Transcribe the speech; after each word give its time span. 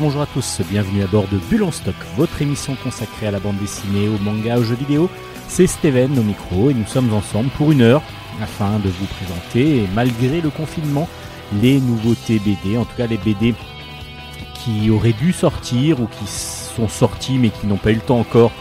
Bonjour 0.00 0.22
à 0.22 0.26
tous, 0.26 0.60
bienvenue 0.68 1.02
à 1.02 1.06
bord 1.06 1.26
de 1.28 1.38
Bulle 1.38 1.72
Stock, 1.72 1.94
votre 2.16 2.42
émission 2.42 2.76
consacrée 2.82 3.28
à 3.28 3.30
la 3.30 3.38
bande 3.38 3.58
dessinée, 3.58 4.08
au 4.08 4.18
manga, 4.18 4.58
aux 4.58 4.62
jeux 4.62 4.74
vidéo. 4.74 5.08
C'est 5.48 5.66
Steven 5.66 6.18
au 6.18 6.22
micro 6.22 6.70
et 6.70 6.74
nous 6.74 6.86
sommes 6.86 7.12
ensemble 7.12 7.48
pour 7.50 7.72
une 7.72 7.82
heure 7.82 8.02
afin 8.42 8.78
de 8.78 8.88
vous 8.88 9.06
présenter, 9.06 9.86
malgré 9.94 10.40
le 10.40 10.50
confinement, 10.50 11.08
les 11.62 11.80
nouveautés 11.80 12.38
BD, 12.38 12.76
en 12.76 12.84
tout 12.84 12.96
cas 12.96 13.06
les 13.06 13.18
BD 13.18 13.54
qui 14.54 14.90
auraient 14.90 15.12
dû 15.12 15.32
sortir 15.32 16.00
ou 16.00 16.06
qui 16.06 16.26
sont 16.26 16.88
sortis 16.88 17.38
mais 17.38 17.50
qui 17.50 17.66
n'ont 17.66 17.76
pas 17.76 17.92
eu 17.92 17.96
le 17.96 18.00
temps 18.00 18.18
encore 18.18 18.52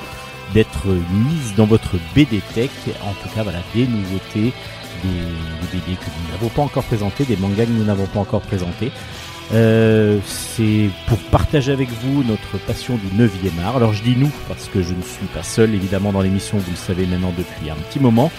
d'être 0.54 0.88
mises 0.88 1.56
dans 1.56 1.66
votre 1.66 1.96
BD 2.16 2.42
Tech. 2.54 2.72
En 3.04 3.14
tout 3.14 3.30
cas, 3.36 3.44
voilà, 3.44 3.60
des 3.74 3.88
nouveautés, 3.88 4.54
des, 5.04 5.78
BD 5.78 5.96
que 5.96 6.06
nous 6.06 6.32
n'avons 6.32 6.50
pas 6.50 6.62
encore 6.62 6.84
présentées, 6.84 7.26
des 7.26 7.38
mangas 7.38 7.66
que 7.66 7.72
nous 7.72 7.84
n'avons 7.84 8.06
pas 8.06 8.20
encore 8.20 8.42
présentés. 8.42 8.92
Euh, 9.54 10.20
c'est 10.26 10.90
pour 11.08 11.18
partager 11.18 11.72
avec 11.72 11.90
vous 11.90 12.24
notre 12.24 12.58
passion 12.66 12.98
du 12.98 13.08
9e 13.08 13.64
art. 13.64 13.78
Alors 13.78 13.94
je 13.94 14.04
dis 14.04 14.16
nous 14.18 14.32
parce 14.48 14.68
que 14.68 14.82
je 14.82 14.94
ne 14.94 15.02
suis 15.02 15.28
pas 15.28 15.44
seul 15.44 15.74
évidemment 15.74 16.12
dans 16.12 16.22
l'émission, 16.22 16.58
vous 16.58 16.72
le 16.72 16.78
savez 16.78 17.06
maintenant 17.06 17.34
depuis 17.38 17.70
un 17.70 17.76
petit 17.76 18.00
moment. 18.00 18.32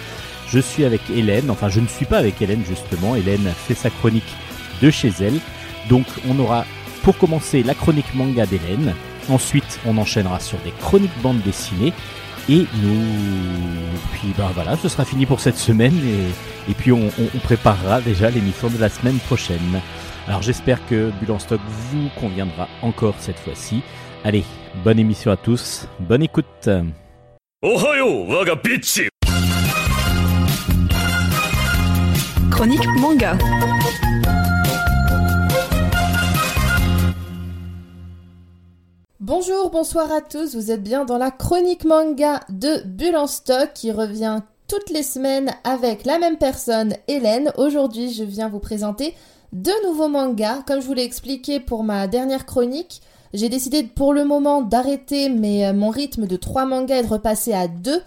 Je 0.49 0.59
suis 0.59 0.85
avec 0.85 1.01
Hélène, 1.15 1.51
enfin 1.51 1.69
je 1.69 1.81
ne 1.81 1.87
suis 1.87 2.05
pas 2.05 2.19
avec 2.19 2.41
Hélène 2.43 2.63
justement, 2.67 3.17
Hélène 3.17 3.53
fait 3.57 3.75
sa 3.75 3.91
chronique 3.91 4.35
de 4.83 4.91
chez 4.91 5.13
elle. 5.21 5.41
Donc 5.89 6.05
on 6.29 6.39
aura 6.39 6.67
pour 7.03 7.17
commencer 7.17 7.63
la 7.63 7.75
chronique 7.75 8.15
manga 8.15 8.45
d'Hélène, 8.45 8.95
ensuite 9.31 9.81
on 9.87 9.97
enchaînera 9.97 10.41
sur 10.41 10.59
des 10.59 10.73
chroniques 10.73 11.23
bandes 11.23 11.41
dessinées 11.43 11.95
et 12.51 12.67
nous, 12.83 13.05
puis 14.13 14.35
ben 14.37 14.51
voilà, 14.55 14.77
ce 14.77 14.89
sera 14.89 15.05
fini 15.05 15.27
pour 15.27 15.41
cette 15.41 15.59
semaine 15.59 15.95
et, 16.69 16.75
puis 16.75 16.93
on 16.93 17.11
préparera 17.43 18.01
déjà 18.01 18.31
l'émission 18.31 18.69
de 18.69 18.79
la 18.79 18.89
semaine 18.91 19.19
prochaine. 19.19 19.81
Alors 20.29 20.43
j'espère 20.43 20.87
que 20.87 21.11
Bulle 21.23 21.41
stock 21.41 21.61
vous 21.67 22.11
conviendra 22.21 22.69
encore 22.83 23.15
cette 23.19 23.39
fois-ci. 23.39 23.81
Allez, 24.25 24.45
bonne 24.85 24.99
émission 24.99 25.31
à 25.31 25.39
tous, 25.39 25.87
bonne 26.01 26.23
écoute. 26.23 26.69
Chronique 32.51 32.87
manga. 32.99 33.39
Bonjour, 39.19 39.71
bonsoir 39.71 40.13
à 40.13 40.21
tous, 40.21 40.55
vous 40.55 40.71
êtes 40.71 40.83
bien 40.83 41.07
dans 41.07 41.17
la 41.17 41.31
chronique 41.31 41.87
manga 41.87 42.41
de 42.51 42.83
Bulle 42.85 43.17
stock 43.27 43.71
qui 43.73 43.93
revient 43.93 44.41
toutes 44.69 44.91
les 44.91 45.03
semaines 45.03 45.51
avec 45.65 46.05
la 46.05 46.19
même 46.19 46.37
personne, 46.37 46.93
Hélène. 47.07 47.51
Aujourd'hui, 47.57 48.13
je 48.13 48.25
viens 48.25 48.51
vous 48.51 48.59
présenter 48.59 49.15
deux 49.53 49.87
nouveaux 49.87 50.09
mangas. 50.09 50.63
Comme 50.67 50.81
je 50.81 50.87
vous 50.87 50.95
l'ai 50.95 51.05
expliqué 51.05 51.61
pour 51.61 51.85
ma 51.85 52.07
dernière 52.07 52.47
chronique, 52.47 53.03
j'ai 53.35 53.49
décidé 53.49 53.83
pour 53.83 54.13
le 54.13 54.25
moment 54.25 54.63
d'arrêter 54.63 55.29
euh, 55.29 55.73
mon 55.73 55.91
rythme 55.91 56.27
de 56.27 56.37
trois 56.37 56.65
mangas 56.65 56.99
et 56.99 57.03
de 57.03 57.09
repasser 57.09 57.53
à 57.53 57.69
deux. 57.69 58.03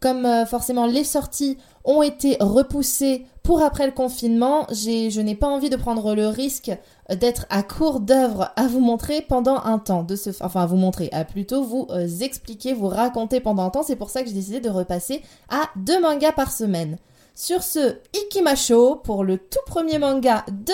Comme 0.00 0.26
euh, 0.26 0.44
forcément 0.44 0.86
les 0.86 1.04
sorties 1.04 1.58
ont 1.84 2.02
été 2.02 2.36
repoussées 2.40 3.26
pour 3.42 3.62
après 3.62 3.84
le 3.84 3.92
confinement, 3.92 4.66
je 4.70 5.20
n'ai 5.20 5.34
pas 5.34 5.46
envie 5.46 5.68
de 5.68 5.76
prendre 5.76 6.14
le 6.14 6.28
risque 6.28 6.72
d'être 7.10 7.44
à 7.50 7.62
court 7.62 8.00
d'œuvres 8.00 8.50
à 8.56 8.66
vous 8.66 8.80
montrer 8.80 9.20
pendant 9.20 9.56
un 9.56 9.78
temps, 9.78 10.02
de 10.02 10.16
ce, 10.16 10.30
enfin 10.40 10.62
à 10.62 10.66
vous 10.66 10.76
montrer, 10.76 11.10
à 11.12 11.26
plutôt 11.26 11.62
vous 11.62 11.86
euh, 11.90 12.08
expliquer, 12.20 12.72
vous 12.72 12.88
raconter 12.88 13.40
pendant 13.40 13.64
un 13.64 13.70
temps. 13.70 13.82
C'est 13.82 13.96
pour 13.96 14.08
ça 14.08 14.22
que 14.22 14.28
j'ai 14.28 14.34
décidé 14.34 14.60
de 14.60 14.70
repasser 14.70 15.22
à 15.50 15.68
deux 15.76 16.00
mangas 16.00 16.32
par 16.32 16.50
semaine. 16.50 16.96
Sur 17.36 17.64
ce, 17.64 17.96
Ikimasho 18.14 18.94
pour 18.96 19.24
le 19.24 19.38
tout 19.38 19.58
premier 19.66 19.98
manga 19.98 20.44
de 20.48 20.72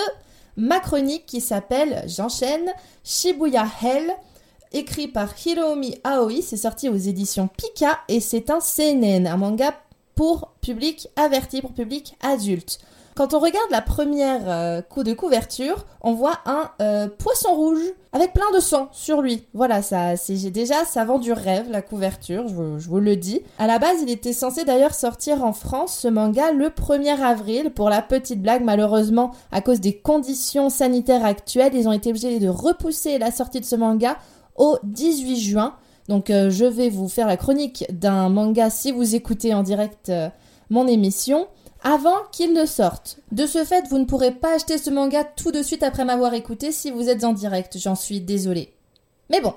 ma 0.57 0.79
chronique 0.79 1.25
qui 1.25 1.41
s'appelle, 1.41 2.03
j'enchaîne, 2.05 2.71
Shibuya 3.03 3.65
Hell, 3.81 4.11
écrit 4.71 5.07
par 5.07 5.33
Hiromi 5.43 5.97
Aoi, 6.03 6.43
c'est 6.43 6.57
sorti 6.57 6.87
aux 6.87 6.97
éditions 6.97 7.47
Pika 7.47 8.01
et 8.07 8.19
c'est 8.19 8.51
un 8.51 8.59
CNN, 8.59 9.25
un 9.25 9.37
manga 9.37 9.73
pour 10.13 10.51
public 10.61 11.07
averti, 11.15 11.61
pour 11.61 11.73
public 11.73 12.15
adulte. 12.21 12.79
Quand 13.15 13.33
on 13.33 13.39
regarde 13.39 13.69
la 13.71 13.81
première 13.81 14.41
euh, 14.47 14.81
de 15.03 15.13
couverture, 15.13 15.85
on 16.01 16.13
voit 16.13 16.39
un 16.45 16.71
euh, 16.81 17.07
poisson 17.09 17.53
rouge 17.53 17.81
avec 18.13 18.33
plein 18.33 18.49
de 18.55 18.59
sang 18.59 18.87
sur 18.93 19.21
lui. 19.21 19.45
Voilà, 19.53 19.81
ça, 19.81 20.15
déjà, 20.51 20.85
ça 20.85 21.03
vend 21.03 21.19
du 21.19 21.33
rêve 21.33 21.69
la 21.69 21.81
couverture, 21.81 22.47
je, 22.47 22.79
je, 22.79 22.89
vous 22.89 22.99
le 22.99 23.17
dis. 23.17 23.41
À 23.59 23.67
la 23.67 23.79
base, 23.79 23.97
il 24.01 24.09
était 24.09 24.33
censé 24.33 24.63
d'ailleurs 24.63 24.93
sortir 24.93 25.43
en 25.43 25.51
France 25.51 25.97
ce 25.99 26.07
manga 26.07 26.51
le 26.53 26.67
1er 26.67 27.21
avril. 27.21 27.71
Pour 27.71 27.89
la 27.89 28.01
petite 28.01 28.41
blague, 28.41 28.63
malheureusement, 28.63 29.31
à 29.51 29.61
cause 29.61 29.81
des 29.81 29.97
conditions 29.97 30.69
sanitaires 30.69 31.25
actuelles, 31.25 31.73
ils 31.75 31.89
ont 31.89 31.93
été 31.93 32.09
obligés 32.09 32.39
de 32.39 32.49
repousser 32.49 33.17
la 33.17 33.31
sortie 33.31 33.59
de 33.59 33.65
ce 33.65 33.75
manga 33.75 34.17
au 34.55 34.77
18 34.83 35.37
juin. 35.37 35.75
Donc, 36.07 36.29
euh, 36.29 36.49
je 36.49 36.65
vais 36.65 36.89
vous 36.89 37.09
faire 37.09 37.27
la 37.27 37.37
chronique 37.37 37.85
d'un 37.91 38.29
manga 38.29 38.69
si 38.69 38.91
vous 38.91 39.15
écoutez 39.15 39.53
en 39.53 39.63
direct 39.63 40.11
mon 40.69 40.87
émission 40.87 41.47
avant 41.83 42.23
qu'il 42.31 42.53
ne 42.53 42.65
sorte. 42.65 43.17
De 43.31 43.45
ce 43.45 43.63
fait, 43.63 43.87
vous 43.89 43.97
ne 43.97 44.05
pourrez 44.05 44.31
pas 44.31 44.55
acheter 44.55 44.77
ce 44.77 44.89
manga 44.89 45.23
tout 45.23 45.51
de 45.51 45.63
suite 45.63 45.83
après 45.83 46.05
m'avoir 46.05 46.33
écouté 46.33 46.71
si 46.71 46.91
vous 46.91 47.09
êtes 47.09 47.23
en 47.23 47.33
direct, 47.33 47.77
j'en 47.77 47.95
suis 47.95 48.21
désolée. 48.21 48.73
Mais 49.29 49.41
bon. 49.41 49.53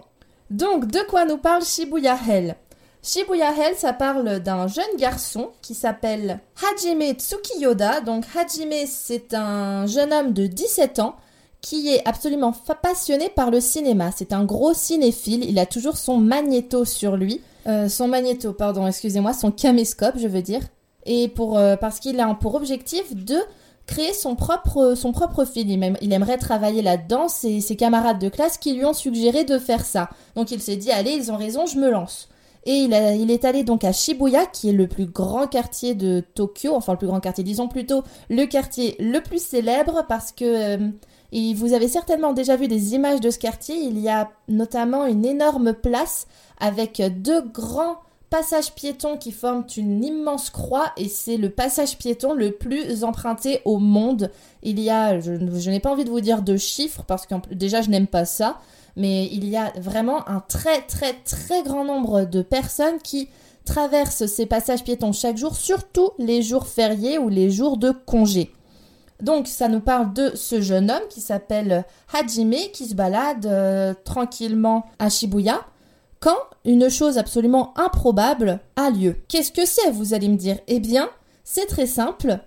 Donc, 0.50 0.86
de 0.86 1.00
quoi 1.08 1.24
nous 1.24 1.38
parle 1.38 1.64
Shibuya 1.64 2.16
Hell? 2.28 2.56
Shibuya 3.02 3.52
Hell, 3.52 3.74
ça 3.76 3.92
parle 3.92 4.40
d'un 4.40 4.66
jeune 4.66 4.96
garçon 4.98 5.50
qui 5.60 5.74
s'appelle 5.74 6.40
Hajime 6.62 7.12
Tsukiyoda. 7.12 8.00
Donc, 8.00 8.24
Hajime, 8.34 8.86
c'est 8.86 9.34
un 9.34 9.86
jeune 9.86 10.12
homme 10.12 10.32
de 10.32 10.46
17 10.46 11.00
ans 11.00 11.16
qui 11.60 11.88
est 11.88 12.06
absolument 12.06 12.54
passionné 12.82 13.30
par 13.30 13.50
le 13.50 13.60
cinéma. 13.60 14.10
C'est 14.14 14.32
un 14.32 14.44
gros 14.44 14.74
cinéphile. 14.74 15.44
Il 15.48 15.58
a 15.58 15.66
toujours 15.66 15.96
son 15.96 16.18
magnéto 16.18 16.84
sur 16.84 17.16
lui. 17.16 17.40
Euh, 17.66 17.88
son 17.88 18.08
magnéto, 18.08 18.52
pardon, 18.52 18.86
excusez-moi, 18.86 19.32
son 19.32 19.50
caméscope, 19.50 20.16
je 20.18 20.28
veux 20.28 20.42
dire 20.42 20.62
et 21.06 21.28
pour, 21.28 21.58
euh, 21.58 21.76
parce 21.76 22.00
qu'il 22.00 22.18
a 22.20 22.34
pour 22.34 22.54
objectif 22.54 23.14
de 23.14 23.36
créer 23.86 24.12
son 24.12 24.34
propre, 24.34 24.94
son 24.94 25.12
propre 25.12 25.44
film. 25.44 25.96
Il, 26.00 26.12
aimerait 26.12 26.38
travailler 26.38 26.82
là-dedans. 26.82 27.28
C'est 27.28 27.60
ses 27.60 27.76
camarades 27.76 28.18
de 28.18 28.28
classe 28.28 28.58
qui 28.58 28.72
lui 28.74 28.84
ont 28.84 28.94
suggéré 28.94 29.44
de 29.44 29.58
faire 29.58 29.84
ça. 29.84 30.08
Donc 30.36 30.50
il 30.50 30.60
s'est 30.60 30.76
dit, 30.76 30.90
allez, 30.90 31.12
ils 31.12 31.30
ont 31.30 31.36
raison, 31.36 31.66
je 31.66 31.78
me 31.78 31.90
lance. 31.90 32.28
Et 32.66 32.78
il, 32.78 33.30
est 33.30 33.44
allé 33.44 33.62
donc 33.62 33.84
à 33.84 33.92
Shibuya, 33.92 34.46
qui 34.46 34.70
est 34.70 34.72
le 34.72 34.86
plus 34.86 35.04
grand 35.04 35.46
quartier 35.46 35.94
de 35.94 36.24
Tokyo, 36.34 36.74
enfin 36.74 36.92
le 36.92 36.98
plus 36.98 37.08
grand 37.08 37.20
quartier, 37.20 37.44
disons 37.44 37.68
plutôt 37.68 38.04
le 38.30 38.46
quartier 38.46 38.96
le 38.98 39.20
plus 39.20 39.44
célèbre, 39.44 40.06
parce 40.08 40.32
que 40.32 40.78
euh, 40.78 40.88
et 41.32 41.52
vous 41.52 41.74
avez 41.74 41.88
certainement 41.88 42.32
déjà 42.32 42.56
vu 42.56 42.68
des 42.68 42.94
images 42.94 43.20
de 43.20 43.28
ce 43.28 43.38
quartier. 43.38 43.74
Il 43.74 43.98
y 43.98 44.08
a 44.08 44.30
notamment 44.48 45.04
une 45.04 45.26
énorme 45.26 45.74
place 45.74 46.26
avec 46.58 47.02
deux 47.20 47.42
grands 47.42 47.96
passage 48.36 48.72
piéton 48.72 49.16
qui 49.16 49.30
forment 49.30 49.64
une 49.76 50.02
immense 50.02 50.50
croix 50.50 50.90
et 50.96 51.08
c'est 51.08 51.36
le 51.36 51.50
passage 51.50 51.98
piéton 51.98 52.34
le 52.34 52.50
plus 52.50 53.04
emprunté 53.04 53.60
au 53.64 53.78
monde. 53.78 54.32
Il 54.64 54.80
y 54.80 54.90
a, 54.90 55.20
je, 55.20 55.70
n'ai 55.70 55.78
pas 55.78 55.92
envie 55.92 56.04
de 56.04 56.10
vous 56.10 56.20
dire 56.20 56.42
de 56.42 56.56
chiffres 56.56 57.04
parce 57.06 57.26
que 57.26 57.36
déjà 57.54 57.80
je 57.80 57.90
n'aime 57.90 58.08
pas 58.08 58.24
ça, 58.24 58.58
mais 58.96 59.26
il 59.26 59.48
y 59.48 59.56
a 59.56 59.72
vraiment 59.76 60.28
un 60.28 60.40
très 60.40 60.80
très 60.80 61.12
très 61.12 61.62
grand 61.62 61.84
nombre 61.84 62.24
de 62.24 62.42
personnes 62.42 62.98
qui 62.98 63.28
traversent 63.64 64.26
ces 64.26 64.46
passages 64.46 64.82
piétons 64.82 65.12
chaque 65.12 65.36
jour, 65.36 65.54
surtout 65.54 66.10
les 66.18 66.42
jours 66.42 66.66
fériés 66.66 67.18
ou 67.18 67.28
les 67.28 67.50
jours 67.50 67.76
de 67.76 67.92
congé. 67.92 68.50
Donc 69.22 69.46
ça 69.46 69.68
nous 69.68 69.78
parle 69.78 70.12
de 70.12 70.32
ce 70.34 70.60
jeune 70.60 70.90
homme 70.90 71.06
qui 71.08 71.20
s'appelle 71.20 71.84
Hajime 72.12 72.56
qui 72.72 72.86
se 72.86 72.96
balade 72.96 73.46
euh, 73.46 73.94
tranquillement 74.04 74.86
à 74.98 75.08
Shibuya 75.08 75.64
quand 76.24 76.38
une 76.64 76.88
chose 76.88 77.18
absolument 77.18 77.74
improbable 77.76 78.58
a 78.76 78.88
lieu. 78.88 79.16
Qu'est-ce 79.28 79.52
que 79.52 79.66
c'est, 79.66 79.90
vous 79.90 80.14
allez 80.14 80.28
me 80.28 80.38
dire? 80.38 80.56
Eh 80.68 80.80
bien, 80.80 81.10
c'est 81.44 81.66
très 81.66 81.84
simple. 81.84 82.38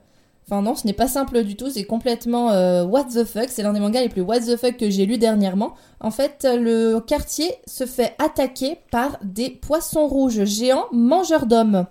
Enfin 0.44 0.64
non, 0.64 0.74
ce 0.74 0.88
n'est 0.88 0.94
pas 0.94 1.08
simple 1.08 1.44
du 1.44 1.56
tout, 1.56 1.70
c'est 1.70 1.84
complètement 1.84 2.50
euh, 2.50 2.84
what 2.84 3.04
the 3.04 3.24
fuck, 3.24 3.50
c'est 3.50 3.62
l'un 3.62 3.74
des 3.74 3.80
mangas 3.80 4.02
les 4.02 4.10
plus 4.10 4.22
what 4.22 4.40
the 4.40 4.56
fuck 4.56 4.78
que 4.78 4.90
j'ai 4.90 5.06
lu 5.06 5.20
dernièrement. 5.20 5.76
En 6.00 6.10
fait, 6.10 6.48
le 6.50 7.00
quartier 7.02 7.54
se 7.68 7.86
fait 7.86 8.16
attaquer 8.18 8.80
par 8.90 9.20
des 9.22 9.52
poissons 9.52 10.08
rouges 10.08 10.44
géants 10.46 10.86
mangeurs 10.92 11.46
d'hommes. 11.46 11.86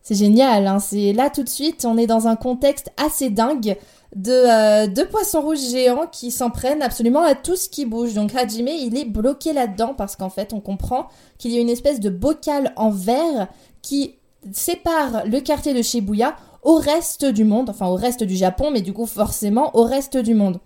C'est 0.00 0.14
génial, 0.14 0.66
hein 0.66 0.78
là 1.14 1.28
tout 1.28 1.42
de 1.42 1.50
suite, 1.50 1.84
on 1.84 1.98
est 1.98 2.06
dans 2.06 2.28
un 2.28 2.36
contexte 2.36 2.92
assez 2.96 3.28
dingue 3.28 3.76
de 4.14 4.32
euh, 4.32 4.86
deux 4.86 5.06
poissons 5.06 5.40
rouges 5.40 5.70
géants 5.70 6.06
qui 6.10 6.30
s'en 6.30 6.50
prennent 6.50 6.82
absolument 6.82 7.22
à 7.22 7.34
tout 7.34 7.56
ce 7.56 7.68
qui 7.68 7.86
bouge. 7.86 8.14
Donc 8.14 8.34
Hajime, 8.34 8.68
il 8.68 8.96
est 8.96 9.04
bloqué 9.04 9.52
là-dedans 9.52 9.94
parce 9.96 10.16
qu'en 10.16 10.30
fait, 10.30 10.52
on 10.52 10.60
comprend 10.60 11.08
qu'il 11.38 11.50
y 11.50 11.58
a 11.58 11.60
une 11.60 11.68
espèce 11.68 12.00
de 12.00 12.10
bocal 12.10 12.72
en 12.76 12.90
verre 12.90 13.48
qui 13.82 14.16
sépare 14.52 15.26
le 15.26 15.40
quartier 15.40 15.74
de 15.74 15.82
Shibuya 15.82 16.36
au 16.62 16.76
reste 16.76 17.24
du 17.24 17.44
monde, 17.44 17.70
enfin 17.70 17.86
au 17.86 17.94
reste 17.94 18.24
du 18.24 18.36
Japon, 18.36 18.70
mais 18.72 18.80
du 18.80 18.92
coup 18.92 19.06
forcément 19.06 19.74
au 19.76 19.84
reste 19.84 20.16
du 20.16 20.34
monde. 20.34 20.58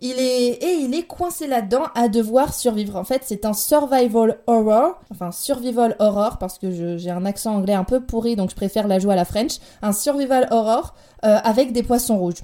Il 0.00 0.18
est 0.18 0.62
et 0.62 0.74
il 0.80 0.94
est 0.94 1.06
coincé 1.06 1.46
là-dedans 1.46 1.84
à 1.94 2.08
devoir 2.08 2.52
survivre. 2.52 2.96
En 2.96 3.04
fait, 3.04 3.22
c'est 3.24 3.46
un 3.46 3.52
survival 3.52 4.38
horror, 4.46 5.00
enfin 5.10 5.32
survival 5.32 5.96
horror 5.98 6.38
parce 6.38 6.58
que 6.58 6.96
j'ai 6.98 7.10
un 7.10 7.24
accent 7.24 7.54
anglais 7.54 7.74
un 7.74 7.84
peu 7.84 8.00
pourri, 8.00 8.36
donc 8.36 8.50
je 8.50 8.56
préfère 8.56 8.86
la 8.88 8.98
jouer 8.98 9.12
à 9.14 9.16
la 9.16 9.24
French. 9.24 9.58
Un 9.82 9.92
survival 9.92 10.48
horror 10.50 10.94
euh, 11.24 11.38
avec 11.42 11.72
des 11.72 11.82
poissons 11.82 12.18
rouges. 12.18 12.42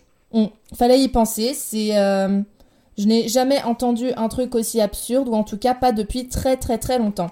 Fallait 0.75 1.01
y 1.01 1.09
penser. 1.09 1.55
C'est, 1.55 1.97
euh, 1.97 2.41
Je 2.99 3.07
n'ai 3.07 3.29
jamais 3.29 3.63
entendu 3.63 4.13
un 4.17 4.29
truc 4.29 4.55
aussi 4.55 4.81
absurde, 4.81 5.29
ou 5.29 5.35
en 5.35 5.45
tout 5.45 5.57
cas 5.57 5.75
pas 5.75 5.93
depuis 5.93 6.29
très 6.29 6.57
très 6.57 6.79
très 6.79 6.99
longtemps. 6.99 7.31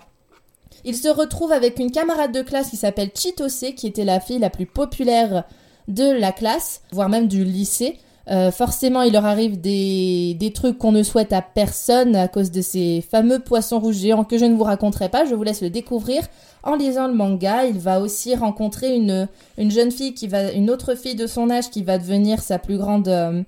Il 0.85 0.97
se 0.97 1.09
retrouve 1.09 1.53
avec 1.53 1.79
une 1.79 1.91
camarade 1.91 2.33
de 2.33 2.43
classe 2.43 2.71
qui 2.71 2.77
s'appelle 2.77 3.11
Chitose, 3.15 3.65
qui 3.77 3.87
était 3.87 4.05
la 4.05 4.21
fille 4.21 4.39
la 4.39 4.51
plus 4.51 4.67
populaire 4.67 5.45
de 5.89 6.11
la 6.11 6.33
classe, 6.33 6.83
voire 6.93 7.09
même 7.09 7.29
du 7.29 7.45
lycée. 7.45 7.99
Euh, 8.31 8.51
forcément, 8.51 9.03
il 9.03 9.13
leur 9.13 9.25
arrive 9.25 9.59
des, 9.59 10.37
des 10.39 10.53
trucs 10.53 10.77
qu'on 10.77 10.93
ne 10.93 11.03
souhaite 11.03 11.33
à 11.33 11.41
personne 11.41 12.15
à 12.15 12.29
cause 12.29 12.51
de 12.51 12.61
ces 12.61 13.01
fameux 13.01 13.39
poissons 13.39 13.81
rouges 13.81 13.97
géants 13.97 14.25
que 14.25 14.37
je 14.37 14.45
ne 14.45 14.55
vous 14.55 14.65
raconterai 14.65 15.09
pas. 15.09 15.25
Je 15.25 15.35
vous 15.35 15.43
laisse 15.43 15.63
le 15.63 15.71
découvrir 15.71 16.23
en 16.63 16.77
lisant 16.77 17.09
le 17.09 17.15
manga. 17.15 17.65
Il 17.65 17.79
va 17.79 18.01
aussi 18.01 18.35
rencontrer 18.35 18.95
une, 18.95 19.29
une 19.57 19.71
jeune 19.71 19.91
fille 19.91 20.13
qui 20.13 20.29
va, 20.29 20.53
une 20.53 20.69
autre 20.71 20.95
fille 20.95 21.15
de 21.15 21.27
son 21.27 21.49
âge 21.49 21.71
qui 21.71 21.83
va 21.83 21.97
devenir 21.97 22.41
sa 22.41 22.59
plus 22.59 22.77
grande, 22.77 23.09
euh, 23.09 23.43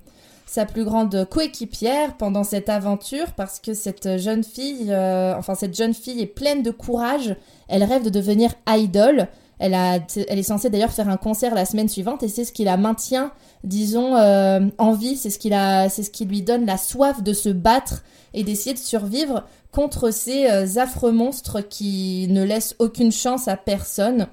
sa 0.47 0.65
plus 0.65 0.83
grande 0.83 1.27
coéquipière 1.29 2.17
pendant 2.17 2.43
cette 2.43 2.69
aventure 2.69 3.33
parce 3.37 3.59
que 3.59 3.75
cette 3.75 4.17
jeune 4.17 4.43
fille, 4.43 4.87
euh, 4.89 5.35
enfin 5.37 5.53
cette 5.53 5.77
jeune 5.77 5.93
fille 5.93 6.21
est 6.21 6.25
pleine 6.25 6.63
de 6.63 6.71
courage. 6.71 7.35
Elle 7.67 7.83
rêve 7.83 8.03
de 8.03 8.09
devenir 8.09 8.51
idol. 8.67 9.27
Elle, 9.63 9.75
a, 9.75 9.99
elle 10.27 10.39
est 10.39 10.43
censée 10.43 10.71
d'ailleurs 10.71 10.91
faire 10.91 11.07
un 11.07 11.17
concert 11.17 11.53
la 11.53 11.65
semaine 11.65 11.87
suivante 11.87 12.23
et 12.23 12.27
c'est 12.27 12.45
ce 12.45 12.51
qui 12.51 12.63
la 12.63 12.77
maintient, 12.77 13.31
disons, 13.63 14.15
euh, 14.15 14.59
en 14.79 14.93
vie. 14.93 15.15
C'est 15.15 15.29
ce, 15.29 15.37
qui 15.37 15.49
ce 15.49 16.09
qui 16.09 16.25
lui 16.25 16.41
donne 16.41 16.65
la 16.65 16.77
soif 16.77 17.21
de 17.21 17.31
se 17.31 17.49
battre 17.49 18.01
et 18.33 18.43
d'essayer 18.43 18.73
de 18.73 18.79
survivre 18.79 19.43
contre 19.71 20.09
ces 20.09 20.49
euh, 20.49 20.65
affreux 20.77 21.11
monstres 21.11 21.61
qui 21.61 22.25
ne 22.31 22.43
laissent 22.43 22.75
aucune 22.79 23.11
chance 23.11 23.47
à 23.47 23.55
personne. 23.55 24.25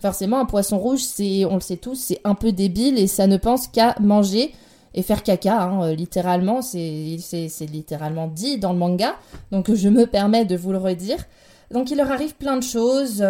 Forcément, 0.00 0.40
un 0.40 0.46
poisson 0.46 0.80
rouge, 0.80 0.98
c'est, 0.98 1.44
on 1.44 1.54
le 1.54 1.60
sait 1.60 1.76
tous, 1.76 1.94
c'est 1.94 2.20
un 2.24 2.34
peu 2.34 2.50
débile 2.50 2.98
et 2.98 3.06
ça 3.06 3.28
ne 3.28 3.36
pense 3.36 3.68
qu'à 3.68 3.94
manger 4.00 4.52
et 4.94 5.02
faire 5.02 5.22
caca, 5.22 5.62
hein, 5.62 5.84
euh, 5.84 5.94
littéralement, 5.94 6.60
c'est, 6.60 7.18
c'est 7.20 7.66
littéralement 7.66 8.26
dit 8.26 8.58
dans 8.58 8.72
le 8.72 8.80
manga. 8.80 9.14
Donc 9.52 9.72
je 9.72 9.88
me 9.88 10.06
permets 10.08 10.44
de 10.44 10.56
vous 10.56 10.72
le 10.72 10.78
redire. 10.78 11.24
Donc 11.70 11.92
il 11.92 11.98
leur 11.98 12.10
arrive 12.10 12.34
plein 12.34 12.56
de 12.56 12.64
choses. 12.64 13.24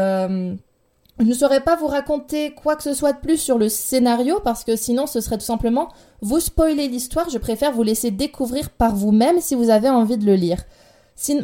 Je 1.22 1.28
ne 1.28 1.34
saurais 1.34 1.60
pas 1.60 1.76
vous 1.76 1.86
raconter 1.86 2.50
quoi 2.50 2.74
que 2.74 2.82
ce 2.82 2.94
soit 2.94 3.12
de 3.12 3.18
plus 3.20 3.36
sur 3.36 3.56
le 3.56 3.68
scénario 3.68 4.40
parce 4.42 4.64
que 4.64 4.74
sinon 4.74 5.06
ce 5.06 5.20
serait 5.20 5.38
tout 5.38 5.44
simplement 5.44 5.88
vous 6.20 6.40
spoiler 6.40 6.88
l'histoire. 6.88 7.30
Je 7.30 7.38
préfère 7.38 7.70
vous 7.70 7.84
laisser 7.84 8.10
découvrir 8.10 8.70
par 8.70 8.96
vous-même 8.96 9.40
si 9.40 9.54
vous 9.54 9.70
avez 9.70 9.88
envie 9.88 10.18
de 10.18 10.26
le 10.26 10.34
lire. 10.34 10.64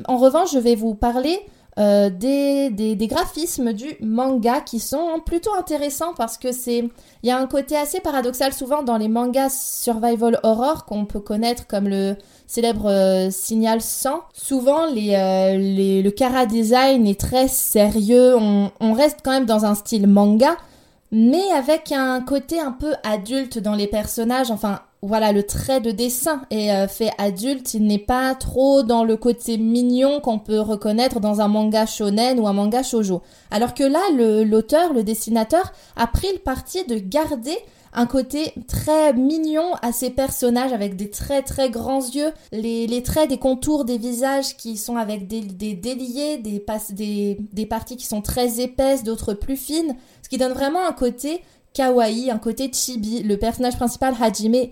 en 0.08 0.16
revanche, 0.16 0.52
je 0.52 0.58
vais 0.58 0.74
vous 0.74 0.96
parler 0.96 1.38
euh, 1.78 2.10
des, 2.10 2.70
des, 2.70 3.06
graphismes 3.06 3.72
du 3.72 3.96
manga 4.00 4.60
qui 4.60 4.80
sont 4.80 5.20
plutôt 5.24 5.54
intéressants 5.56 6.12
parce 6.16 6.36
que 6.36 6.50
c'est 6.50 6.78
il 7.22 7.28
y 7.28 7.30
a 7.30 7.38
un 7.38 7.46
côté 7.46 7.76
assez 7.76 8.00
paradoxal 8.00 8.52
souvent 8.52 8.82
dans 8.82 8.96
les 8.96 9.06
mangas 9.06 9.50
survival 9.50 10.40
horror 10.42 10.86
qu'on 10.86 11.04
peut 11.04 11.20
connaître 11.20 11.68
comme 11.68 11.86
le 11.86 12.16
célèbre 12.48 12.86
euh, 12.90 13.30
Signal 13.30 13.80
100. 13.80 14.22
Souvent 14.32 14.86
euh, 14.88 14.90
le 14.92 16.10
cara 16.10 16.46
design 16.46 17.06
est 17.06 17.20
très 17.20 17.46
sérieux, 17.46 18.34
on, 18.36 18.92
reste 18.94 19.18
quand 19.22 19.30
même 19.30 19.46
dans 19.46 19.64
un 19.64 19.76
style 19.76 20.08
manga 20.08 20.56
mais 21.10 21.52
avec 21.56 21.92
un 21.92 22.20
côté 22.20 22.60
un 22.60 22.72
peu 22.72 22.92
adulte 23.02 23.58
dans 23.58 23.74
les 23.74 23.86
personnages, 23.86 24.50
enfin 24.50 24.80
voilà, 25.00 25.32
le 25.32 25.44
trait 25.44 25.80
de 25.80 25.90
dessin 25.90 26.42
est 26.50 26.72
euh, 26.72 26.88
fait 26.88 27.12
adulte, 27.18 27.72
il 27.74 27.86
n'est 27.86 27.98
pas 27.98 28.34
trop 28.34 28.82
dans 28.82 29.04
le 29.04 29.16
côté 29.16 29.56
mignon 29.56 30.20
qu'on 30.20 30.40
peut 30.40 30.60
reconnaître 30.60 31.20
dans 31.20 31.40
un 31.40 31.48
manga 31.48 31.86
shonen 31.86 32.40
ou 32.40 32.48
un 32.48 32.52
manga 32.52 32.82
shojo. 32.82 33.22
Alors 33.50 33.74
que 33.74 33.84
là, 33.84 34.00
l'auteur, 34.44 34.92
le, 34.92 35.04
dessinateur, 35.04 35.72
a 35.96 36.08
pris 36.08 36.32
le 36.32 36.40
parti 36.40 36.84
de 36.84 36.96
garder 36.96 37.56
un 37.92 38.06
côté 38.06 38.52
très 38.66 39.12
mignon 39.12 39.74
à 39.82 39.92
ces 39.92 40.10
personnages 40.10 40.72
avec 40.72 40.96
des 40.96 41.10
très 41.10 41.42
très 41.42 41.70
grands 41.70 42.00
yeux, 42.00 42.32
les, 42.52 43.02
traits 43.02 43.28
des 43.28 43.38
contours 43.38 43.84
des 43.84 43.98
visages 43.98 44.56
qui 44.56 44.76
sont 44.76 44.96
avec 44.96 45.26
des, 45.26 45.40
des 45.40 45.74
déliés, 45.74 46.38
des, 46.38 46.64
des, 46.90 47.38
des 47.52 47.66
parties 47.66 47.96
qui 47.96 48.06
sont 48.06 48.22
très 48.22 48.60
épaisses, 48.60 49.02
d'autres 49.02 49.34
plus 49.34 49.56
fines, 49.56 49.96
ce 50.22 50.28
qui 50.28 50.38
donne 50.38 50.52
vraiment 50.52 50.86
un 50.86 50.92
côté 50.92 51.42
kawaii, 51.72 52.30
un 52.30 52.38
côté 52.38 52.70
chibi. 52.72 53.22
Le 53.22 53.36
personnage 53.36 53.76
principal, 53.76 54.14
Hajime, 54.20 54.68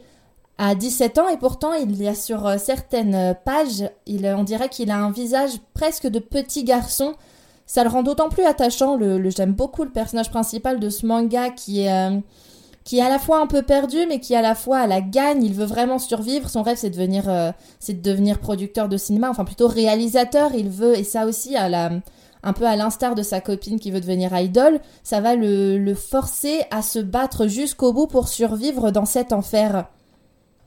a 0.59 0.75
17 0.75 1.19
ans 1.19 1.29
et 1.29 1.37
pourtant 1.37 1.75
il 1.75 2.01
y 2.03 2.09
a 2.09 2.15
sur 2.15 2.47
euh, 2.47 2.57
certaines 2.59 3.37
pages, 3.45 3.91
il, 4.07 4.27
on 4.27 4.45
dirait 4.45 4.71
qu'il 4.71 4.91
a 4.91 4.97
un 4.97 5.11
visage 5.11 5.53
presque 5.75 6.07
de 6.07 6.19
petit 6.19 6.65
garçon. 6.65 7.15
Ça 7.67 7.83
le 7.83 7.91
rend 7.91 8.03
d'autant 8.03 8.29
plus 8.29 8.45
attachant. 8.45 8.97
Le, 8.97 9.29
J'aime 9.29 9.53
beaucoup 9.53 9.85
le 9.85 9.91
personnage 9.91 10.31
principal 10.31 10.79
de 10.79 10.89
ce 10.89 11.05
manga 11.05 11.51
qui 11.51 11.81
est, 11.81 11.93
euh, 11.93 12.19
qui 12.87 12.99
est 12.99 13.03
à 13.03 13.09
la 13.09 13.19
fois 13.19 13.41
un 13.41 13.49
peu 13.49 13.63
perdu 13.63 14.07
mais 14.09 14.21
qui 14.21 14.37
à 14.37 14.41
la 14.43 14.55
fois 14.55 14.79
à 14.79 14.87
la 14.87 15.01
gagne. 15.03 15.43
Il 15.45 15.53
veut 15.53 15.67
vraiment 15.67 15.99
survivre. 15.99 16.49
Son 16.49 16.63
rêve 16.63 16.79
c'est 16.79 16.89
de 16.89 16.95
devenir, 16.95 17.29
euh, 17.29 17.51
c'est 17.81 18.01
de 18.01 18.11
devenir 18.11 18.39
producteur 18.39 18.89
de 18.89 18.97
cinéma, 18.97 19.29
enfin 19.29 19.45
plutôt 19.45 19.67
réalisateur. 19.67 20.53
Il 20.55 20.71
veut 20.71 20.97
et 20.97 21.05
ça 21.05 21.27
aussi 21.27 21.57
à 21.57 21.69
la 21.69 21.91
un 22.43 22.53
peu 22.53 22.65
à 22.65 22.77
l'instar 22.77 23.17
de 23.17 23.25
sa 23.25 23.41
copine 23.41 23.81
qui 23.81 23.91
veut 23.91 24.01
devenir 24.01 24.39
idol, 24.39 24.79
ça 25.03 25.21
va 25.21 25.35
le, 25.35 25.79
le 25.79 25.95
forcer 25.95 26.63
à 26.71 26.81
se 26.81 27.01
battre 27.01 27.49
jusqu'au 27.49 27.93
bout 27.93 28.07
pour 28.07 28.29
survivre 28.29 28.93
dans 28.93 29.05
cet 29.05 29.33
enfer. 29.33 29.87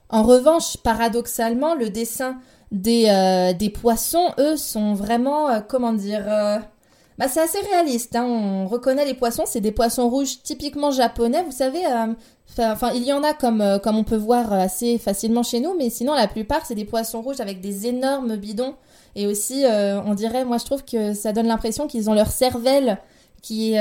En 0.09 0.23
revanche, 0.23 0.75
paradoxalement, 0.83 1.75
le 1.75 1.89
dessin 1.89 2.37
des, 2.71 3.05
euh, 3.07 3.53
des 3.53 3.69
poissons, 3.69 4.33
eux, 4.39 4.57
sont 4.57 4.93
vraiment, 4.93 5.49
euh, 5.49 5.59
comment 5.65 5.93
dire, 5.93 6.25
bah, 7.19 7.27
c'est 7.27 7.41
assez 7.41 7.59
réaliste. 7.59 8.15
Hein. 8.15 8.25
On 8.25 8.65
reconnaît 8.65 9.05
les 9.05 9.13
poissons, 9.13 9.43
c'est 9.45 9.61
des 9.61 9.71
poissons 9.71 10.09
rouges 10.09 10.41
typiquement 10.41 10.89
japonais. 10.89 11.43
Vous 11.43 11.51
savez, 11.51 11.81
enfin, 12.57 12.91
il 12.95 13.03
y 13.03 13.13
en 13.13 13.23
a 13.23 13.33
comme, 13.33 13.79
comme 13.83 13.97
on 13.97 14.03
peut 14.03 14.15
voir 14.15 14.53
assez 14.53 14.97
facilement 14.97 15.43
chez 15.43 15.59
nous, 15.59 15.75
mais 15.77 15.89
sinon, 15.89 16.13
la 16.13 16.27
plupart, 16.27 16.65
c'est 16.65 16.75
des 16.75 16.85
poissons 16.85 17.21
rouges 17.21 17.41
avec 17.41 17.59
des 17.59 17.87
énormes 17.87 18.37
bidons. 18.37 18.73
Et 19.15 19.27
aussi, 19.27 19.65
on 19.67 20.13
dirait, 20.13 20.45
moi, 20.45 20.57
je 20.57 20.65
trouve 20.65 20.85
que 20.85 21.13
ça 21.13 21.33
donne 21.33 21.47
l'impression 21.47 21.87
qu'ils 21.87 22.09
ont 22.09 22.13
leur 22.13 22.31
cervelle 22.31 22.97
qui, 23.41 23.75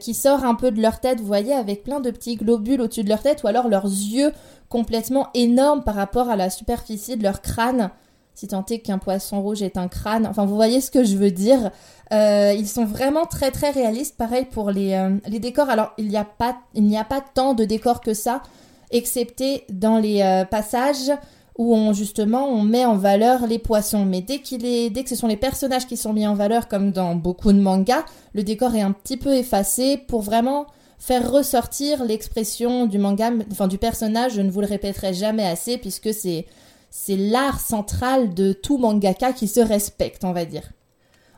qui 0.00 0.14
sort 0.14 0.44
un 0.44 0.54
peu 0.54 0.70
de 0.70 0.80
leur 0.82 1.00
tête, 1.00 1.18
vous 1.18 1.26
voyez, 1.26 1.54
avec 1.54 1.84
plein 1.84 2.00
de 2.00 2.10
petits 2.10 2.36
globules 2.36 2.82
au-dessus 2.82 3.04
de 3.04 3.08
leur 3.08 3.22
tête, 3.22 3.42
ou 3.42 3.46
alors 3.46 3.68
leurs 3.68 3.86
yeux 3.86 4.32
complètement 4.68 5.28
énormes 5.34 5.82
par 5.82 5.94
rapport 5.94 6.28
à 6.28 6.36
la 6.36 6.50
superficie 6.50 7.16
de 7.16 7.22
leur 7.22 7.40
crâne. 7.40 7.90
Si 8.34 8.48
tant 8.48 8.64
est 8.70 8.78
qu'un 8.78 8.98
poisson 8.98 9.42
rouge 9.42 9.62
est 9.62 9.76
un 9.76 9.88
crâne. 9.88 10.26
Enfin, 10.26 10.46
vous 10.46 10.54
voyez 10.54 10.80
ce 10.80 10.90
que 10.90 11.04
je 11.04 11.16
veux 11.16 11.30
dire. 11.30 11.70
Euh, 12.12 12.54
ils 12.56 12.68
sont 12.68 12.84
vraiment 12.84 13.26
très 13.26 13.50
très 13.50 13.70
réalistes. 13.70 14.16
Pareil 14.16 14.46
pour 14.50 14.70
les, 14.70 14.94
euh, 14.94 15.38
décors. 15.38 15.68
Alors, 15.68 15.92
il 15.98 16.08
n'y 16.08 16.16
a, 16.16 16.24
pas, 16.24 16.56
il 16.74 16.84
n'y 16.84 16.98
a 16.98 17.04
pas 17.04 17.20
tant 17.20 17.54
de 17.54 17.64
décors 17.64 18.00
que 18.00 18.14
ça, 18.14 18.42
excepté 18.90 19.64
dans 19.70 19.98
les 19.98 20.22
euh, 20.22 20.44
passages 20.44 21.12
où 21.58 21.74
on 21.74 21.92
justement 21.92 22.48
on 22.48 22.62
met 22.62 22.86
en 22.86 22.96
valeur 22.96 23.46
les 23.46 23.58
poissons. 23.58 24.04
Mais 24.04 24.22
dès 24.22 24.38
qu'il 24.38 24.64
est, 24.64 24.90
dès 24.90 25.02
que 25.02 25.10
ce 25.10 25.16
sont 25.16 25.26
les 25.26 25.36
personnages 25.36 25.86
qui 25.86 25.96
sont 25.96 26.12
mis 26.12 26.26
en 26.26 26.34
valeur, 26.34 26.68
comme 26.68 26.92
dans 26.92 27.14
beaucoup 27.14 27.52
de 27.52 27.60
mangas, 27.60 28.04
le 28.32 28.42
décor 28.42 28.74
est 28.74 28.80
un 28.80 28.92
petit 28.92 29.16
peu 29.16 29.34
effacé 29.34 29.98
pour 29.98 30.22
vraiment 30.22 30.66
faire 30.98 31.30
ressortir 31.30 32.04
l'expression 32.04 32.86
du 32.86 32.98
manga, 32.98 33.30
enfin 33.50 33.66
du 33.66 33.76
personnage, 33.76 34.34
je 34.34 34.40
ne 34.40 34.50
vous 34.50 34.60
le 34.60 34.68
répéterai 34.68 35.12
jamais 35.12 35.44
assez 35.44 35.76
puisque 35.76 36.14
c'est 36.14 36.46
c'est 36.94 37.16
l'art 37.16 37.58
central 37.58 38.34
de 38.34 38.52
tout 38.52 38.76
mangaka 38.76 39.32
qui 39.32 39.48
se 39.48 39.60
respecte, 39.60 40.24
on 40.24 40.32
va 40.32 40.44
dire. 40.44 40.72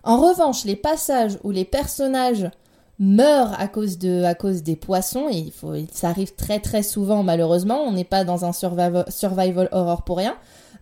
En 0.02 0.18
revanche, 0.18 0.64
les 0.64 0.75
passages 0.75 1.38
où 1.44 1.52
les 1.52 1.64
personnages 1.64 2.50
meurent 2.99 3.58
à 3.61 3.68
cause 3.68 3.96
des 3.96 4.76
poissons 4.76 5.28
et 5.30 5.52
ça 5.92 6.08
arrive 6.08 6.34
très 6.34 6.58
très 6.58 6.82
souvent 6.82 7.23
malheureusement, 7.23 7.82
on 7.82 7.92
n'est 7.92 8.04
pas 8.04 8.25
dans 8.25 8.44
un 8.44 8.52
survival, 8.52 9.68
horror 9.70 10.02
pour 10.02 10.18
rien. 10.18 10.37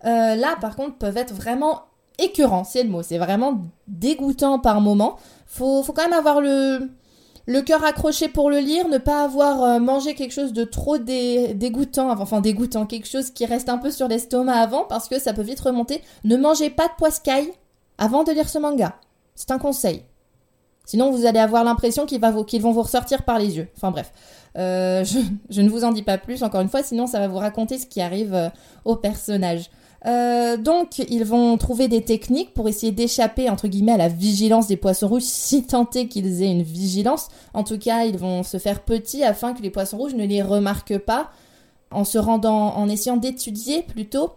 Euh, 0.06 0.34
là 0.36 0.56
par 0.60 0.74
contre 0.74 0.96
peuvent 0.96 1.18
être 1.18 1.34
vraiment 1.34 1.82
écœurants, 2.18 2.64
c'est 2.64 2.82
le 2.82 2.88
mot, 2.88 3.02
c'est 3.02 3.18
vraiment 3.18 3.60
dégoûtant 3.88 4.58
par 4.58 4.80
moment. 4.80 5.18
Faut 5.46 5.82
quand 5.82 6.08
même 6.08 6.18
avoir 6.18 6.40
le 6.40 6.90
le 7.46 7.60
cœur 7.62 7.84
accroché 7.84 8.28
pour 8.28 8.50
le 8.50 8.58
lire, 8.58 8.88
ne 8.88 8.98
pas 8.98 9.24
avoir 9.24 9.62
euh, 9.62 9.78
mangé 9.78 10.14
quelque 10.14 10.32
chose 10.32 10.52
de 10.52 10.64
trop 10.64 10.98
dégoûtant, 10.98 12.10
enfin 12.10 12.40
dégoûtant, 12.40 12.86
quelque 12.86 13.08
chose 13.08 13.30
qui 13.30 13.46
reste 13.46 13.68
un 13.68 13.78
peu 13.78 13.90
sur 13.90 14.08
l'estomac 14.08 14.54
avant, 14.54 14.84
parce 14.84 15.08
que 15.08 15.18
ça 15.18 15.32
peut 15.32 15.42
vite 15.42 15.60
remonter. 15.60 16.02
Ne 16.24 16.36
mangez 16.36 16.70
pas 16.70 16.88
de 16.88 16.94
poiscaille 16.96 17.52
avant 17.98 18.24
de 18.24 18.32
lire 18.32 18.48
ce 18.48 18.58
manga. 18.58 18.96
C'est 19.34 19.50
un 19.50 19.58
conseil. 19.58 20.02
Sinon, 20.84 21.10
vous 21.10 21.26
allez 21.26 21.38
avoir 21.38 21.64
l'impression 21.64 22.06
qu'ils 22.06 22.20
vont 22.20 22.72
vous 22.72 22.82
ressortir 22.82 23.22
par 23.22 23.38
les 23.38 23.56
yeux. 23.56 23.68
Enfin 23.76 23.90
bref, 23.90 24.12
euh, 24.58 25.04
je, 25.50 25.60
ne 25.60 25.68
vous 25.68 25.84
en 25.84 25.92
dis 25.92 26.02
pas 26.02 26.18
plus, 26.18 26.42
encore 26.42 26.60
une 26.60 26.68
fois, 26.68 26.82
sinon 26.82 27.06
ça 27.06 27.18
va 27.18 27.28
vous 27.28 27.38
raconter 27.38 27.78
ce 27.78 27.86
qui 27.86 28.00
arrive 28.00 28.34
euh, 28.34 28.48
au 28.84 28.96
personnage. 28.96 29.70
Euh, 30.04 30.56
donc, 30.56 30.98
ils 30.98 31.24
vont 31.24 31.56
trouver 31.56 31.88
des 31.88 32.02
techniques 32.02 32.54
pour 32.54 32.68
essayer 32.68 32.92
d'échapper, 32.92 33.48
entre 33.48 33.68
guillemets, 33.68 33.92
à 33.92 33.96
la 33.96 34.08
vigilance 34.08 34.66
des 34.66 34.76
poissons 34.76 35.08
rouges, 35.08 35.22
si 35.26 35.64
tant 35.64 35.88
est 35.94 36.08
qu'ils 36.08 36.42
aient 36.42 36.50
une 36.50 36.62
vigilance. 36.62 37.28
En 37.54 37.64
tout 37.64 37.78
cas, 37.78 38.04
ils 38.04 38.18
vont 38.18 38.42
se 38.42 38.58
faire 38.58 38.80
petits 38.80 39.22
afin 39.22 39.54
que 39.54 39.62
les 39.62 39.70
poissons 39.70 39.98
rouges 39.98 40.14
ne 40.14 40.26
les 40.26 40.42
remarquent 40.42 40.98
pas, 40.98 41.30
en 41.90 42.04
se 42.04 42.18
rendant, 42.18 42.74
en 42.74 42.88
essayant 42.88 43.16
d'étudier 43.16 43.82
plutôt 43.82 44.32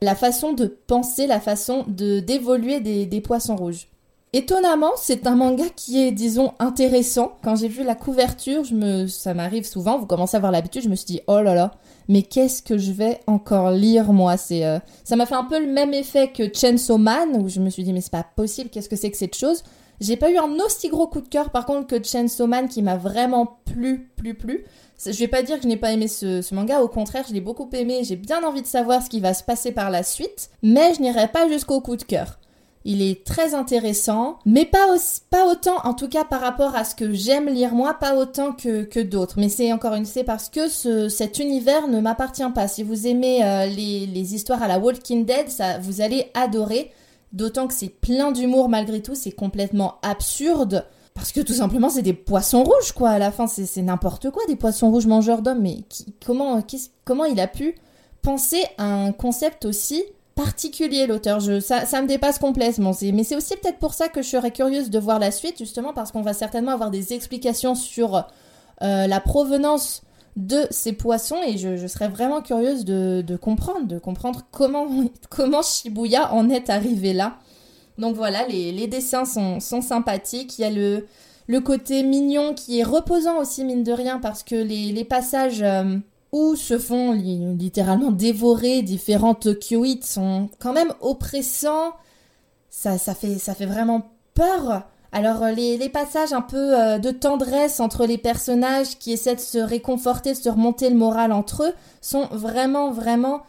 la 0.00 0.14
façon 0.14 0.52
de 0.52 0.66
penser, 0.66 1.26
la 1.26 1.40
façon 1.40 1.84
de 1.86 2.20
d'évoluer 2.20 2.80
des, 2.80 3.06
des 3.06 3.20
poissons 3.20 3.56
rouges. 3.56 3.88
Étonnamment, 4.32 4.90
c'est 4.96 5.28
un 5.28 5.36
manga 5.36 5.64
qui 5.76 6.00
est, 6.02 6.10
disons, 6.10 6.54
intéressant. 6.58 7.36
Quand 7.44 7.54
j'ai 7.54 7.68
vu 7.68 7.84
la 7.84 7.94
couverture, 7.94 8.64
je 8.64 8.74
me, 8.74 9.06
ça 9.06 9.32
m'arrive 9.32 9.64
souvent, 9.64 9.96
vous 9.96 10.06
commencez 10.06 10.34
à 10.34 10.38
avoir 10.38 10.50
l'habitude, 10.50 10.82
je 10.82 10.88
me 10.88 10.96
suis 10.96 11.06
dit, 11.06 11.20
oh 11.28 11.40
là 11.40 11.54
là, 11.54 11.70
mais 12.08 12.22
qu'est-ce 12.22 12.62
que 12.62 12.78
je 12.78 12.92
vais 12.92 13.20
encore 13.26 13.70
lire, 13.70 14.12
moi? 14.12 14.36
C'est, 14.36 14.64
euh, 14.64 14.78
Ça 15.04 15.16
m'a 15.16 15.26
fait 15.26 15.34
un 15.34 15.44
peu 15.44 15.58
le 15.58 15.70
même 15.70 15.94
effet 15.94 16.28
que 16.28 16.44
Chainsaw 16.52 16.98
Man, 16.98 17.36
où 17.36 17.48
je 17.48 17.60
me 17.60 17.70
suis 17.70 17.84
dit, 17.84 17.92
mais 17.92 18.00
c'est 18.00 18.10
pas 18.12 18.26
possible, 18.36 18.70
qu'est-ce 18.70 18.88
que 18.88 18.96
c'est 18.96 19.10
que 19.10 19.16
cette 19.16 19.36
chose? 19.36 19.62
J'ai 20.00 20.16
pas 20.16 20.30
eu 20.30 20.36
un 20.36 20.52
aussi 20.64 20.88
gros 20.88 21.06
coup 21.06 21.20
de 21.20 21.28
cœur, 21.28 21.50
par 21.50 21.66
contre, 21.66 21.86
que 21.86 22.02
Chainsaw 22.02 22.46
Man, 22.46 22.68
qui 22.68 22.82
m'a 22.82 22.96
vraiment 22.96 23.58
plu, 23.64 24.10
plu, 24.16 24.34
plu. 24.34 24.64
Je 25.04 25.18
vais 25.18 25.28
pas 25.28 25.42
dire 25.42 25.56
que 25.56 25.62
je 25.62 25.68
n'ai 25.68 25.76
pas 25.76 25.92
aimé 25.92 26.08
ce, 26.08 26.42
ce, 26.42 26.54
manga, 26.54 26.80
au 26.80 26.88
contraire, 26.88 27.24
je 27.28 27.34
l'ai 27.34 27.40
beaucoup 27.40 27.68
aimé, 27.72 28.02
j'ai 28.04 28.16
bien 28.16 28.42
envie 28.44 28.62
de 28.62 28.66
savoir 28.66 29.02
ce 29.02 29.10
qui 29.10 29.20
va 29.20 29.34
se 29.34 29.42
passer 29.42 29.72
par 29.72 29.90
la 29.90 30.02
suite, 30.02 30.50
mais 30.62 30.94
je 30.94 31.00
n'irai 31.00 31.28
pas 31.28 31.48
jusqu'au 31.48 31.80
coup 31.80 31.96
de 31.96 32.04
cœur. 32.04 32.38
Il 32.86 33.00
est 33.00 33.24
très 33.24 33.54
intéressant, 33.54 34.38
mais 34.44 34.66
pas, 34.66 34.94
pas 35.30 35.50
autant, 35.50 35.78
en 35.84 35.94
tout 35.94 36.08
cas 36.08 36.24
par 36.24 36.42
rapport 36.42 36.76
à 36.76 36.84
ce 36.84 36.94
que 36.94 37.14
j'aime 37.14 37.48
lire 37.48 37.74
moi, 37.74 37.94
pas 37.94 38.14
autant 38.14 38.52
que, 38.52 38.84
que 38.84 39.00
d'autres. 39.00 39.36
Mais 39.38 39.48
c'est 39.48 39.72
encore 39.72 39.94
une 39.94 40.04
fois 40.04 40.22
parce 40.24 40.50
que 40.50 40.68
ce, 40.68 41.08
cet 41.08 41.38
univers 41.38 41.88
ne 41.88 42.00
m'appartient 42.00 42.42
pas. 42.54 42.68
Si 42.68 42.82
vous 42.82 43.06
aimez 43.06 43.42
euh, 43.42 43.64
les, 43.66 44.06
les, 44.06 44.34
histoires 44.34 44.62
à 44.62 44.68
la 44.68 44.78
Walking 44.78 45.24
Dead, 45.24 45.48
ça, 45.48 45.78
vous 45.78 46.02
allez 46.02 46.30
adorer. 46.34 46.92
D'autant 47.32 47.66
que 47.66 47.74
c'est 47.74 47.88
plein 47.88 48.32
d'humour 48.32 48.68
malgré 48.68 49.00
tout, 49.00 49.14
c'est 49.14 49.32
complètement 49.32 49.94
absurde. 50.02 50.86
Parce 51.14 51.32
que 51.32 51.40
tout 51.40 51.54
simplement, 51.54 51.88
c'est 51.88 52.02
des 52.02 52.12
poissons 52.12 52.64
rouges, 52.64 52.92
quoi. 52.92 53.10
À 53.10 53.18
la 53.18 53.30
fin, 53.30 53.46
c'est 53.46 53.82
n'importe 53.82 54.30
quoi, 54.30 54.42
des 54.46 54.56
poissons 54.56 54.90
rouges 54.90 55.06
mangeurs 55.06 55.42
d'hommes. 55.42 55.62
Mais 55.62 55.82
qui, 55.88 56.12
comment, 56.24 56.62
comment 57.04 57.24
il 57.24 57.40
a 57.40 57.46
pu 57.46 57.76
penser 58.20 58.62
à 58.78 58.84
un 58.84 59.12
concept 59.12 59.64
aussi 59.64 60.04
particulier 60.34 61.06
l'auteur. 61.06 61.40
Ça, 61.62 62.02
me 62.02 62.06
dépasse 62.06 62.38
complètement. 62.38 62.92
Mais 63.12 63.24
c'est 63.24 63.36
aussi 63.36 63.56
peut-être 63.56 63.78
pour 63.78 63.94
ça 63.94 64.08
que 64.08 64.22
je 64.22 64.28
serais 64.28 64.50
curieuse 64.50 64.90
de 64.90 64.98
voir 64.98 65.18
la 65.18 65.30
suite, 65.30 65.58
justement 65.58 65.92
parce 65.92 66.12
qu'on 66.12 66.22
va 66.22 66.32
certainement 66.32 66.72
avoir 66.72 66.90
des 66.90 67.12
explications 67.12 67.74
sur 67.74 68.16
euh, 68.82 69.06
la 69.06 69.20
provenance 69.20 70.02
de 70.36 70.66
ces 70.70 70.92
poissons 70.92 71.38
et 71.46 71.56
je, 71.56 71.86
serais 71.86 72.08
vraiment 72.08 72.42
curieuse 72.42 72.84
de, 72.84 73.36
comprendre, 73.36 73.86
de 73.86 73.98
comprendre 74.00 74.42
comment, 74.50 74.88
Shibuya 75.62 76.32
en 76.32 76.50
est 76.50 76.70
arrivé 76.70 77.12
là. 77.12 77.38
Donc 77.98 78.16
voilà, 78.16 78.46
les, 78.48 78.86
dessins 78.88 79.24
sont, 79.24 79.60
sympathiques. 79.60 80.58
Il 80.58 80.62
y 80.62 80.64
a 80.64 80.70
le, 80.70 81.06
le 81.46 81.60
côté 81.60 82.02
mignon 82.02 82.54
qui 82.54 82.80
est 82.80 82.84
reposant 82.84 83.38
aussi, 83.38 83.62
mine 83.62 83.84
de 83.84 83.92
rien, 83.92 84.18
parce 84.18 84.42
que 84.42 84.56
les, 84.56 85.04
passages... 85.04 85.62
Euh, 85.62 85.98
où 86.34 86.56
se 86.56 86.80
font 86.80 87.12
littéralement 87.12 88.10
dévorer 88.10 88.82
différentes 88.82 89.56
kyoites 89.60 90.04
sont 90.04 90.48
quand 90.58 90.72
même 90.72 90.92
oppressants. 91.00 91.92
Ça, 92.70 92.98
ça, 92.98 93.14
fait, 93.14 93.38
ça 93.38 93.54
fait 93.54 93.66
vraiment 93.66 94.10
peur. 94.34 94.82
Alors 95.12 95.44
les, 95.44 95.76
les 95.76 95.88
passages 95.88 96.32
un 96.32 96.40
peu 96.40 96.76
euh, 96.76 96.98
de 96.98 97.12
tendresse 97.12 97.78
entre 97.78 98.04
les 98.04 98.18
personnages 98.18 98.98
qui 98.98 99.12
essaient 99.12 99.36
de 99.36 99.40
se 99.40 99.58
réconforter, 99.58 100.32
de 100.32 100.36
se 100.36 100.48
remonter 100.48 100.90
le 100.90 100.96
moral 100.96 101.30
entre 101.30 101.68
eux, 101.68 101.72
sont 102.00 102.26
vraiment, 102.32 102.90
vraiment 102.90 103.42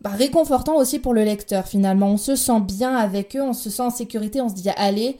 bah, 0.00 0.10
réconfortants 0.10 0.78
aussi 0.78 0.98
pour 0.98 1.14
le 1.14 1.22
lecteur 1.22 1.68
finalement. 1.68 2.08
On 2.08 2.16
se 2.16 2.34
sent 2.34 2.58
bien 2.58 2.96
avec 2.96 3.36
eux, 3.36 3.42
on 3.42 3.52
se 3.52 3.70
sent 3.70 3.82
en 3.82 3.90
sécurité, 3.90 4.40
on 4.40 4.48
se 4.48 4.54
dit 4.54 4.68
allez, 4.76 5.16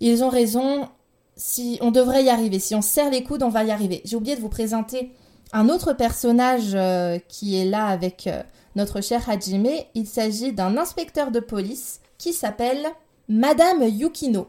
ils 0.00 0.22
ont 0.22 0.28
raison, 0.28 0.86
si 1.34 1.78
on 1.80 1.90
devrait 1.90 2.24
y 2.24 2.28
arriver, 2.28 2.58
si 2.58 2.74
on 2.74 2.82
serre 2.82 3.10
les 3.10 3.22
coudes, 3.22 3.42
on 3.42 3.48
va 3.48 3.64
y 3.64 3.70
arriver. 3.70 4.02
J'ai 4.04 4.16
oublié 4.16 4.36
de 4.36 4.42
vous 4.42 4.50
présenter 4.50 5.12
un 5.52 5.68
autre 5.68 5.92
personnage 5.92 6.70
euh, 6.74 7.18
qui 7.28 7.58
est 7.58 7.64
là 7.64 7.86
avec 7.86 8.26
euh, 8.26 8.42
notre 8.74 9.02
cher 9.02 9.28
Hajime, 9.28 9.68
il 9.94 10.06
s'agit 10.06 10.52
d'un 10.52 10.76
inspecteur 10.78 11.30
de 11.30 11.40
police 11.40 12.00
qui 12.18 12.32
s'appelle 12.32 12.86
Madame 13.28 13.82
Yukino. 13.82 14.48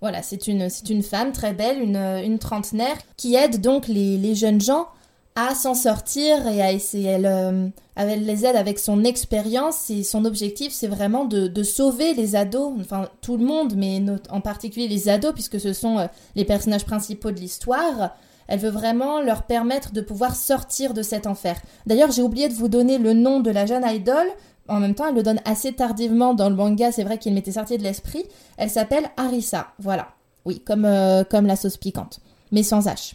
Voilà, 0.00 0.22
c'est 0.22 0.48
une, 0.48 0.68
une 0.88 1.02
femme 1.02 1.32
très 1.32 1.52
belle, 1.52 1.80
une, 1.80 1.96
une 1.96 2.38
trentenaire, 2.38 2.96
qui 3.16 3.34
aide 3.34 3.60
donc 3.60 3.86
les, 3.86 4.16
les 4.16 4.34
jeunes 4.34 4.60
gens 4.60 4.88
à 5.36 5.54
s'en 5.54 5.74
sortir 5.74 6.48
et 6.48 6.60
à 6.60 6.72
essayer. 6.72 7.10
Elle, 7.10 7.26
euh, 7.26 7.68
elle, 7.94 8.24
les 8.24 8.46
aide 8.46 8.56
avec 8.56 8.78
son 8.78 9.04
expérience 9.04 9.90
et 9.90 10.02
son 10.02 10.24
objectif, 10.24 10.72
c'est 10.72 10.88
vraiment 10.88 11.26
de, 11.26 11.46
de, 11.46 11.62
sauver 11.62 12.14
les 12.14 12.34
ados, 12.34 12.72
enfin 12.80 13.08
tout 13.20 13.36
le 13.36 13.44
monde, 13.44 13.74
mais 13.76 14.02
en 14.30 14.40
particulier 14.40 14.88
les 14.88 15.08
ados, 15.08 15.32
puisque 15.34 15.60
ce 15.60 15.74
sont 15.74 16.08
les 16.34 16.44
personnages 16.46 16.86
principaux 16.86 17.30
de 17.30 17.38
l'histoire. 17.38 18.16
Elle 18.50 18.58
veut 18.58 18.68
vraiment 18.68 19.20
leur 19.20 19.44
permettre 19.44 19.92
de 19.92 20.00
pouvoir 20.00 20.34
sortir 20.34 20.92
de 20.92 21.02
cet 21.02 21.28
enfer. 21.28 21.62
D'ailleurs, 21.86 22.10
j'ai 22.10 22.20
oublié 22.20 22.48
de 22.48 22.54
vous 22.54 22.68
donner 22.68 22.98
le 22.98 23.14
nom 23.14 23.38
de 23.38 23.50
la 23.50 23.64
jeune 23.64 23.86
idole. 23.86 24.26
En 24.66 24.80
même 24.80 24.96
temps, 24.96 25.06
elle 25.08 25.14
le 25.14 25.22
donne 25.22 25.40
assez 25.44 25.72
tardivement 25.72 26.34
dans 26.34 26.50
le 26.50 26.56
manga, 26.56 26.90
c'est 26.90 27.04
vrai 27.04 27.16
qu'il 27.16 27.32
m'était 27.32 27.52
sorti 27.52 27.78
de 27.78 27.84
l'esprit. 27.84 28.24
Elle 28.56 28.68
s'appelle 28.68 29.08
Arisa. 29.16 29.68
Voilà. 29.78 30.08
Oui, 30.44 30.60
comme, 30.60 30.84
euh, 30.84 31.22
comme 31.22 31.46
la 31.46 31.54
sauce 31.54 31.76
piquante, 31.76 32.18
mais 32.50 32.64
sans 32.64 32.86
H. 32.86 33.14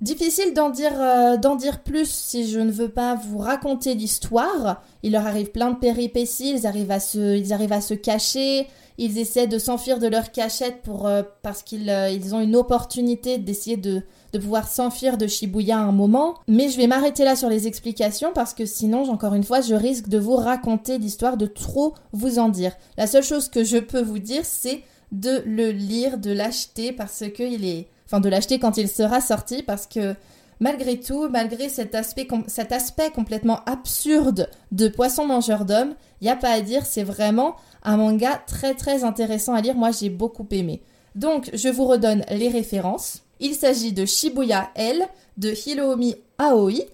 Difficile 0.00 0.54
d'en 0.54 0.70
dire, 0.70 0.92
euh, 0.98 1.36
d'en 1.36 1.54
dire 1.54 1.82
plus 1.82 2.08
si 2.08 2.48
je 2.50 2.60
ne 2.60 2.72
veux 2.72 2.88
pas 2.88 3.14
vous 3.14 3.38
raconter 3.38 3.94
l'histoire. 3.94 4.82
Il 5.02 5.12
leur 5.12 5.26
arrive 5.26 5.50
plein 5.50 5.70
de 5.70 5.76
péripéties, 5.76 6.50
ils 6.50 6.66
arrivent 6.66 6.90
à 6.90 7.00
se 7.00 7.94
cacher, 7.94 8.68
ils 8.98 9.18
essaient 9.18 9.46
de 9.46 9.58
s'enfuir 9.58 9.98
de 9.98 10.06
leur 10.06 10.30
cachette 10.30 10.82
pour, 10.82 11.06
euh, 11.06 11.22
parce 11.42 11.62
qu'ils 11.62 11.92
ils 12.12 12.34
ont 12.34 12.40
une 12.40 12.56
opportunité 12.56 13.38
d'essayer 13.38 13.76
de, 13.76 14.02
pouvoir 14.32 14.66
s'enfuir 14.68 15.16
de 15.16 15.26
Shibuya 15.26 15.78
un 15.78 15.92
moment. 15.92 16.34
Mais 16.48 16.68
je 16.68 16.76
vais 16.76 16.86
m'arrêter 16.86 17.24
là 17.24 17.36
sur 17.36 17.48
les 17.48 17.66
explications 17.68 18.32
parce 18.34 18.52
que 18.52 18.66
sinon, 18.66 19.08
encore 19.10 19.34
une 19.34 19.44
fois, 19.44 19.60
je 19.60 19.74
risque 19.74 20.08
de 20.08 20.18
vous 20.18 20.36
raconter 20.36 20.98
l'histoire, 20.98 21.36
de 21.36 21.46
trop 21.46 21.94
vous 22.12 22.38
en 22.38 22.48
dire. 22.48 22.72
La 22.96 23.06
seule 23.06 23.22
chose 23.22 23.48
que 23.48 23.62
je 23.62 23.78
peux 23.78 24.02
vous 24.02 24.18
dire, 24.18 24.44
c'est 24.44 24.82
de 25.12 25.42
le 25.46 25.70
lire, 25.70 26.18
de 26.18 26.32
l'acheter 26.32 26.92
parce 26.92 27.24
que 27.34 27.42
il 27.42 27.64
est... 27.64 27.86
Enfin, 28.06 28.20
de 28.20 28.28
l'acheter 28.28 28.58
quand 28.58 28.76
il 28.76 28.88
sera 28.88 29.20
sorti 29.20 29.62
parce 29.62 29.86
que 29.86 30.14
malgré 30.60 30.98
tout, 30.98 31.28
malgré 31.28 31.68
cet 31.68 31.94
aspect, 31.94 32.26
complètement 33.10 33.60
absurde 33.66 34.48
de 34.72 34.88
poisson 34.88 35.26
mangeur 35.26 35.64
d'hommes, 35.64 35.94
il 36.20 36.24
n'y 36.24 36.30
a 36.30 36.36
pas 36.36 36.50
à 36.50 36.60
dire, 36.60 36.86
c'est 36.86 37.02
vraiment 37.02 37.56
un 37.82 37.96
manga 37.96 38.40
très 38.46 38.74
très 38.74 39.04
intéressant 39.04 39.54
à 39.54 39.60
lire. 39.60 39.74
Moi, 39.74 39.90
j'ai 39.90 40.10
beaucoup 40.10 40.46
aimé. 40.50 40.82
Donc, 41.14 41.50
je 41.52 41.68
vous 41.68 41.86
redonne 41.86 42.24
les 42.30 42.48
références. 42.48 43.22
Il 43.40 43.54
s'agit 43.54 43.92
de 43.92 44.04
Shibuya 44.04 44.70
L 44.74 45.06
de 45.36 45.52
Hiromi 45.66 46.16
Aoi. 46.38 46.86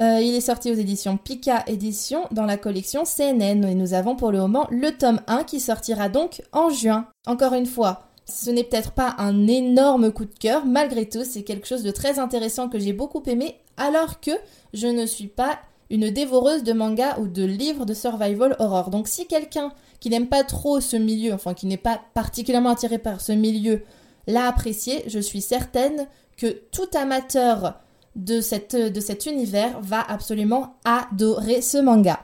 Euh, 0.00 0.20
il 0.20 0.34
est 0.34 0.40
sorti 0.40 0.70
aux 0.70 0.74
éditions 0.74 1.16
Pika 1.16 1.64
Édition 1.66 2.24
dans 2.30 2.44
la 2.44 2.58
collection 2.58 3.04
CNN 3.04 3.64
et 3.64 3.74
nous 3.74 3.94
avons 3.94 4.14
pour 4.14 4.30
le 4.30 4.38
moment 4.38 4.66
le 4.70 4.90
tome 4.90 5.20
1 5.26 5.44
qui 5.44 5.58
sortira 5.58 6.10
donc 6.10 6.42
en 6.52 6.68
juin. 6.68 7.06
Encore 7.26 7.54
une 7.54 7.66
fois, 7.66 8.05
ce 8.28 8.50
n'est 8.50 8.64
peut-être 8.64 8.92
pas 8.92 9.14
un 9.18 9.46
énorme 9.46 10.12
coup 10.12 10.24
de 10.24 10.38
cœur, 10.38 10.64
malgré 10.66 11.08
tout, 11.08 11.24
c'est 11.24 11.42
quelque 11.42 11.66
chose 11.66 11.82
de 11.82 11.90
très 11.90 12.18
intéressant 12.18 12.68
que 12.68 12.78
j'ai 12.78 12.92
beaucoup 12.92 13.22
aimé, 13.26 13.56
alors 13.76 14.20
que 14.20 14.32
je 14.74 14.88
ne 14.88 15.06
suis 15.06 15.28
pas 15.28 15.58
une 15.90 16.10
dévoreuse 16.10 16.64
de 16.64 16.72
manga 16.72 17.16
ou 17.20 17.28
de 17.28 17.44
livres 17.44 17.86
de 17.86 17.94
survival 17.94 18.56
horror. 18.58 18.90
Donc 18.90 19.06
si 19.06 19.26
quelqu'un 19.26 19.72
qui 20.00 20.10
n'aime 20.10 20.26
pas 20.26 20.42
trop 20.42 20.80
ce 20.80 20.96
milieu, 20.96 21.32
enfin 21.32 21.54
qui 21.54 21.66
n'est 21.66 21.76
pas 21.76 22.00
particulièrement 22.14 22.70
attiré 22.70 22.98
par 22.98 23.20
ce 23.20 23.32
milieu, 23.32 23.82
l'a 24.26 24.48
apprécié, 24.48 25.04
je 25.06 25.20
suis 25.20 25.40
certaine 25.40 26.08
que 26.36 26.48
tout 26.72 26.88
amateur 26.94 27.80
de, 28.16 28.88
de 28.88 29.00
cet 29.00 29.26
univers 29.26 29.80
va 29.80 30.00
absolument 30.00 30.74
adorer 30.84 31.60
ce 31.60 31.78
manga. 31.78 32.20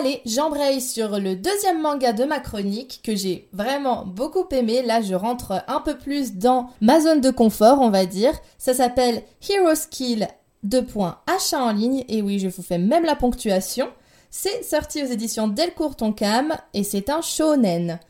Allez, 0.00 0.22
j'embraye 0.24 0.80
sur 0.80 1.18
le 1.18 1.36
deuxième 1.36 1.82
manga 1.82 2.14
de 2.14 2.24
ma 2.24 2.40
chronique 2.40 3.02
que 3.04 3.14
j'ai 3.14 3.50
vraiment 3.52 4.06
beaucoup 4.06 4.46
aimé. 4.50 4.80
Là, 4.80 5.02
je 5.02 5.14
rentre 5.14 5.62
un 5.68 5.80
peu 5.80 5.98
plus 5.98 6.36
dans 6.36 6.70
ma 6.80 7.00
zone 7.00 7.20
de 7.20 7.30
confort, 7.30 7.82
on 7.82 7.90
va 7.90 8.06
dire. 8.06 8.32
Ça 8.56 8.72
s'appelle 8.72 9.22
Hero 9.46 9.74
Skill 9.74 10.26
2. 10.62 10.86
achat 11.26 11.62
en 11.62 11.72
ligne. 11.72 12.06
Et 12.08 12.22
oui, 12.22 12.38
je 12.38 12.48
vous 12.48 12.62
fais 12.62 12.78
même 12.78 13.04
la 13.04 13.14
ponctuation. 13.14 13.90
C'est 14.30 14.64
sorti 14.64 15.02
aux 15.02 15.06
éditions 15.06 15.48
Delcourt 15.48 15.96
Tonkam 15.96 16.56
et 16.72 16.82
c'est 16.82 17.10
un 17.10 17.20
shonen. 17.20 18.00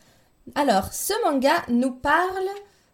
Alors, 0.55 0.93
ce 0.93 1.13
manga 1.25 1.55
nous 1.69 1.91
parle 1.91 2.51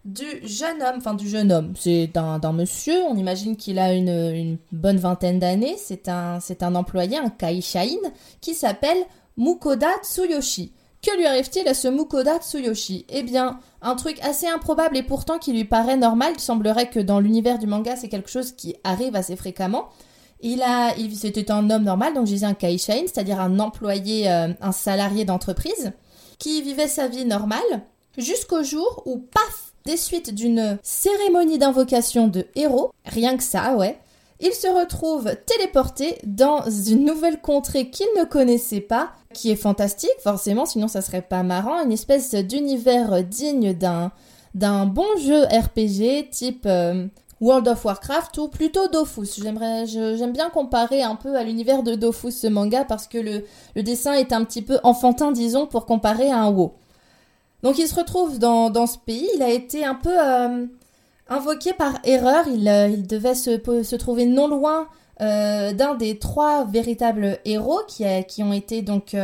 du 0.06 0.24
jeune 0.44 0.80
homme, 0.82 0.96
enfin 0.98 1.14
du 1.14 1.28
jeune 1.28 1.50
homme, 1.50 1.72
c'est 1.76 2.06
d'un 2.06 2.52
monsieur, 2.52 3.02
on 3.10 3.16
imagine 3.16 3.56
qu'il 3.56 3.78
a 3.80 3.92
une, 3.92 4.56
bonne 4.70 4.98
vingtaine 4.98 5.40
d'années, 5.40 5.74
c'est 5.78 6.08
un, 6.08 6.38
un 6.60 6.74
employé, 6.76 7.18
un 7.18 7.28
kaishain, 7.28 7.98
qui 8.40 8.54
s'appelle 8.54 8.98
Mukoda 9.36 9.90
Tsuyoshi. 10.02 10.72
Que 11.02 11.16
lui 11.16 11.26
arrive-t-il 11.26 11.66
à 11.66 11.74
ce 11.74 11.88
Mukoda 11.88 12.38
Tsuyoshi? 12.38 13.04
Eh 13.08 13.24
bien, 13.24 13.58
un 13.82 13.96
truc 13.96 14.18
assez 14.22 14.46
improbable 14.46 14.96
et 14.96 15.02
pourtant 15.02 15.38
qui 15.38 15.52
lui 15.52 15.64
paraît 15.64 15.96
normal, 15.96 16.34
il 16.36 16.40
semblerait 16.40 16.88
que 16.88 17.00
dans 17.00 17.18
l'univers 17.18 17.58
du 17.58 17.66
manga 17.66 17.96
c'est 17.96 18.08
quelque 18.08 18.30
chose 18.30 18.52
qui 18.52 18.76
arrive 18.84 19.16
assez 19.16 19.34
fréquemment. 19.34 19.88
Il 20.40 20.62
a, 20.62 20.94
il, 20.96 21.16
c'était 21.16 21.50
un 21.50 21.68
homme 21.68 21.82
normal, 21.82 22.14
donc 22.14 22.26
je 22.26 22.32
disais 22.32 22.46
un 22.46 22.54
kaishain, 22.54 23.02
c'est-à-dire 23.06 23.40
un 23.40 23.58
employé, 23.58 24.30
euh, 24.30 24.52
un 24.60 24.72
salarié 24.72 25.24
d'entreprise, 25.24 25.92
qui 26.38 26.62
vivait 26.62 26.88
sa 26.88 27.08
vie 27.08 27.24
normale, 27.24 27.82
jusqu'au 28.18 28.62
jour 28.62 29.02
où, 29.06 29.18
paf, 29.18 29.65
des 29.86 29.96
suites 29.96 30.34
d'une 30.34 30.78
cérémonie 30.82 31.58
d'invocation 31.58 32.28
de 32.28 32.44
héros, 32.56 32.92
rien 33.06 33.36
que 33.36 33.42
ça, 33.42 33.74
ouais, 33.76 33.98
il 34.40 34.52
se 34.52 34.66
retrouve 34.66 35.34
téléporté 35.46 36.18
dans 36.24 36.68
une 36.68 37.06
nouvelle 37.06 37.40
contrée 37.40 37.88
qu'il 37.88 38.08
ne 38.18 38.24
connaissait 38.24 38.80
pas, 38.80 39.12
qui 39.32 39.50
est 39.50 39.56
fantastique, 39.56 40.10
forcément, 40.22 40.66
sinon 40.66 40.88
ça 40.88 41.00
serait 41.00 41.22
pas 41.22 41.42
marrant, 41.42 41.82
une 41.82 41.92
espèce 41.92 42.34
d'univers 42.34 43.22
digne 43.24 43.72
d'un 43.72 44.86
bon 44.86 45.06
jeu 45.18 45.44
RPG 45.44 46.30
type 46.30 46.66
euh, 46.66 47.06
World 47.40 47.68
of 47.68 47.84
Warcraft 47.84 48.38
ou 48.38 48.48
plutôt 48.48 48.88
Dofus. 48.88 49.40
J'aimerais, 49.42 49.86
j'aime 49.86 50.32
bien 50.32 50.50
comparer 50.50 51.02
un 51.02 51.14
peu 51.14 51.36
à 51.36 51.44
l'univers 51.44 51.82
de 51.82 51.94
Dofus 51.94 52.32
ce 52.32 52.46
manga 52.46 52.84
parce 52.84 53.06
que 53.06 53.18
le, 53.18 53.44
le 53.74 53.82
dessin 53.82 54.14
est 54.14 54.32
un 54.32 54.44
petit 54.44 54.62
peu 54.62 54.78
enfantin, 54.82 55.32
disons, 55.32 55.66
pour 55.66 55.86
comparer 55.86 56.30
à 56.30 56.40
un 56.40 56.50
WoW. 56.50 56.74
Donc 57.66 57.78
il 57.80 57.88
se 57.88 57.96
retrouve 57.96 58.38
dans, 58.38 58.70
dans 58.70 58.86
ce 58.86 58.96
pays, 58.96 59.28
il 59.34 59.42
a 59.42 59.50
été 59.50 59.84
un 59.84 59.96
peu 59.96 60.16
euh, 60.16 60.66
invoqué 61.28 61.72
par 61.72 61.94
erreur, 62.04 62.44
il, 62.46 62.68
euh, 62.68 62.96
devait 62.96 63.34
se, 63.34 63.96
trouver 63.96 64.24
non 64.24 64.46
loin 64.46 64.86
euh, 65.20 65.72
d'un 65.72 65.96
des 65.96 66.20
trois 66.20 66.64
véritables 66.64 67.40
héros 67.44 67.80
qui, 67.88 68.04
ont 68.44 68.52
été 68.52 68.82
donc 68.82 69.16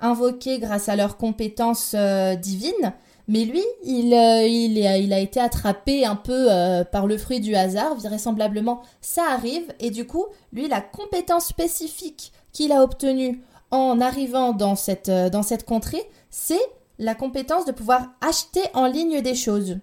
invoqués 0.00 0.58
grâce 0.58 0.88
à 0.88 0.96
leurs 0.96 1.16
compétences 1.16 1.94
divines. 2.42 2.94
Mais 3.28 3.44
lui, 3.44 3.62
il, 3.84 4.12
a 4.12 5.20
été 5.20 5.38
attrapé 5.38 6.04
un 6.04 6.16
peu 6.16 6.48
par 6.90 7.06
le 7.06 7.16
fruit 7.16 7.38
du 7.38 7.54
hasard, 7.54 7.94
vraisemblablement. 7.94 8.82
Ça 9.00 9.22
arrive, 9.30 9.72
et 9.78 9.90
du 9.90 10.04
coup, 10.04 10.26
lui, 10.52 10.66
la 10.66 10.80
compétence 10.80 11.46
spécifique 11.46 12.32
qu'il 12.52 12.72
a 12.72 12.82
obtenue 12.82 13.40
en 13.70 14.00
arrivant 14.00 14.52
dans 14.52 14.74
cette, 14.74 15.10
dans 15.10 15.44
cette 15.44 15.64
contrée, 15.64 16.02
c'est 16.28 16.58
la 16.98 17.14
compétence 17.14 17.64
de 17.64 17.72
pouvoir 17.72 18.08
acheter 18.20 18.62
en 18.74 18.86
ligne 18.86 19.20
des 19.20 19.34
choses. 19.34 19.78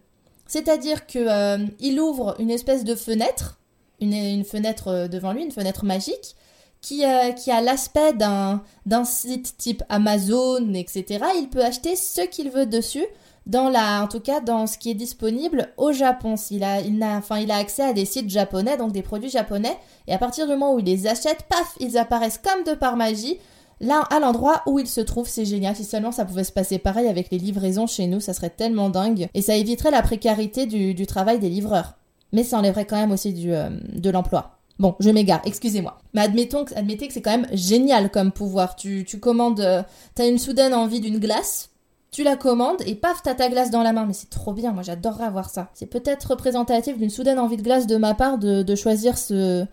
C'est-à-dire 0.47 1.07
que 1.07 1.19
euh, 1.19 1.99
ouvre 2.01 2.35
une 2.39 2.51
espèce 2.51 2.83
de 2.83 2.95
fenêtre, 2.95 3.59
une, 3.99 4.43
fenêtre 4.43 4.89
euh, 4.89 5.07
devant 5.07 5.33
lui, 5.33 5.43
une 5.43 5.51
fenêtre 5.51 5.85
magique, 5.85 6.35
qui, 6.81 7.03
euh, 7.03 7.31
qui 7.31 7.49
a 7.49 7.61
l'aspect 7.61 8.13
d'un, 8.13 8.61
d'un 8.85 9.05
site 9.05 9.57
type 9.57 9.83
Amazon, 9.89 10.73
etc. 10.73 11.25
Il 11.39 11.49
peut 11.49 11.63
acheter 11.63 11.95
ce 11.95 12.21
qu'il 12.21 12.51
veut 12.51 12.67
dessus, 12.67 13.05
dans 13.45 13.69
la, 13.69 14.01
en 14.01 14.07
tout 14.07 14.19
cas 14.19 14.39
dans 14.39 14.65
ce 14.67 14.77
qui 14.77 14.91
est 14.91 14.95
disponible 14.95 15.71
au 15.77 15.91
Japon. 15.91 16.35
Il 16.51 16.63
a, 16.63 16.81
il 16.81 17.01
a, 17.01 17.17
enfin, 17.17 17.39
il 17.39 17.51
a 17.51 17.57
accès 17.57 17.83
à 17.83 17.93
des 17.93 18.05
sites 18.05 18.29
japonais, 18.29 18.77
donc 18.77 18.91
des 18.91 19.03
produits 19.03 19.29
japonais, 19.29 19.77
et 20.07 20.13
à 20.13 20.17
partir 20.17 20.45
du 20.45 20.53
moment 20.53 20.73
où 20.73 20.79
il 20.79 20.85
les 20.85 21.07
achète, 21.07 21.43
paf, 21.49 21.75
ils 21.79 21.97
apparaissent 21.97 22.39
comme 22.39 22.63
de 22.63 22.73
par 22.73 22.97
magie 22.97 23.39
Là, 23.81 24.01
à 24.09 24.19
l'endroit 24.19 24.61
où 24.65 24.79
il 24.79 24.87
se 24.87 25.01
trouve, 25.01 25.27
c'est 25.27 25.45
génial. 25.45 25.75
Si 25.75 25.83
seulement 25.83 26.11
ça 26.11 26.25
pouvait 26.25 26.43
se 26.43 26.51
passer 26.51 26.77
pareil 26.77 27.07
avec 27.07 27.29
les 27.31 27.37
livraisons 27.37 27.87
chez 27.87 28.07
nous, 28.07 28.19
ça 28.19 28.33
serait 28.33 28.49
tellement 28.49 28.89
dingue. 28.89 29.27
Et 29.33 29.41
ça 29.41 29.55
éviterait 29.55 29.91
la 29.91 30.01
précarité 30.01 30.65
du, 30.65 31.05
travail 31.05 31.39
des 31.39 31.49
livreurs. 31.49 31.95
Mais 32.31 32.43
ça 32.43 32.57
enlèverait 32.57 32.85
quand 32.85 32.97
même 32.97 33.11
aussi 33.11 33.33
du, 33.33 33.53
euh, 33.53 33.69
de 33.93 34.09
l'emploi. 34.09 34.55
Bon, 34.77 34.95
je 34.99 35.09
m'égare, 35.09 35.41
excusez-moi. 35.45 35.97
Mais 36.13 36.21
admettons, 36.21 36.65
admettez 36.75 37.07
que 37.07 37.13
c'est 37.13 37.21
quand 37.21 37.31
même 37.31 37.47
génial 37.53 38.09
comme 38.11 38.31
pouvoir. 38.31 38.75
Tu, 38.75 39.05
tu 39.05 39.19
commandes, 39.19 39.61
euh, 39.61 39.83
t'as 40.15 40.27
une 40.27 40.37
soudaine 40.37 40.73
envie 40.73 40.99
d'une 40.99 41.19
glace, 41.19 41.69
tu 42.11 42.23
la 42.23 42.35
commandes 42.35 42.81
et 42.85 42.95
paf, 42.95 43.21
t'as 43.23 43.35
ta 43.35 43.49
glace 43.49 43.71
dans 43.71 43.83
la 43.83 43.93
main. 43.93 44.05
Mais 44.05 44.13
c'est 44.13 44.29
trop 44.29 44.53
bien, 44.53 44.73
moi 44.73 44.83
j'adorerais 44.83 45.25
avoir 45.25 45.49
ça. 45.49 45.69
C'est 45.73 45.85
peut-être 45.85 46.31
représentatif 46.31 46.97
d'une 46.97 47.09
soudaine 47.09 47.39
envie 47.39 47.57
de 47.57 47.61
glace 47.61 47.87
de 47.87 47.95
ma 47.95 48.13
part 48.13 48.37
de, 48.37 48.63
de, 48.63 48.75
choisir 48.75 49.17
ce, 49.17 49.65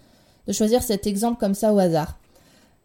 de 0.47 0.53
choisir 0.53 0.83
cet 0.83 1.07
exemple 1.07 1.39
comme 1.39 1.55
ça 1.55 1.73
au 1.73 1.79
hasard. 1.79 2.19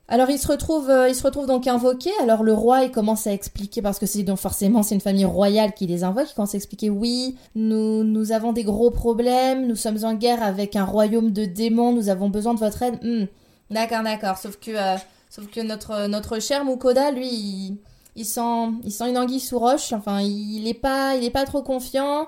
Alors 0.10 0.30
il 0.30 0.40
se 0.40 0.48
retrouve, 0.48 0.90
euh, 0.90 1.10
il 1.10 1.16
se 1.16 1.24
retrouve 1.24 1.48
donc 1.48 1.68
invoqué. 1.68 2.12
Alors 2.22 2.44
le 2.44 2.54
roi, 2.54 2.84
il 2.84 2.92
commence 2.92 3.28
à 3.28 3.34
expliquer 3.34 3.82
parce 3.82 4.00
que 4.00 4.06
c'est 4.06 4.24
donc 4.24 4.38
forcément 4.38 4.82
c'est 4.82 4.96
une 4.96 5.02
famille 5.02 5.26
royale 5.26 5.74
qui 5.74 5.86
les 5.86 6.04
invoque. 6.04 6.30
Il 6.30 6.34
commence 6.34 6.54
à 6.54 6.58
expliquer 6.58 6.90
oui, 6.90 7.36
nous 7.56 8.04
nous 8.06 8.32
avons 8.32 8.54
des 8.54 8.64
gros 8.64 8.90
problèmes, 8.90 9.68
nous 9.68 9.76
sommes 9.76 10.06
en 10.06 10.14
guerre 10.14 10.42
avec 10.42 10.78
un 10.78 10.86
royaume 10.86 11.32
de 11.32 11.44
démons, 11.44 11.92
nous 11.92 12.08
avons 12.10 12.30
besoin 12.30 12.54
de 12.54 12.60
votre 12.60 12.82
aide. 12.84 13.00
Hmm. 13.04 13.26
D'accord, 13.70 14.04
d'accord. 14.04 14.38
Sauf 14.38 14.58
que, 14.60 14.72
euh, 14.72 14.98
sauf 15.30 15.48
que 15.48 15.60
notre 15.60 16.08
notre 16.08 16.42
cher 16.42 16.64
Mukoda, 16.64 17.12
lui, 17.12 17.28
il, 17.28 17.78
il, 18.16 18.26
sent, 18.26 18.70
il 18.86 18.92
sent 18.92 19.10
une 19.10 19.18
anguille 19.18 19.42
sous 19.42 19.60
roche. 19.60 19.92
Enfin, 19.92 20.22
il 20.22 20.68
est 20.68 20.74
pas, 20.74 21.16
il 21.18 21.26
est 21.26 21.32
pas 21.32 21.44
trop 21.44 21.62
confiant. 21.64 22.28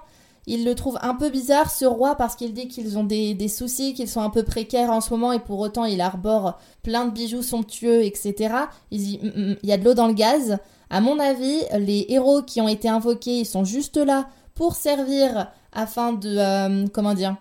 Il 0.49 0.65
le 0.65 0.73
trouve 0.73 0.97
un 1.03 1.13
peu 1.13 1.29
bizarre, 1.29 1.69
ce 1.69 1.85
roi, 1.85 2.15
parce 2.15 2.35
qu'il 2.35 2.53
dit 2.55 2.67
qu'ils 2.67 2.97
ont 2.97 3.03
des, 3.03 3.47
soucis, 3.47 3.93
qu'ils 3.93 4.09
sont 4.09 4.21
un 4.21 4.31
peu 4.31 4.41
précaires 4.41 4.89
en 4.89 4.99
ce 4.99 5.11
moment, 5.11 5.31
et 5.31 5.39
pour 5.39 5.59
autant 5.59 5.85
il 5.85 6.01
arbore 6.01 6.57
plein 6.81 7.05
de 7.05 7.11
bijoux 7.11 7.43
somptueux, 7.43 8.03
etc. 8.03 8.55
Il 8.89 8.99
dit, 8.99 9.19
il 9.23 9.69
y 9.69 9.71
a 9.71 9.77
de 9.77 9.85
l'eau 9.85 9.93
dans 9.93 10.07
le 10.07 10.13
gaz. 10.13 10.57
À 10.89 11.01
mon 11.01 11.19
avis, 11.19 11.59
les 11.77 12.07
héros 12.09 12.41
qui 12.41 12.61
ont 12.61 12.67
été 12.67 12.89
invoqués, 12.89 13.37
ils 13.41 13.45
sont 13.45 13.63
juste 13.63 13.97
là 13.97 14.27
pour 14.55 14.75
servir 14.75 15.51
afin 15.71 16.13
de, 16.13 16.37
euh, 16.37 16.87
comment 16.91 17.13
dire, 17.13 17.35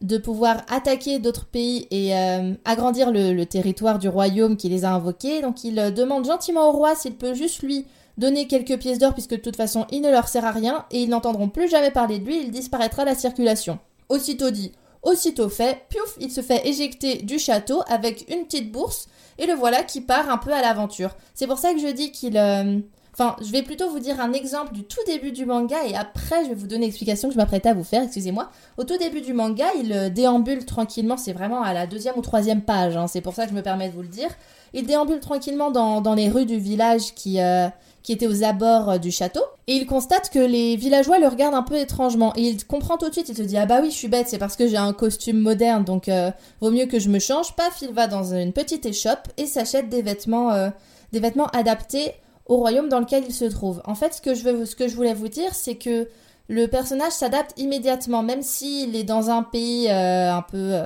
de 0.00 0.16
pouvoir 0.16 0.62
attaquer 0.70 1.18
d'autres 1.18 1.46
pays 1.46 1.88
et 1.90 2.16
euh, 2.16 2.54
agrandir 2.64 3.10
le, 3.10 3.32
le, 3.32 3.44
territoire 3.44 3.98
du 3.98 4.08
royaume 4.08 4.56
qui 4.56 4.68
les 4.68 4.84
a 4.84 4.92
invoqués. 4.92 5.42
Donc 5.42 5.64
il 5.64 5.78
euh, 5.80 5.90
demande 5.90 6.26
gentiment 6.26 6.68
au 6.68 6.72
roi 6.72 6.94
s'il 6.94 7.16
peut 7.16 7.34
juste 7.34 7.64
lui 7.64 7.86
donner 8.18 8.46
quelques 8.46 8.78
pièces 8.78 8.98
d'or 8.98 9.12
puisque 9.12 9.30
de 9.30 9.36
toute 9.36 9.56
façon 9.56 9.86
il 9.90 10.00
ne 10.00 10.10
leur 10.10 10.28
sert 10.28 10.44
à 10.44 10.50
rien 10.50 10.84
et 10.90 11.02
ils 11.02 11.08
n'entendront 11.08 11.48
plus 11.48 11.68
jamais 11.68 11.90
parler 11.90 12.18
de 12.18 12.26
lui, 12.26 12.40
il 12.40 12.50
disparaîtra 12.50 13.02
de 13.02 13.10
la 13.10 13.14
circulation. 13.14 13.78
Aussitôt 14.08 14.50
dit, 14.50 14.72
aussitôt 15.02 15.48
fait, 15.48 15.86
piouf, 15.88 16.16
il 16.20 16.30
se 16.30 16.42
fait 16.42 16.66
éjecter 16.66 17.16
du 17.22 17.38
château 17.38 17.82
avec 17.88 18.30
une 18.32 18.44
petite 18.44 18.72
bourse 18.72 19.08
et 19.38 19.46
le 19.46 19.54
voilà 19.54 19.82
qui 19.82 20.00
part 20.00 20.30
un 20.30 20.38
peu 20.38 20.52
à 20.52 20.62
l'aventure. 20.62 21.14
C'est 21.34 21.46
pour 21.46 21.58
ça 21.58 21.72
que 21.72 21.80
je 21.80 21.88
dis 21.88 22.10
qu'il... 22.10 22.36
Euh, 22.36 22.78
enfin, 23.12 23.36
je 23.42 23.50
vais 23.50 23.62
plutôt 23.62 23.90
vous 23.90 23.98
dire 23.98 24.20
un 24.20 24.32
exemple 24.32 24.72
du 24.72 24.84
tout 24.84 25.00
début 25.06 25.32
du 25.32 25.44
manga 25.44 25.76
et 25.86 25.94
après 25.94 26.44
je 26.44 26.48
vais 26.50 26.54
vous 26.54 26.66
donner 26.66 26.86
l'explication 26.86 27.28
que 27.28 27.34
je 27.34 27.38
m'apprêtais 27.38 27.68
à 27.68 27.74
vous 27.74 27.84
faire, 27.84 28.02
excusez-moi. 28.02 28.50
Au 28.78 28.84
tout 28.84 28.96
début 28.96 29.20
du 29.20 29.32
manga, 29.32 29.66
il 29.78 29.92
euh, 29.92 30.08
déambule 30.08 30.64
tranquillement, 30.64 31.16
c'est 31.16 31.32
vraiment 31.32 31.62
à 31.62 31.72
la 31.72 31.86
deuxième 31.86 32.16
ou 32.16 32.22
troisième 32.22 32.62
page, 32.62 32.96
hein. 32.96 33.06
c'est 33.06 33.20
pour 33.20 33.34
ça 33.34 33.44
que 33.44 33.50
je 33.50 33.56
me 33.56 33.62
permets 33.62 33.88
de 33.88 33.94
vous 33.94 34.02
le 34.02 34.08
dire. 34.08 34.30
Il 34.72 34.86
déambule 34.86 35.20
tranquillement 35.20 35.70
dans, 35.70 36.14
les 36.14 36.28
rues 36.28 36.46
du 36.46 36.58
village 36.58 37.14
qui, 37.14 37.40
euh, 37.40 37.68
qui 38.06 38.12
était 38.12 38.28
aux 38.28 38.44
abords 38.44 38.88
euh, 38.88 38.98
du 38.98 39.10
château, 39.10 39.42
et 39.66 39.74
il 39.74 39.84
constate 39.84 40.30
que 40.30 40.38
les 40.38 40.76
villageois 40.76 41.18
le 41.18 41.26
regardent 41.26 41.56
un 41.56 41.64
peu 41.64 41.74
étrangement, 41.74 42.32
et 42.36 42.42
il 42.42 42.64
comprend 42.64 42.98
tout 42.98 43.08
de 43.08 43.12
suite, 43.12 43.28
il 43.28 43.36
se 43.36 43.42
dit 43.42 43.56
ah 43.56 43.66
bah 43.66 43.80
oui 43.82 43.90
je 43.90 43.96
suis 43.96 44.06
bête, 44.06 44.28
c'est 44.28 44.38
parce 44.38 44.54
que 44.54 44.68
j'ai 44.68 44.76
un 44.76 44.92
costume 44.92 45.40
moderne, 45.40 45.82
donc 45.82 46.08
euh, 46.08 46.30
vaut 46.60 46.70
mieux 46.70 46.86
que 46.86 47.00
je 47.00 47.08
me 47.08 47.18
change, 47.18 47.56
paf, 47.56 47.82
il 47.82 47.92
va 47.92 48.06
dans 48.06 48.32
une 48.32 48.52
petite 48.52 48.86
échoppe 48.86 49.26
et 49.36 49.46
s'achète 49.46 49.88
des 49.88 50.02
vêtements, 50.02 50.52
euh, 50.52 50.70
des 51.10 51.18
vêtements 51.18 51.48
adaptés 51.48 52.12
au 52.46 52.58
royaume 52.58 52.88
dans 52.88 53.00
lequel 53.00 53.24
il 53.26 53.34
se 53.34 53.44
trouve. 53.44 53.82
En 53.86 53.96
fait, 53.96 54.14
ce 54.14 54.22
que 54.22 54.34
je, 54.36 54.94
voulais 54.94 55.14
vous 55.14 55.28
dire, 55.28 55.52
c'est 55.52 55.74
que 55.74 56.08
le 56.46 56.68
personnage 56.68 57.10
s'adapte 57.10 57.58
immédiatement, 57.58 58.22
même 58.22 58.42
s'il 58.42 58.94
est 58.94 59.02
dans 59.02 59.30
un 59.30 59.42
pays 59.42 59.90
un 59.90 60.42
peu, 60.42 60.78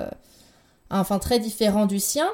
enfin 0.89 1.19
très 1.19 1.37
différent 1.37 1.85
du 1.85 1.99
sien. 1.99 2.25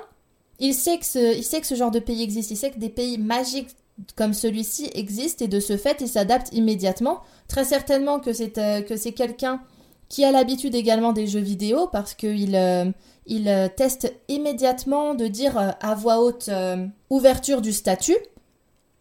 Il 0.59 0.73
sait 0.73 0.97
que 0.97 1.05
ce 1.05 1.75
genre 1.75 1.91
de 1.91 1.99
pays 1.99 2.23
existe, 2.23 2.51
il 2.51 2.55
sait 2.55 2.71
que 2.71 2.79
des 2.79 2.87
pays 2.87 3.17
magiques 3.17 3.75
comme 4.15 4.33
celui-ci 4.33 4.89
existe 4.93 5.41
et 5.41 5.47
de 5.47 5.59
ce 5.59 5.77
fait 5.77 5.97
il 6.01 6.07
s'adapte 6.07 6.53
immédiatement. 6.53 7.21
Très 7.47 7.65
certainement 7.65 8.19
que 8.19 8.33
c'est 8.33 8.57
euh, 8.57 8.81
quelqu'un 9.15 9.61
qui 10.09 10.23
a 10.23 10.31
l'habitude 10.31 10.75
également 10.75 11.13
des 11.13 11.27
jeux 11.27 11.39
vidéo 11.39 11.87
parce 11.91 12.13
qu'il 12.13 12.55
euh, 12.55 12.85
il 13.25 13.49
euh, 13.49 13.67
teste 13.67 14.13
immédiatement 14.27 15.15
de 15.15 15.27
dire 15.27 15.57
à 15.57 15.95
voix 15.95 16.21
haute 16.21 16.49
ouverture 17.09 17.61
du 17.61 17.73
statut 17.73 18.17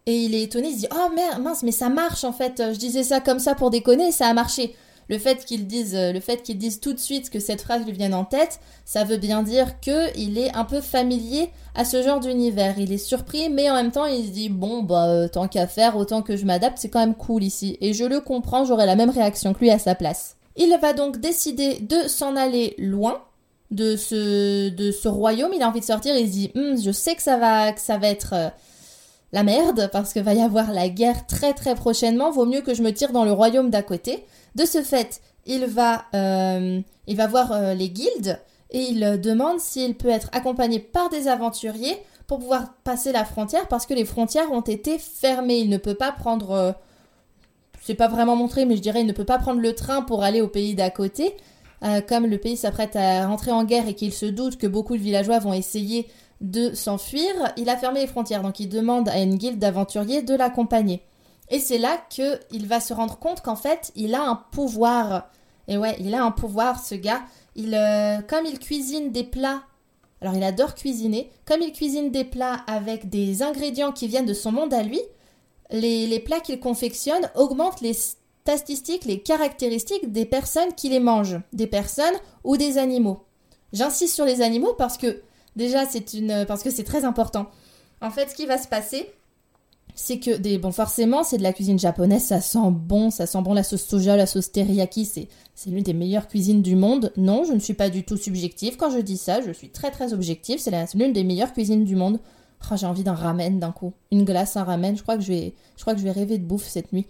et 0.07 0.17
il 0.17 0.35
est 0.35 0.43
étonné, 0.43 0.69
il 0.69 0.75
se 0.75 0.81
dit 0.81 0.89
oh 0.93 1.15
merde 1.15 1.43
mince 1.43 1.63
mais 1.63 1.73
ça 1.73 1.89
marche 1.89 2.25
en 2.25 2.33
fait, 2.33 2.63
je 2.73 2.79
disais 2.79 3.03
ça 3.03 3.21
comme 3.21 3.39
ça 3.39 3.55
pour 3.55 3.71
déconner 3.71 4.13
ça 4.13 4.27
a 4.27 4.35
marché. 4.35 4.75
Le 5.09 5.19
fait 5.19 5.45
qu'il 5.45 5.67
dise, 5.67 5.95
le 5.95 6.21
fait 6.21 6.43
qu'il 6.43 6.59
dise 6.59 6.81
tout 6.81 6.93
de 6.93 6.99
suite 6.99 7.31
que 7.31 7.39
cette 7.39 7.63
phrase 7.63 7.85
lui 7.85 7.93
vienne 7.93 8.15
en 8.15 8.25
tête, 8.25 8.61
ça 8.85 9.05
veut 9.05 9.17
bien 9.17 9.43
dire 9.43 9.81
que 9.81 10.17
il 10.19 10.39
est 10.39 10.55
un 10.55 10.65
peu 10.65 10.81
familier 10.81 11.51
à 11.75 11.85
ce 11.85 12.03
genre 12.03 12.21
d'univers. 12.21 12.79
Il 12.79 12.93
est 12.93 12.99
surpris, 12.99 13.49
mais 13.49 13.71
en 13.71 13.75
même 13.75 13.93
temps, 13.93 14.07
il 14.07 14.27
se 14.27 14.31
dit 14.31 14.49
bon 14.49 14.83
bah 14.83 15.29
tant 15.29 15.49
qu'à 15.49 15.67
faire, 15.67 15.97
autant 15.97 16.23
que 16.23 16.37
je 16.37 16.45
m'adapte, 16.45 16.79
c'est 16.79 16.89
quand 16.89 17.01
même 17.01 17.15
cool 17.15 17.45
ici. 17.45 17.79
Et 17.81 17.93
je 17.93 18.05
le 18.05 18.21
comprends, 18.21 18.65
j'aurais 18.65 18.87
la 18.87 18.97
même 18.97 19.11
réaction 19.11 19.55
que 19.55 19.61
lui 19.61 19.71
à 19.71 19.79
sa 19.79 19.95
place. 19.95 20.37
Il 20.57 20.77
va 20.81 20.93
donc 20.93 21.21
décider 21.21 21.79
de 21.81 22.09
s'en 22.09 22.35
aller 22.35 22.75
loin 22.79 23.23
de 23.71 23.97
ce, 23.97 25.09
royaume. 25.09 25.53
Il 25.55 25.63
a 25.63 25.69
envie 25.69 25.81
de 25.81 25.85
sortir. 25.85 26.17
Il 26.17 26.27
se 26.27 26.33
dit 26.33 26.51
hum, 26.57 26.81
je 26.81 26.91
sais 26.91 27.15
que 27.15 27.23
ça 27.23 27.37
va, 27.37 27.73
que 27.73 27.81
ça 27.81 27.99
va 27.99 28.09
être 28.09 28.53
la 29.33 29.43
merde 29.43 29.91
parce 29.93 30.13
que 30.13 30.21
va 30.21 30.35
y 30.35 30.41
avoir 30.41 30.73
la 30.73 30.89
guerre 30.89 31.27
très 31.27 31.53
très 31.53 31.75
prochainement. 31.75 32.31
Vaut 32.31 32.47
mieux 32.47 32.63
que 32.63 32.75
je 32.75 32.83
me 32.83 32.93
tire 32.93 33.13
dans 33.13 33.25
le 33.25 33.33
royaume 33.33 33.71
d'à 33.71 33.83
côté. 33.83 34.25
De 34.57 34.65
ce 34.65 34.83
fait, 34.83 35.21
il 35.45 35.67
va, 35.67 36.07
euh, 36.15 36.81
voir 37.29 37.53
euh, 37.53 37.75
les 37.75 37.91
guildes 37.91 38.41
et 38.71 38.81
il 38.81 39.21
demande 39.21 39.61
s'il 39.61 39.95
peut 39.95 40.09
être 40.09 40.31
accompagné 40.33 40.81
par 40.81 41.11
des 41.11 41.29
aventuriers 41.29 41.99
pour 42.27 42.39
pouvoir 42.39 42.73
passer 42.83 43.13
la 43.13 43.27
frontière 43.27 43.69
parce 43.69 43.85
que 43.85 43.93
les 43.93 44.07
frontières 44.07 44.51
ont 44.51 44.63
été 44.63 44.99
fermées. 44.99 45.59
Il 45.59 45.69
ne 45.69 45.77
peut 45.77 45.95
pas 45.95 46.11
prendre, 46.11 46.53
euh, 46.53 46.73
c'est 47.83 47.95
pas 47.95 48.09
vraiment 48.09 48.35
montré, 48.35 48.65
mais 48.65 48.77
je 48.77 48.81
dirais 48.81 49.03
il 49.03 49.07
ne 49.07 49.13
peut 49.13 49.27
pas 49.27 49.39
prendre 49.39 49.61
le 49.61 49.75
train 49.75 50.01
pour 50.01 50.25
aller 50.25 50.41
au 50.41 50.49
pays 50.49 50.75
d'à 50.75 50.91
côté. 50.91 51.37
comme 52.09 52.27
le 52.27 52.39
pays 52.39 52.57
s'apprête 52.57 52.97
à 52.97 53.27
rentrer 53.29 53.53
en 53.53 53.63
guerre 53.65 53.87
et 53.87 53.95
qu'il 53.95 54.13
se 54.13 54.27
doute 54.27 54.57
que 54.57 54.67
beaucoup 54.67 54.97
de 54.97 55.03
villageois 55.03 55.39
vont 55.39 55.53
essayer 55.53 56.09
de 56.41 56.75
s'enfuir, 56.75 57.31
il 57.59 57.69
a 57.69 57.77
fermé 57.77 58.01
les 58.01 58.07
frontières, 58.07 58.43
donc 58.43 58.59
il 58.59 58.69
demande 58.69 59.09
à 59.11 59.19
une 59.21 59.37
guilde 59.37 59.59
d'aventuriers 59.59 60.23
de 60.23 60.35
l'accompagner. 60.35 61.03
Et 61.51 61.59
c'est 61.59 61.79
là 61.79 61.99
qu'il 62.11 62.67
va 62.67 62.81
se 62.81 62.93
rendre 62.93 63.19
compte 63.19 63.43
qu'en 63.43 63.57
fait, 63.57 63.93
il 63.95 64.15
a 64.15 64.23
un 64.23 64.37
pouvoir. 64.37 65.31
Et 65.69 65.77
ouais, 65.79 65.97
il 66.01 66.15
a 66.15 66.25
un 66.25 66.31
pouvoir, 66.31 66.85
ce 66.85 66.95
gars. 66.95 67.23
Il, 67.55 67.75
euh, 67.75 68.21
comme 68.23 68.47
il 68.47 68.59
cuisine 68.59 69.13
des 69.13 69.25
plats, 69.25 69.63
alors 70.21 70.35
il 70.35 70.43
adore 70.43 70.75
cuisiner, 70.75 71.31
comme 71.45 71.63
il 71.63 71.73
cuisine 71.73 72.11
des 72.11 72.25
plats 72.25 72.65
avec 72.67 73.09
des 73.09 73.43
ingrédients 73.43 73.93
qui 73.93 74.09
viennent 74.09 74.27
de 74.27 74.35
son 74.35 74.53
monde 74.53 74.75
à 74.75 74.83
lui, 74.83 75.01
les, 75.71 76.07
les 76.07 76.21
plats 76.21 76.41
qu'il 76.41 76.61
confectionne 76.61 77.31
augmentent 77.35 77.81
les 77.81 77.95
statistiques, 77.95 79.05
les 79.05 79.21
caractéristiques 79.21 80.13
des 80.13 80.25
personnes 80.25 80.75
qui 80.75 80.89
les 80.89 81.01
mangent, 81.01 81.41
des 81.53 81.67
personnes 81.67 82.15
ou 82.45 82.57
des 82.57 82.79
animaux. 82.79 83.25
J'insiste 83.73 84.15
sur 84.15 84.25
les 84.25 84.43
animaux 84.43 84.75
parce 84.75 84.99
que 84.99 85.23
Déjà, 85.57 85.87
c'est 85.87 86.13
une. 86.13 86.45
Parce 86.47 86.63
que 86.63 86.71
c'est 86.71 86.85
très 86.85 87.05
important. 87.05 87.47
En 88.03 88.11
fait, 88.11 88.29
ce 88.29 88.35
qui 88.35 88.47
va 88.47 88.59
se 88.59 88.69
passer, 88.69 89.11
c'est 89.99 90.19
que 90.19 90.37
des 90.37 90.59
bon 90.59 90.73
forcément 90.73 91.25
c'est 91.25 91.39
de 91.39 91.43
la 91.43 91.55
cuisine 91.55 91.79
japonaise 91.79 92.23
ça 92.23 92.43
sent 92.43 92.71
bon 92.71 93.11
ça 93.11 93.27
sent 93.27 93.41
bon 93.41 93.55
la 93.55 93.63
sauce 93.63 93.83
soja 93.83 94.15
la 94.15 94.27
sauce 94.27 94.53
teriyaki 94.53 95.07
c'est 95.07 95.29
c'est 95.55 95.71
l'une 95.71 95.83
des 95.83 95.95
meilleures 95.95 96.29
cuisines 96.29 96.61
du 96.61 96.77
monde. 96.77 97.13
Non 97.17 97.45
je 97.45 97.55
ne 97.55 97.59
suis 97.59 97.73
pas 97.73 97.89
du 97.89 98.05
tout 98.05 98.19
subjective 98.19 98.77
quand 98.77 98.91
je 98.91 98.99
dis 98.99 99.17
ça 99.17 99.41
je 99.41 99.51
suis 99.51 99.71
très 99.71 99.91
très 99.91 100.13
objective 100.13 100.59
c'est 100.61 100.71
l'une 100.95 101.15
des 101.15 101.25
meilleures 101.25 101.53
cuisines 101.53 101.85
du 101.85 101.97
monde. 101.97 102.21
Oh, 102.71 102.75
j'ai 102.77 102.87
envie 102.87 103.05
d'un 103.05 103.15
ramen 103.15 103.59
d'un 103.59 103.73
coup 103.73 103.95
une 104.13 104.25
glace 104.25 104.57
un 104.59 104.65
ramen 104.65 104.97
je 104.97 105.03
crois 105.03 105.17
que 105.17 105.23
je 105.23 105.33
vais 105.33 105.55
je 105.77 105.81
crois 105.81 105.95
que 105.95 106.01
je 106.01 106.05
vais 106.05 106.13
rêver 106.13 106.37
de 106.37 106.45
bouffe 106.45 106.69
cette 106.69 106.93
nuit. 106.93 107.07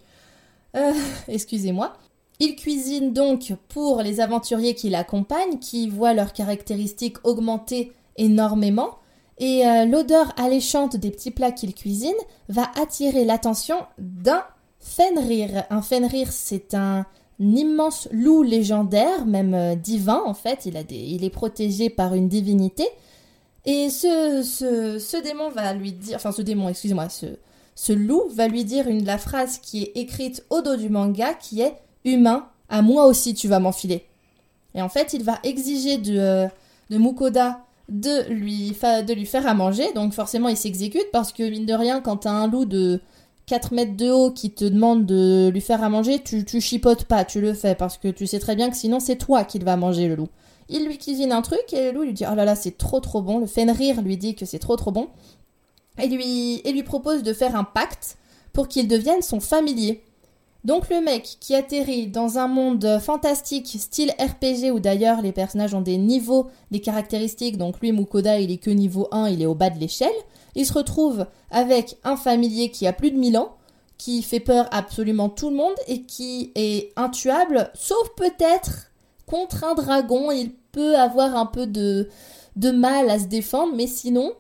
Euh, 0.77 0.92
excusez-moi. 1.29 1.96
Il 2.38 2.55
cuisine 2.55 3.12
donc 3.12 3.53
pour 3.68 4.01
les 4.03 4.20
aventuriers 4.20 4.75
qui 4.75 4.90
l'accompagnent 4.90 5.59
qui 5.59 5.88
voient 5.88 6.14
leurs 6.14 6.33
caractéristiques 6.33 7.16
augmenter 7.25 7.92
énormément 8.16 8.99
et 9.38 9.66
euh, 9.66 9.85
l'odeur 9.85 10.33
alléchante 10.38 10.96
des 10.96 11.11
petits 11.11 11.31
plats 11.31 11.53
qu'il 11.53 11.75
cuisine 11.75 12.14
va 12.49 12.70
attirer 12.81 13.25
l'attention 13.25 13.77
d'un 13.99 14.44
Fenrir. 14.81 15.64
Un 15.68 15.83
Fenrir, 15.83 16.29
c'est 16.31 16.75
un 16.75 17.05
immense 17.38 18.09
loup 18.12 18.42
légendaire, 18.42 19.27
même 19.27 19.55
euh, 19.55 19.75
divin 19.75 20.22
en 20.25 20.35
fait, 20.35 20.64
il, 20.64 20.77
a 20.77 20.83
il 20.88 21.22
est 21.25 21.31
protégé 21.31 21.90
par 21.90 22.14
une 22.14 22.29
divinité. 22.29 22.87
Et 23.66 23.90
ce, 23.90 25.22
démon 25.22 25.51
va 25.51 25.75
lui 25.75 25.92
dire, 25.92 26.16
enfin 26.16 26.33
ce 26.33 26.40
démon, 26.40 26.68
excusez-moi, 26.68 27.09
ce, 27.09 27.92
loup 27.92 28.22
va 28.31 28.49
lui 28.49 28.64
dire 28.64 28.87
la 28.88 29.18
phrase 29.18 29.59
qui 29.59 29.83
est 29.83 29.92
écrite 29.96 30.44
au 30.51 30.62
dos 30.62 30.77
du 30.77 30.88
manga 30.88 31.35
qui 31.35 31.61
est 31.61 31.75
Humain, 32.05 32.46
à 32.68 32.81
moi 32.81 33.07
aussi 33.07 33.35
tu 33.35 33.49
vas 33.49 33.59
m'enfiler. 33.59 34.07
Et 34.75 34.83
en 34.83 34.88
fait, 34.88 35.12
il 35.14 35.25
va 35.25 35.40
exiger 35.42 35.99
de, 35.99 36.16
euh, 36.16 36.46
de 36.90 36.99
Mukoda 36.99 37.66
de 37.88 38.29
lui, 38.31 38.75
faire 38.75 39.46
à 39.46 39.55
manger. 39.55 39.92
Donc 39.94 40.12
forcément, 40.12 40.49
il 40.49 40.57
s'exécute 40.57 41.07
parce 41.12 41.33
que, 41.33 41.49
mine 41.49 41.66
de 41.66 41.75
rien, 41.75 42.01
quand 42.01 42.18
t'as 42.18 42.31
un 42.31 42.49
loup 42.49 42.64
de 42.64 43.01
4 43.46 43.75
mètres 43.75 43.96
de 43.96 44.11
haut 44.11 44.31
qui 44.31 44.51
te 44.51 44.64
demande 44.64 45.07
de 45.07 45.51
lui 45.53 45.61
faire 45.61 45.83
à 45.83 45.88
manger, 45.88 46.20
tu, 46.22 46.44
tu 46.44 46.61
chipotes 46.61 47.05
pas, 47.05 47.25
tu 47.25 47.40
le 47.40 47.55
fais 47.55 47.75
parce 47.75 47.96
que 47.96 48.09
tu 48.09 48.27
sais 48.27 48.40
très 48.40 48.57
bien 48.57 48.70
que 48.70 48.77
sinon 48.77 48.99
c'est 48.99 49.16
toi 49.16 49.44
qui 49.44 49.59
va 49.61 49.77
manger 49.77 50.09
le 50.09 50.16
loup. 50.16 50.29
Il 50.68 50.85
lui 50.87 50.99
cuisine 50.99 51.31
un 51.31 51.42
truc 51.42 51.72
et 51.72 51.87
le 51.87 51.92
loup 51.92 52.03
lui 52.03 52.12
dit 52.12 52.25
Oh 52.31 52.35
là 52.35 52.44
là, 52.44 52.57
c'est 52.57 52.77
trop 52.77 53.01
trop 53.01 53.22
bon. 53.22 53.38
Le 53.38 53.46
Fenrir 53.46 54.03
lui 54.03 54.16
dit 54.16 54.35
que 54.35 54.46
c'est 54.46 54.59
trop 54.59 54.77
trop 54.77 54.90
bon. 54.90 55.09
Et 56.03 56.09
lui, 56.09 56.61
et 56.64 56.72
lui 56.72 56.83
propose 56.83 57.22
de 57.22 57.33
faire 57.33 57.57
un 57.57 57.64
pacte 57.64 58.18
pour 58.53 58.68
qu'il 58.68 58.88
devienne 58.88 59.22
son 59.22 59.40
familier. 59.40 60.03
Donc 60.67 60.91
le 60.91 61.01
mec 61.01 61.37
qui 61.39 61.55
atterrit 61.55 62.09
dans 62.09 62.39
un 62.39 62.49
monde 62.49 62.99
fantastique, 63.01 63.77
style 63.79 64.11
RPG, 64.19 64.73
où 64.73 64.81
d'ailleurs 64.81 65.23
les 65.23 65.31
personnages 65.31 65.75
ont 65.75 65.81
des 65.81 65.97
niveaux, 65.97 66.49
des 66.73 66.81
caractéristiques, 66.81 67.57
donc 67.57 67.79
lui 67.79 67.93
Mukoda 67.93 68.41
il 68.41 68.51
est 68.51 68.57
que 68.57 68.71
niveau 68.71 69.07
1, 69.13 69.29
il 69.29 69.43
est 69.43 69.47
au 69.47 69.55
bas 69.55 69.71
de 69.71 69.79
l'échelle, 69.79 70.09
il 70.57 70.67
se 70.67 70.73
retrouve 70.73 71.27
avec 71.53 71.99
un 72.03 72.17
familier 72.17 72.73
qui 72.73 72.89
a 72.89 72.93
plus 72.93 73.13
de 73.13 73.17
1000 73.17 73.39
ans, 73.39 73.55
qui 73.97 74.23
fait 74.23 74.41
peur 74.41 74.67
absolument 74.73 75.29
tout 75.29 75.51
le 75.51 75.57
monde 75.57 75.77
et 75.87 76.03
qui 76.03 76.51
est 76.57 76.93
intuable, 76.97 77.71
sauf 77.75 78.09
peut-être 78.17 78.91
contre 79.25 79.63
un 79.63 79.75
dragon, 79.75 80.33
il 80.33 80.51
peut 80.73 80.97
avoir 80.97 81.37
un 81.37 81.47
peu 81.47 81.69
de, 81.69 82.09
de 82.57 82.73
mal 82.73 83.09
à 83.09 83.21
se 83.21 83.27
défendre, 83.27 83.73
mais 83.77 83.87
sinon, 83.87 84.33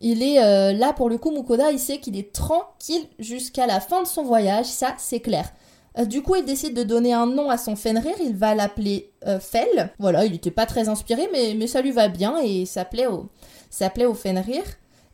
il 0.00 0.22
est 0.22 0.42
euh, 0.42 0.72
là 0.72 0.92
pour 0.92 1.10
le 1.10 1.18
coup, 1.18 1.30
Mukoda, 1.30 1.70
il 1.70 1.78
sait 1.78 1.98
qu'il 1.98 2.16
est 2.16 2.32
tranquille 2.32 3.04
jusqu'à 3.18 3.66
la 3.66 3.80
fin 3.80 4.02
de 4.02 4.06
son 4.06 4.22
voyage, 4.22 4.66
ça 4.66 4.94
c'est 4.98 5.20
clair. 5.20 5.52
Euh, 5.98 6.06
du 6.06 6.22
coup, 6.22 6.36
il 6.36 6.44
décide 6.44 6.74
de 6.74 6.82
donner 6.82 7.12
un 7.12 7.26
nom 7.26 7.50
à 7.50 7.58
son 7.58 7.76
Fenrir, 7.76 8.14
il 8.24 8.34
va 8.34 8.54
l'appeler 8.54 9.12
euh. 9.26 9.38
Voilà, 9.98 10.24
il 10.24 10.32
n'était 10.32 10.50
pas 10.50 10.64
très 10.64 10.88
inspiré, 10.88 11.28
mais, 11.32 11.54
mais 11.54 11.66
ça 11.66 11.82
lui 11.82 11.90
va 11.90 12.08
bien 12.08 12.38
et 12.42 12.64
ça 12.64 12.84
plaît 12.84 13.06
au, 13.06 13.28
ça 13.68 13.90
plaît 13.90 14.06
au 14.06 14.14
Fenrir. 14.14 14.62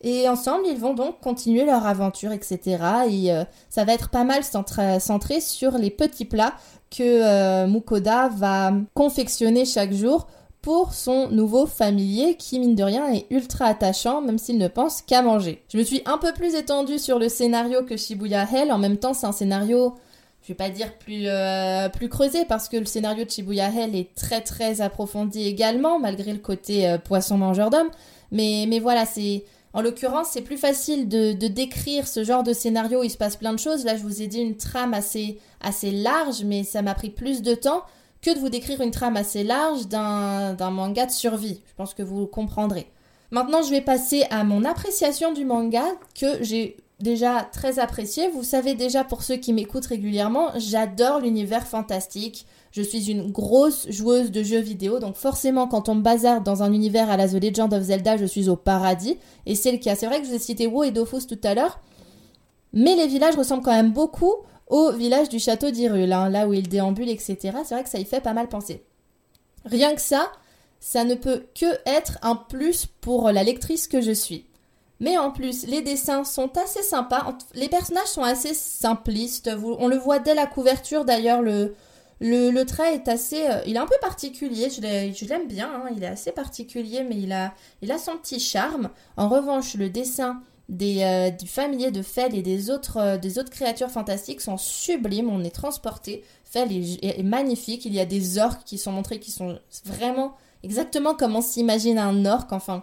Et 0.02 0.28
ensemble, 0.28 0.66
ils 0.66 0.78
vont 0.78 0.94
donc 0.94 1.20
continuer 1.20 1.64
leur 1.64 1.84
aventure, 1.84 2.30
etc. 2.30 2.78
Et 3.10 3.32
ça 3.70 3.84
va 3.84 3.94
être 3.94 4.10
pas 4.10 4.24
mal 4.24 4.42
centré 4.44 5.40
sur 5.40 5.78
les 5.78 5.90
petits 5.90 6.26
plats 6.26 6.52
que 6.96 7.66
Mukoda 7.66 8.28
va 8.28 8.72
confectionner 8.94 9.64
chaque 9.64 9.94
jour 9.94 10.28
pour 10.66 10.94
son 10.94 11.28
nouveau 11.28 11.64
familier 11.64 12.34
qui, 12.34 12.58
mine 12.58 12.74
de 12.74 12.82
rien, 12.82 13.06
est 13.12 13.26
ultra 13.30 13.66
attachant 13.66 14.20
même 14.20 14.36
s'il 14.36 14.58
ne 14.58 14.66
pense 14.66 15.00
qu'à 15.00 15.22
manger. 15.22 15.62
Je 15.72 15.78
me 15.78 15.84
suis 15.84 16.02
un 16.06 16.18
peu 16.18 16.32
plus 16.32 16.56
étendue 16.56 16.98
sur 16.98 17.20
le 17.20 17.28
scénario 17.28 17.84
que 17.84 17.96
Shibuya 17.96 18.48
Hell. 18.52 18.72
En 18.72 18.78
même 18.78 18.96
temps, 18.96 19.14
c'est 19.14 19.28
un 19.28 19.32
scénario, 19.32 19.94
je 20.42 20.48
vais 20.48 20.56
pas 20.56 20.68
dire 20.68 20.98
plus, 20.98 21.28
euh, 21.28 21.88
creusé 22.10 22.44
parce 22.46 22.68
que 22.68 22.76
le 22.76 22.84
scénario 22.84 23.24
de 23.24 23.30
Shibuya 23.30 23.70
Hell 23.70 23.94
est 23.94 24.12
très 24.16 24.40
très 24.40 24.80
approfondi 24.80 25.46
également, 25.46 26.00
malgré 26.00 26.32
le 26.32 26.40
côté 26.40 26.88
euh, 26.88 26.98
poisson 26.98 27.38
mangeur 27.38 27.70
d'homme. 27.70 27.90
Mais, 28.32 28.66
mais 28.68 28.80
voilà, 28.80 29.06
c'est. 29.06 29.44
En 29.72 29.82
l'occurrence, 29.82 30.30
c'est 30.32 30.42
plus 30.42 30.56
facile 30.56 31.06
de, 31.06 31.30
décrire 31.46 32.08
ce 32.08 32.24
genre 32.24 32.42
de 32.42 32.52
scénario 32.52 33.04
il 33.04 33.10
se 33.10 33.16
passe 33.16 33.36
plein 33.36 33.52
de 33.52 33.60
choses. 33.60 33.84
Là, 33.84 33.96
je 33.96 34.02
vous 34.02 34.20
ai 34.20 34.26
dit 34.26 34.40
une 34.40 34.56
trame 34.56 34.94
assez, 34.94 35.38
assez 35.60 35.92
large, 35.92 36.42
mais 36.44 36.64
ça 36.64 36.82
m'a 36.82 36.94
pris 36.94 37.10
plus 37.10 37.40
de 37.42 37.54
temps 37.54 37.84
que 38.22 38.34
de 38.34 38.38
vous 38.38 38.48
décrire 38.48 38.80
une 38.80 38.90
trame 38.90 39.16
assez 39.16 39.44
large 39.44 39.88
d'un 39.88 40.70
manga 40.70 41.06
de 41.06 41.12
survie. 41.12 41.62
Je 41.66 41.74
pense 41.74 41.94
que 41.94 42.02
vous 42.02 42.26
comprendrez. 42.26 42.90
Maintenant, 43.30 43.62
je 43.62 43.70
vais 43.70 43.80
passer 43.80 44.24
à 44.30 44.44
mon 44.44 44.64
appréciation 44.64 45.32
du 45.32 45.44
manga 45.44 45.84
que 46.18 46.42
j'ai 46.42 46.76
déjà 47.00 47.42
très 47.52 47.78
apprécié. 47.78 48.28
Vous 48.28 48.42
savez 48.44 48.74
déjà 48.74 49.04
pour 49.04 49.22
ceux 49.22 49.36
qui 49.36 49.52
m'écoutent 49.52 49.86
régulièrement, 49.86 50.50
j'adore 50.56 51.20
l'univers 51.20 51.66
fantastique. 51.66 52.46
Je 52.72 52.82
suis 52.82 53.10
une 53.10 53.30
grosse 53.30 53.86
joueuse 53.90 54.30
de 54.30 54.42
jeux 54.42 54.60
vidéo, 54.60 54.98
donc 54.98 55.16
forcément 55.16 55.66
quand 55.66 55.88
on 55.88 55.94
me 55.94 56.02
bazarde 56.02 56.44
dans 56.44 56.62
un 56.62 56.72
univers 56.72 57.10
à 57.10 57.16
la 57.16 57.28
The 57.28 57.42
Legend 57.42 57.72
of 57.72 57.82
Zelda, 57.82 58.16
je 58.16 58.26
suis 58.26 58.48
au 58.48 58.56
paradis. 58.56 59.18
Et 59.46 59.54
c'est 59.54 59.72
le 59.72 59.78
cas. 59.78 59.94
C'est 59.94 60.06
vrai 60.06 60.20
que 60.20 60.24
je 60.24 60.30
vous 60.30 60.36
ai 60.36 60.40
cité 60.40 60.66
WoW 60.66 60.84
et 60.84 60.90
Dofus 60.90 61.26
tout 61.26 61.40
à 61.42 61.54
l'heure, 61.54 61.80
mais 62.72 62.94
les 62.94 63.06
villages 63.06 63.36
ressemblent 63.36 63.62
quand 63.62 63.72
même 63.72 63.92
beaucoup 63.92 64.34
au 64.66 64.92
village 64.92 65.28
du 65.28 65.38
château 65.38 65.70
d'Irul, 65.70 66.12
hein, 66.12 66.28
là 66.28 66.48
où 66.48 66.52
il 66.52 66.68
déambule, 66.68 67.08
etc. 67.08 67.36
C'est 67.64 67.74
vrai 67.74 67.84
que 67.84 67.88
ça 67.88 67.98
y 67.98 68.04
fait 68.04 68.20
pas 68.20 68.32
mal 68.32 68.48
penser. 68.48 68.82
Rien 69.64 69.94
que 69.94 70.00
ça, 70.00 70.30
ça 70.80 71.04
ne 71.04 71.14
peut 71.14 71.46
que 71.58 71.66
être 71.86 72.18
un 72.22 72.36
plus 72.36 72.86
pour 72.86 73.30
la 73.30 73.42
lectrice 73.42 73.88
que 73.88 74.00
je 74.00 74.12
suis. 74.12 74.46
Mais 75.00 75.18
en 75.18 75.30
plus, 75.30 75.66
les 75.66 75.82
dessins 75.82 76.24
sont 76.24 76.56
assez 76.56 76.82
sympas. 76.82 77.36
Les 77.54 77.68
personnages 77.68 78.06
sont 78.06 78.22
assez 78.22 78.54
simplistes. 78.54 79.50
On 79.78 79.88
le 79.88 79.96
voit 79.96 80.18
dès 80.18 80.34
la 80.34 80.46
couverture 80.46 81.04
d'ailleurs. 81.04 81.42
Le, 81.42 81.74
le, 82.20 82.62
trait 82.64 82.94
est 82.94 83.08
assez. 83.08 83.46
Euh, 83.46 83.60
il 83.66 83.76
est 83.76 83.78
un 83.78 83.86
peu 83.86 83.96
particulier. 84.00 84.70
Je 84.70 85.26
l'aime 85.26 85.48
bien. 85.48 85.70
Hein. 85.70 85.90
Il 85.94 86.02
est 86.02 86.08
assez 86.08 86.32
particulier, 86.32 87.02
mais 87.02 87.16
il 87.16 87.32
a, 87.32 87.52
il 87.82 87.92
a 87.92 87.98
son 87.98 88.16
petit 88.16 88.40
charme. 88.40 88.88
En 89.18 89.28
revanche, 89.28 89.74
le 89.74 89.90
dessin 89.90 90.40
des, 90.68 91.32
du 91.38 91.46
familier 91.46 91.90
de 91.90 92.02
Fel 92.02 92.34
et 92.34 92.42
des 92.42 92.70
autres, 92.70 93.18
des 93.18 93.38
autres 93.38 93.50
créatures 93.50 93.90
fantastiques 93.90 94.40
sont 94.40 94.56
sublimes. 94.56 95.30
On 95.30 95.44
est 95.44 95.54
transporté. 95.54 96.24
Fel 96.44 96.72
est, 96.72 97.04
est, 97.04 97.22
magnifique. 97.22 97.84
Il 97.84 97.94
y 97.94 98.00
a 98.00 98.06
des 98.06 98.38
orques 98.38 98.64
qui 98.64 98.78
sont 98.78 98.92
montrés 98.92 99.20
qui 99.20 99.30
sont 99.30 99.58
vraiment 99.84 100.34
exactement 100.62 101.14
comme 101.14 101.36
on 101.36 101.42
s'imagine 101.42 101.98
un 101.98 102.24
orque. 102.26 102.52
Enfin, 102.52 102.82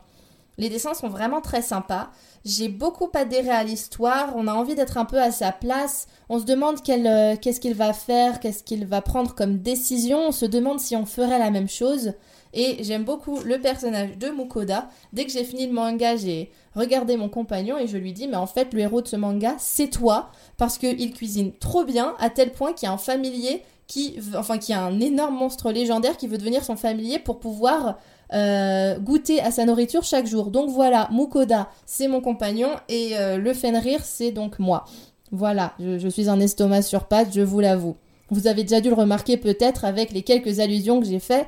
les 0.58 0.70
dessins 0.70 0.94
sont 0.94 1.10
vraiment 1.10 1.42
très 1.42 1.62
sympas. 1.62 2.12
J'ai 2.46 2.70
beaucoup 2.70 3.10
adhéré 3.14 3.50
à 3.50 3.64
l'histoire. 3.64 4.34
On 4.36 4.48
a 4.48 4.54
envie 4.54 4.76
d'être 4.76 4.98
un 4.98 5.06
peu 5.06 5.20
à 5.20 5.32
sa 5.32 5.52
place. 5.52 6.08
On 6.30 6.40
se 6.40 6.46
demande 6.46 6.78
euh, 6.90 7.36
qu'est-ce 7.42 7.60
qu'il 7.60 7.74
va 7.74 7.94
faire, 7.94 8.40
qu'est-ce 8.40 8.64
qu'il 8.64 8.86
va 8.86 9.02
prendre 9.02 9.34
comme 9.34 9.60
décision. 9.60 10.28
On 10.28 10.32
se 10.32 10.46
demande 10.46 10.80
si 10.80 10.96
on 10.96 11.06
ferait 11.06 11.40
la 11.40 11.50
même 11.50 11.70
chose. 11.70 12.14
Et 12.54 12.84
j'aime 12.84 13.04
beaucoup 13.04 13.40
le 13.44 13.60
personnage 13.60 14.18
de 14.18 14.30
Mukoda. 14.30 14.90
Dès 15.12 15.26
que 15.26 15.32
j'ai 15.32 15.44
fini 15.44 15.66
le 15.66 15.74
manga, 15.74 16.16
j'ai 16.16 16.52
regardé 16.76 17.18
mon 17.18 17.30
compagnon 17.30 17.78
et 17.78 17.88
je 17.88 17.98
lui 17.98 18.14
dis, 18.14 18.28
mais 18.28 18.38
en 18.38 18.46
fait, 18.46 18.74
le 18.74 18.82
héros 18.82 19.02
de 19.02 19.08
ce 19.08 19.16
manga, 19.16 19.56
c'est 19.58 19.90
toi. 19.90 20.30
Parce 20.58 20.78
qu'il 20.78 21.14
cuisine 21.14 21.52
trop 21.60 21.84
bien, 21.84 22.16
à 22.20 22.30
tel 22.30 22.52
point 22.52 22.74
qu'il 22.74 22.88
y 22.88 22.90
a 22.90 22.94
un 22.94 22.98
familier 22.98 23.64
qui, 23.88 24.20
enfin, 24.36 24.58
qui 24.58 24.74
a 24.74 24.82
un 24.82 25.00
énorme 25.00 25.36
monstre 25.36 25.72
légendaire 25.72 26.16
qui 26.18 26.28
veut 26.28 26.38
devenir 26.38 26.64
son 26.64 26.76
familier 26.76 27.20
pour 27.20 27.40
pouvoir 27.40 27.98
euh, 28.34 28.98
goûter 29.00 29.42
à 29.42 29.52
sa 29.52 29.66
nourriture 29.66 30.04
chaque 30.04 30.26
jour. 30.26 30.52
Donc 30.52 30.70
voilà, 30.70 31.10
Mukoda, 31.12 31.70
c'est 31.86 32.08
mon 32.08 32.22
compagnon 32.22 32.70
et 32.90 33.18
euh, 33.18 33.38
le 33.38 33.54
Fenrir, 33.54 34.04
c'est 34.04 34.32
donc 34.32 34.60
moi. 34.60 34.86
Voilà, 35.32 35.74
je, 35.80 36.08
suis 36.08 36.30
un 36.30 36.40
estomac 36.40 36.84
sur 36.84 37.06
pattes, 37.06 37.34
je 37.34 37.42
vous 37.42 37.60
l'avoue. 37.60 37.96
Vous 38.30 38.48
avez 38.48 38.64
déjà 38.64 38.82
dû 38.82 38.90
le 38.90 38.96
remarquer 38.96 39.38
peut-être 39.38 39.86
avec 39.86 40.12
les 40.12 40.22
quelques 40.22 40.60
allusions 40.60 41.00
que 41.00 41.06
j'ai 41.06 41.20
fait 41.20 41.42
euh, 41.42 41.46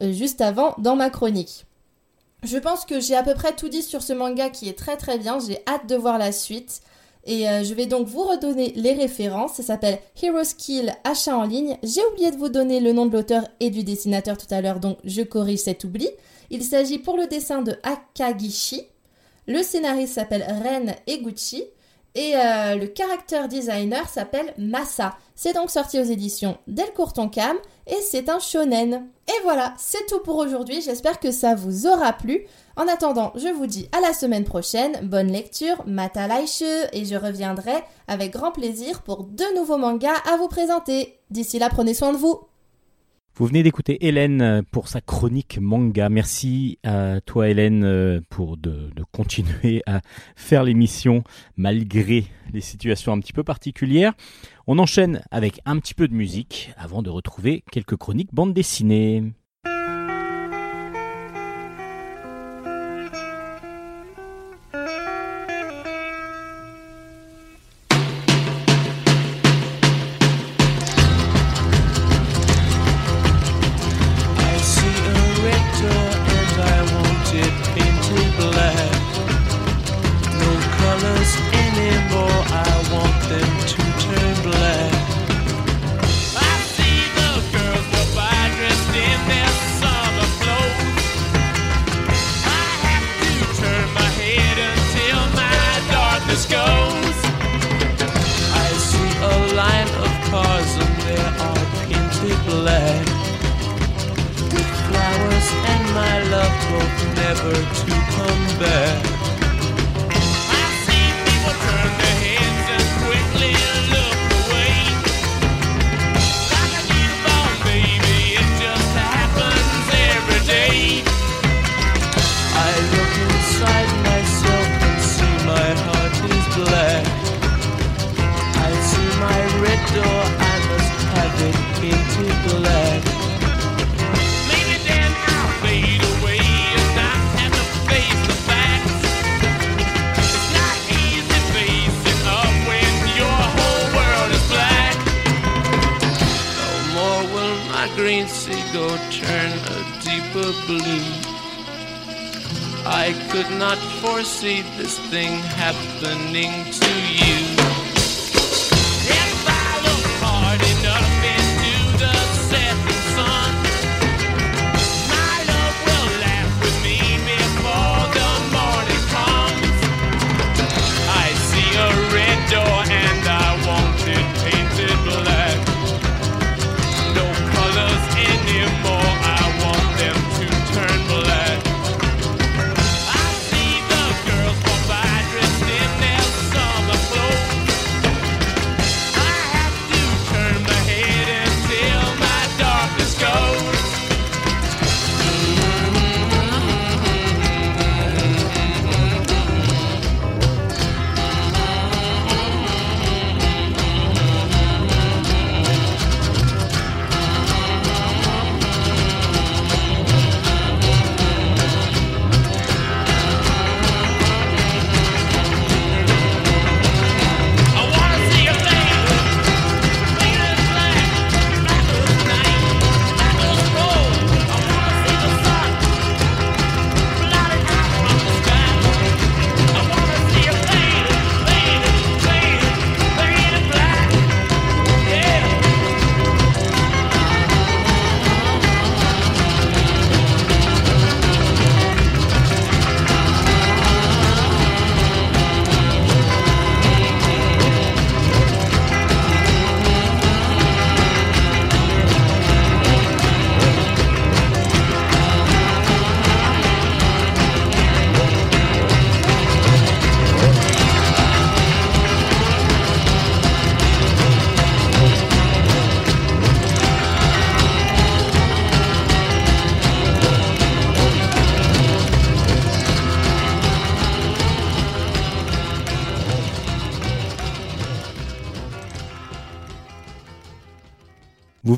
juste 0.00 0.40
avant 0.40 0.74
dans 0.78 0.96
ma 0.96 1.10
chronique. 1.10 1.66
Je 2.42 2.56
pense 2.58 2.84
que 2.84 3.00
j'ai 3.00 3.16
à 3.16 3.22
peu 3.22 3.34
près 3.34 3.54
tout 3.54 3.68
dit 3.68 3.82
sur 3.82 4.02
ce 4.02 4.12
manga 4.12 4.48
qui 4.50 4.68
est 4.68 4.78
très 4.78 4.96
très 4.96 5.18
bien, 5.18 5.38
j'ai 5.40 5.60
hâte 5.66 5.86
de 5.86 5.96
voir 5.96 6.18
la 6.18 6.32
suite. 6.32 6.80
Et 7.26 7.44
je 7.44 7.74
vais 7.74 7.84
donc 7.84 8.06
vous 8.06 8.22
redonner 8.22 8.72
les 8.76 8.94
références. 8.94 9.54
Ça 9.56 9.62
s'appelle 9.62 9.98
Heroes 10.22 10.54
Kill 10.56 10.94
achat 11.04 11.36
en 11.36 11.44
ligne. 11.44 11.76
J'ai 11.82 12.00
oublié 12.12 12.30
de 12.30 12.38
vous 12.38 12.48
donner 12.48 12.80
le 12.80 12.92
nom 12.92 13.04
de 13.04 13.12
l'auteur 13.12 13.46
et 13.60 13.68
du 13.68 13.84
dessinateur 13.84 14.38
tout 14.38 14.46
à 14.50 14.62
l'heure, 14.62 14.80
donc 14.80 14.96
je 15.04 15.20
corrige 15.20 15.58
cet 15.58 15.84
oubli. 15.84 16.08
Il 16.48 16.64
s'agit 16.64 16.98
pour 16.98 17.18
le 17.18 17.26
dessin 17.26 17.60
de 17.60 17.76
Akagishi. 17.82 18.86
Le 19.46 19.62
scénariste 19.62 20.14
s'appelle 20.14 20.44
Ren 20.48 20.94
Eguchi. 21.06 21.64
Et 22.14 22.34
euh, 22.34 22.74
le 22.74 22.92
character 22.96 23.46
designer 23.48 24.08
s'appelle 24.08 24.52
Massa. 24.58 25.16
C'est 25.36 25.54
donc 25.54 25.70
sorti 25.70 25.98
aux 25.98 26.04
éditions 26.04 26.58
Delcourt 26.66 27.12
Tonkam 27.12 27.56
et 27.86 28.00
c'est 28.02 28.28
un 28.28 28.40
shonen. 28.40 29.06
Et 29.28 29.42
voilà, 29.44 29.74
c'est 29.78 30.06
tout 30.06 30.18
pour 30.18 30.36
aujourd'hui. 30.36 30.82
J'espère 30.82 31.20
que 31.20 31.30
ça 31.30 31.54
vous 31.54 31.86
aura 31.86 32.12
plu. 32.12 32.46
En 32.76 32.88
attendant, 32.88 33.32
je 33.36 33.48
vous 33.48 33.66
dis 33.66 33.88
à 33.96 34.00
la 34.00 34.12
semaine 34.12 34.44
prochaine. 34.44 34.98
Bonne 35.02 35.30
lecture, 35.30 35.84
mata 35.86 36.26
et 36.92 37.04
je 37.04 37.16
reviendrai 37.16 37.74
avec 38.08 38.32
grand 38.32 38.50
plaisir 38.50 39.02
pour 39.02 39.22
deux 39.22 39.54
nouveaux 39.54 39.78
mangas 39.78 40.16
à 40.32 40.36
vous 40.36 40.48
présenter. 40.48 41.20
D'ici 41.30 41.60
là, 41.60 41.68
prenez 41.70 41.94
soin 41.94 42.12
de 42.12 42.18
vous. 42.18 42.49
Vous 43.40 43.46
venez 43.46 43.62
d'écouter 43.62 44.06
Hélène 44.06 44.42
euh, 44.42 44.60
pour 44.70 44.88
sa 44.88 45.00
chronique 45.00 45.56
manga. 45.62 46.10
Merci 46.10 46.78
à 46.84 47.22
toi 47.24 47.48
Hélène 47.48 47.84
euh, 47.84 48.20
pour 48.28 48.58
de, 48.58 48.90
continuer 49.12 49.82
à 49.86 50.02
faire 50.36 50.62
l'émission 50.62 51.24
malgré 51.56 52.26
les 52.52 52.60
situations 52.60 53.14
un 53.14 53.18
petit 53.18 53.32
peu 53.32 53.42
particulières. 53.42 54.12
On 54.66 54.78
enchaîne 54.78 55.22
avec 55.30 55.62
un 55.64 55.78
petit 55.78 55.94
peu 55.94 56.06
de 56.06 56.12
musique 56.12 56.74
avant 56.76 57.00
de 57.00 57.08
retrouver 57.08 57.64
quelques 57.72 57.96
chroniques 57.96 58.34
bande 58.34 58.52
dessinée. 58.52 59.32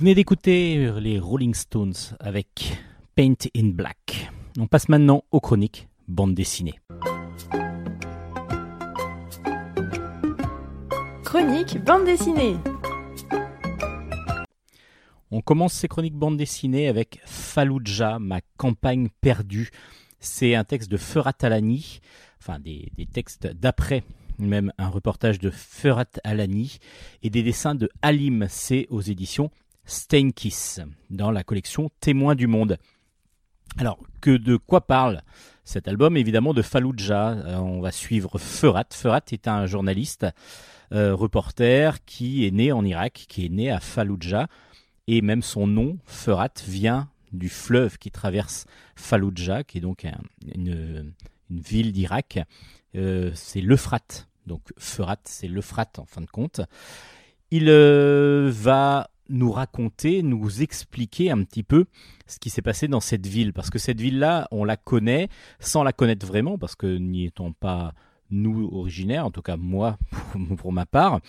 Venez 0.03 0.17
d'écouter 0.17 0.91
les 1.01 1.21
Rolling 1.21 1.55
Stones 1.55 1.95
avec 2.19 2.77
Paint 3.15 3.37
in 3.57 3.69
Black. 3.69 4.33
On 4.59 4.67
passe 4.67 4.88
maintenant 4.88 5.23
aux 5.31 5.38
chroniques 5.38 5.87
bande 6.09 6.35
dessinée. 6.35 6.75
Chronique 11.23 11.79
bande 11.85 12.05
dessinée. 12.05 12.57
On 15.31 15.41
commence 15.41 15.75
ces 15.75 15.87
chroniques 15.87 16.17
bande 16.17 16.37
dessinée 16.37 16.88
avec 16.88 17.21
Fallujah, 17.25 18.19
ma 18.19 18.41
campagne 18.57 19.09
perdue. 19.21 19.71
C'est 20.19 20.57
un 20.57 20.65
texte 20.65 20.91
de 20.91 20.97
Ferat 20.97 21.37
Alani, 21.43 22.01
enfin 22.41 22.59
des, 22.59 22.91
des 22.97 23.07
textes 23.07 23.47
d'après 23.47 24.03
même 24.41 24.73
un 24.79 24.88
reportage 24.88 25.38
de 25.38 25.51
Ferat 25.51 26.11
Alani 26.25 26.79
et 27.23 27.31
des 27.31 27.45
dessins 27.45 27.77
de 27.77 27.88
Halim 28.03 28.49
C 28.49 28.88
aux 28.91 29.01
éditions 29.01 29.53
Steinkiss 29.85 30.81
dans 31.11 31.31
la 31.31 31.45
collection 31.45 31.90
Témoins 32.01 32.35
du 32.35 32.47
monde. 32.47 32.79
Alors, 33.79 33.99
que 34.21 34.37
de 34.37 34.57
quoi 34.57 34.87
parle 34.87 35.23
cet 35.64 35.88
album? 35.88 36.16
Évidemment 36.16 36.53
de 36.53 36.62
Fallujah. 36.62 37.31
Euh, 37.31 37.57
on 37.57 37.81
va 37.81 37.90
suivre 37.90 38.38
Ferat. 38.38 38.85
Ferat 38.92 39.23
est 39.33 39.49
un 39.49 39.66
journaliste, 39.66 40.27
euh, 40.92 41.14
reporter 41.14 42.05
qui 42.05 42.47
est 42.47 42.51
né 42.51 42.71
en 42.71 42.85
Irak, 42.85 43.25
qui 43.29 43.47
est 43.47 43.49
né 43.49 43.71
à 43.71 43.81
Fallujah. 43.81 44.49
Et 45.07 45.23
même 45.23 45.42
son 45.42 45.66
nom, 45.66 45.99
Ferat, 46.05 46.53
vient 46.66 47.09
du 47.33 47.49
fleuve 47.49 47.99
qui 47.99 48.11
traverse 48.11 48.66
Fallujah, 48.95 49.64
qui 49.64 49.79
est 49.79 49.81
donc 49.81 50.07
une, 50.55 51.14
ville 51.51 51.92
d'Irak. 51.92 52.40
Euh, 52.95 53.31
c'est 53.35 53.61
l'Euphrate. 53.61 54.29
Donc 54.47 54.62
Ferat, 54.77 55.21
c'est 55.25 55.49
l'Euphrate 55.49 55.99
en 55.99 56.05
fin 56.05 56.21
de 56.21 56.27
compte. 56.27 56.61
Il 57.51 57.71
va 57.71 59.09
nous 59.33 59.51
raconter, 59.51 60.23
nous 60.23 60.62
expliquer 60.62 61.31
un 61.31 61.42
petit 61.42 61.62
peu 61.62 61.87
ce 62.27 62.38
qui 62.38 62.51
s'est 62.51 62.62
passé 62.62 62.87
dans 62.87 63.01
cette 63.01 63.27
ville. 63.27 63.53
Parce 63.53 63.71
que 63.71 63.79
cette 63.79 64.01
ville-là, 64.01 64.47
on 64.51 64.64
la 64.64 64.77
connaît 64.77 65.29
sans 65.59 65.83
la 65.83 65.92
connaître 65.92 66.27
vraiment, 66.27 66.59
parce 66.59 66.77
que 66.77 66.99
n'y 66.99 67.25
étant 67.27 67.53
pas 67.53 67.95
nous 68.31 68.68
originaires, 68.73 69.27
en 69.27 69.31
tout 69.31 69.42
cas 69.42 69.57
moi 69.57 69.99
pour, 70.59 70.73
ma 70.73 70.87
part, 70.87 71.21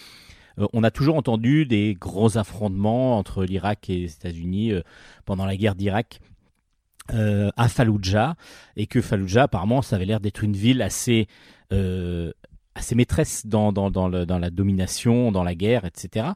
euh, 0.60 0.68
on 0.74 0.84
a 0.84 0.92
toujours 0.92 1.16
entendu 1.16 1.66
des 1.66 1.96
gros 2.00 2.38
affrontements 2.38 3.18
entre 3.18 3.44
l'Irak 3.44 3.90
et 3.90 4.00
les 4.00 4.14
États-Unis 4.14 4.72
euh, 4.72 4.82
pendant 5.26 5.46
la 5.46 5.56
guerre 5.56 5.76
d'Irak. 5.76 6.20
Euh, 7.14 7.50
à 7.58 7.68
Fallujah 7.68 8.38
et 8.78 8.88
que 8.88 9.02
Fallujah 9.02 9.44
apparemment 9.44 9.82
ça 9.82 9.98
avait 9.98 10.06
l'air 10.06 10.22
d'être 10.22 10.42
une 10.42 10.56
ville 10.56 10.82
assez 10.82 11.28
assez 12.76 12.96
maîtresse 12.96 13.46
dans, 13.46 13.74
dans, 13.74 13.92
dans, 13.92 14.08
la 14.08 14.50
domination, 14.50 15.32
dans 15.32 15.44
la 15.44 15.56
guerre, 15.56 15.86
etc. 15.86 16.28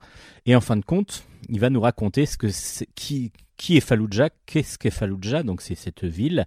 Et 0.45 0.55
en 0.55 0.61
fin 0.61 0.75
de 0.75 0.83
compte, 0.83 1.23
il 1.49 1.59
va 1.59 1.69
nous 1.69 1.81
raconter 1.81 2.25
ce 2.25 2.37
que 2.37 2.47
qui, 2.95 3.31
qui 3.57 3.77
est 3.77 3.81
Fallujah, 3.81 4.29
qu'est-ce 4.45 4.77
qu'est 4.77 4.91
Fallujah, 4.91 5.43
donc 5.43 5.61
c'est 5.61 5.75
cette 5.75 6.03
ville, 6.03 6.45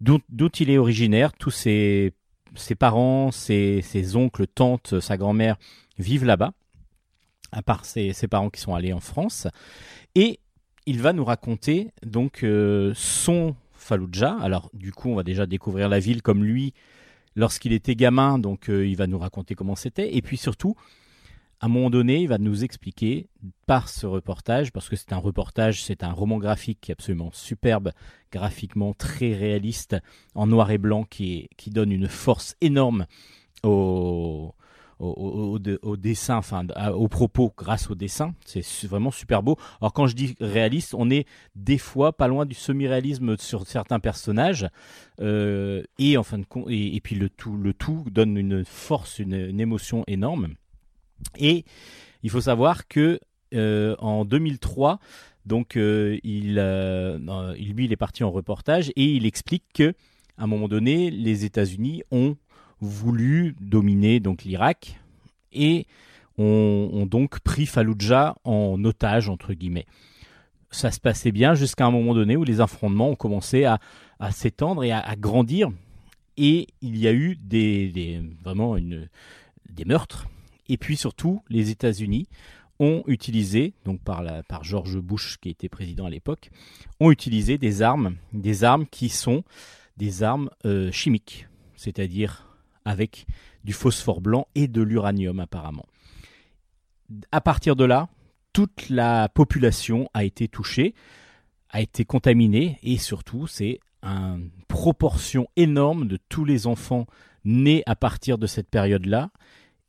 d'où 0.00 0.20
il 0.60 0.70
est 0.70 0.78
originaire, 0.78 1.32
tous 1.32 1.50
ses, 1.50 2.12
ses 2.54 2.74
parents, 2.74 3.30
ses, 3.30 3.82
ses, 3.82 4.16
oncles, 4.16 4.46
tantes, 4.46 5.00
sa 5.00 5.16
grand-mère 5.16 5.56
vivent 5.98 6.24
là-bas, 6.24 6.52
à 7.52 7.62
part 7.62 7.84
ses, 7.84 8.12
ses, 8.12 8.28
parents 8.28 8.50
qui 8.50 8.60
sont 8.60 8.74
allés 8.74 8.92
en 8.92 9.00
France, 9.00 9.46
et 10.14 10.40
il 10.86 11.00
va 11.00 11.12
nous 11.12 11.24
raconter 11.24 11.90
donc 12.04 12.42
euh, 12.42 12.92
son 12.94 13.54
Fallujah. 13.72 14.36
Alors 14.40 14.70
du 14.74 14.92
coup, 14.92 15.08
on 15.08 15.14
va 15.14 15.22
déjà 15.22 15.46
découvrir 15.46 15.88
la 15.88 16.00
ville 16.00 16.20
comme 16.20 16.44
lui 16.44 16.74
lorsqu'il 17.34 17.72
était 17.72 17.94
gamin, 17.94 18.38
donc 18.38 18.68
euh, 18.68 18.86
il 18.86 18.96
va 18.96 19.06
nous 19.06 19.18
raconter 19.18 19.54
comment 19.54 19.76
c'était, 19.76 20.14
et 20.16 20.22
puis 20.22 20.36
surtout 20.36 20.74
à 21.60 21.66
un 21.66 21.68
moment 21.68 21.90
donné, 21.90 22.22
il 22.22 22.28
va 22.28 22.38
nous 22.38 22.64
expliquer 22.64 23.28
par 23.66 23.90
ce 23.90 24.06
reportage, 24.06 24.72
parce 24.72 24.88
que 24.88 24.96
c'est 24.96 25.12
un 25.12 25.18
reportage, 25.18 25.84
c'est 25.84 26.02
un 26.02 26.10
roman 26.10 26.38
graphique 26.38 26.78
qui 26.80 26.90
est 26.90 26.94
absolument 26.94 27.30
superbe, 27.32 27.92
graphiquement 28.32 28.94
très 28.94 29.34
réaliste, 29.34 29.96
en 30.34 30.46
noir 30.46 30.70
et 30.70 30.78
blanc, 30.78 31.04
qui, 31.04 31.50
donne 31.66 31.92
une 31.92 32.08
force 32.08 32.56
énorme 32.62 33.04
au, 33.62 34.54
au, 34.98 35.58
dessin, 35.98 36.36
enfin 36.36 36.66
au 36.94 37.08
propos 37.08 37.52
grâce 37.54 37.90
au 37.90 37.94
dessin. 37.94 38.34
C'est 38.46 38.88
vraiment 38.88 39.10
super 39.10 39.42
beau. 39.42 39.58
Alors 39.82 39.92
quand 39.92 40.06
je 40.06 40.14
dis 40.14 40.36
réaliste, 40.40 40.94
on 40.94 41.10
est 41.10 41.26
des 41.56 41.78
fois 41.78 42.14
pas 42.14 42.26
loin 42.26 42.46
du 42.46 42.54
semi-réalisme 42.54 43.36
sur 43.36 43.66
certains 43.66 44.00
personnages, 44.00 44.66
euh, 45.20 45.82
et 45.98 46.16
en 46.16 46.22
fin 46.22 46.38
de 46.38 46.46
compte, 46.46 46.68
et, 46.70 46.98
puis 47.02 47.16
le 47.16 47.28
tout, 47.28 47.54
le 47.58 47.74
tout 47.74 48.06
donne 48.10 48.38
une 48.38 48.64
force, 48.64 49.18
une 49.18 49.60
émotion 49.60 50.04
énorme. 50.06 50.54
Et 51.38 51.64
il 52.22 52.30
faut 52.30 52.40
savoir 52.40 52.86
que 52.86 53.20
euh, 53.54 53.96
en 53.98 54.24
2003, 54.24 55.00
donc 55.46 55.76
euh, 55.76 56.18
il, 56.22 56.56
euh, 56.58 57.18
lui, 57.54 57.86
il 57.86 57.92
est 57.92 57.96
parti 57.96 58.22
en 58.22 58.30
reportage 58.30 58.90
et 58.90 59.04
il 59.04 59.26
explique 59.26 59.64
que 59.74 59.94
à 60.38 60.44
un 60.44 60.46
moment 60.46 60.68
donné, 60.68 61.10
les 61.10 61.44
États-Unis 61.44 62.02
ont 62.10 62.36
voulu 62.80 63.54
dominer 63.60 64.20
donc 64.20 64.44
l'Irak 64.44 64.98
et 65.52 65.86
ont, 66.38 67.06
donc 67.06 67.40
pris 67.40 67.66
Fallujah 67.66 68.36
en 68.44 68.82
otage 68.84 69.28
entre 69.28 69.52
guillemets. 69.52 69.86
Ça 70.70 70.90
se 70.90 71.00
passait 71.00 71.32
bien 71.32 71.54
jusqu'à 71.54 71.84
un 71.84 71.90
moment 71.90 72.14
donné 72.14 72.36
où 72.36 72.44
les 72.44 72.60
affrontements 72.60 73.10
ont 73.10 73.16
commencé 73.16 73.64
à, 73.64 73.80
s'étendre 74.30 74.84
et 74.84 74.92
à, 74.92 75.16
grandir 75.16 75.70
et 76.36 76.68
il 76.80 76.96
y 76.96 77.08
a 77.08 77.12
eu 77.12 77.36
vraiment 78.42 78.76
des 78.76 79.84
meurtres 79.84 80.26
et 80.70 80.76
puis 80.76 80.96
surtout, 80.96 81.42
les 81.48 81.70
États-Unis 81.70 82.28
ont 82.78 83.02
utilisé, 83.08 83.74
donc 83.84 84.00
par, 84.00 84.22
George 84.62 84.98
Bush 84.98 85.36
qui 85.38 85.50
était 85.50 85.68
président 85.68 86.06
à 86.06 86.10
l'époque, 86.10 86.50
ont 87.00 87.10
utilisé 87.10 87.58
des 87.58 87.82
armes, 87.82 88.14
des 88.32 88.62
armes 88.62 88.86
qui 88.86 89.08
sont 89.08 89.42
des 89.96 90.22
armes 90.22 90.48
euh, 90.64 90.92
chimiques, 90.92 91.48
c'est-à-dire 91.74 92.56
avec 92.84 93.26
du 93.64 93.72
phosphore 93.72 94.20
blanc 94.20 94.46
et 94.54 94.68
de 94.68 94.80
l'uranium 94.80 95.40
apparemment. 95.40 95.86
À 97.32 97.40
partir 97.40 97.74
de 97.74 97.84
là, 97.84 98.08
toute 98.52 98.88
la 98.88 99.28
population 99.28 100.08
a 100.14 100.22
été 100.22 100.46
touchée, 100.46 100.94
a 101.70 101.80
été 101.80 102.04
contaminée 102.04 102.78
et 102.84 102.96
surtout 102.96 103.48
c'est 103.48 103.80
une 104.04 104.50
proportion 104.68 105.48
énorme 105.56 106.06
de 106.06 106.16
tous 106.28 106.44
les 106.44 106.68
enfants 106.68 107.06
nés 107.44 107.82
à 107.86 107.96
partir 107.96 108.38
de 108.38 108.46
cette 108.46 108.70
période-là 108.70 109.30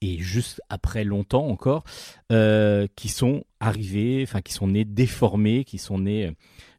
et 0.01 0.17
juste 0.17 0.61
après 0.69 1.03
longtemps 1.03 1.47
encore, 1.47 1.83
euh, 2.31 2.87
qui 2.95 3.07
sont 3.07 3.43
arrivés, 3.59 4.21
enfin 4.23 4.41
qui 4.41 4.53
sont 4.53 4.67
nés 4.67 4.85
déformés, 4.85 5.63
qui 5.63 5.77
sont 5.77 5.99
nés 5.99 6.27
euh, 6.27 6.31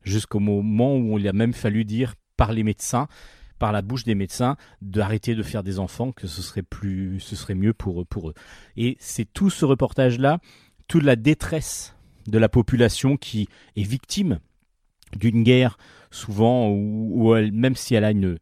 jusqu'au 0.03 0.41
moment 0.41 0.97
où 0.97 1.19
il 1.19 1.29
a 1.29 1.33
même 1.33 1.53
fallu 1.53 1.85
dire 1.85 2.15
par 2.37 2.53
les 2.53 2.65
médecins, 2.65 3.07
par 3.59 3.71
la 3.71 3.81
bouche 3.81 4.03
des 4.03 4.17
médecins, 4.17 4.57
d'arrêter 4.81 5.37
de 5.37 5.43
faire 5.45 5.63
des 5.63 5.79
enfants, 5.79 6.11
que 6.11 6.27
ce 6.27 6.43
serait 6.43 6.63
plus, 6.63 7.21
ce 7.21 7.37
serait 7.37 7.55
mieux 7.55 7.73
pour 7.73 8.01
eux, 8.01 8.05
pour 8.05 8.31
eux. 8.31 8.35
Et 8.77 8.97
c'est 8.99 9.33
tout 9.33 9.51
ce 9.51 9.65
reportage-là, 9.65 10.41
toute 10.89 11.05
la 11.05 11.15
détresse 11.15 11.95
de 12.27 12.39
la 12.39 12.49
population 12.49 13.17
qui 13.17 13.49
est 13.77 13.83
victime 13.83 14.41
d'une 15.17 15.45
guerre, 15.45 15.79
souvent 16.11 16.71
où, 16.71 17.37
elle, 17.37 17.53
même 17.53 17.77
si 17.77 17.95
elle 17.95 18.05
a 18.05 18.11
une, 18.11 18.39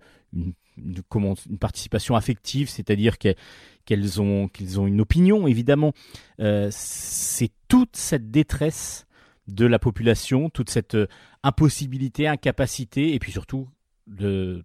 une 0.84 1.58
participation 1.58 2.14
affective, 2.16 2.68
c'est-à-dire 2.68 3.18
qu'elle 3.18 3.36
qu'elles 3.84 4.20
ont, 4.20 4.48
qu'ils 4.48 4.80
ont 4.80 4.86
une 4.86 5.00
opinion, 5.00 5.46
évidemment. 5.46 5.92
Euh, 6.40 6.68
c'est 6.70 7.50
toute 7.68 7.96
cette 7.96 8.30
détresse 8.30 9.06
de 9.48 9.66
la 9.66 9.78
population, 9.78 10.50
toute 10.50 10.70
cette 10.70 10.94
euh, 10.94 11.08
impossibilité, 11.42 12.28
incapacité, 12.28 13.14
et 13.14 13.18
puis 13.18 13.32
surtout 13.32 13.68
de 14.06 14.64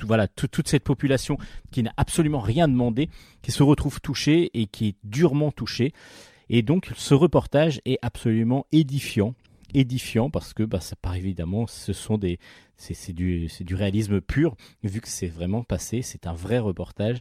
voilà 0.00 0.26
toute 0.26 0.66
cette 0.66 0.82
population 0.82 1.38
qui 1.70 1.82
n'a 1.82 1.92
absolument 1.96 2.40
rien 2.40 2.66
demandé, 2.66 3.08
qui 3.40 3.52
se 3.52 3.62
retrouve 3.62 4.00
touchée 4.00 4.50
et 4.54 4.66
qui 4.66 4.88
est 4.88 4.96
durement 5.04 5.52
touchée. 5.52 5.92
Et 6.48 6.62
donc 6.62 6.90
ce 6.96 7.14
reportage 7.14 7.80
est 7.84 7.98
absolument 8.02 8.66
édifiant, 8.72 9.34
édifiant 9.74 10.30
parce 10.30 10.54
que 10.54 10.62
bah, 10.62 10.80
ça 10.80 10.96
paraît 10.96 11.18
évidemment, 11.18 11.66
ce 11.66 11.92
sont 11.92 12.18
des, 12.18 12.38
c'est 12.76 13.12
du, 13.12 13.48
du 13.60 13.74
réalisme 13.74 14.20
pur 14.20 14.56
vu 14.82 15.00
que 15.00 15.08
c'est 15.08 15.28
vraiment 15.28 15.62
passé, 15.62 16.02
c'est 16.02 16.26
un 16.26 16.34
vrai 16.34 16.58
reportage. 16.58 17.18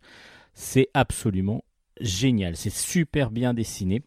C'est 0.53 0.89
absolument 0.93 1.63
génial. 1.99 2.55
C'est 2.55 2.71
super 2.71 3.31
bien 3.31 3.53
dessiné. 3.53 4.01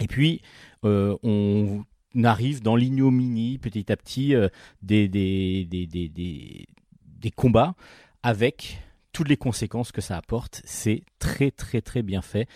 Et 0.00 0.06
puis, 0.06 0.42
euh, 0.84 1.16
on 1.22 1.84
arrive 2.22 2.62
dans 2.62 2.76
l'ignominie 2.76 3.58
petit 3.58 3.90
à 3.90 3.96
petit 3.96 4.34
euh, 4.34 4.48
des, 4.82 5.08
des, 5.08 5.64
des, 5.64 5.88
des, 5.88 7.30
combats 7.30 7.74
avec 8.22 8.78
toutes 9.12 9.28
les 9.28 9.36
conséquences 9.36 9.92
que 9.92 10.00
ça 10.00 10.16
apporte. 10.16 10.62
C'est 10.64 11.02
très 11.18 11.50
très 11.50 11.80
très 11.80 12.02
bien 12.02 12.22
fait. 12.22 12.48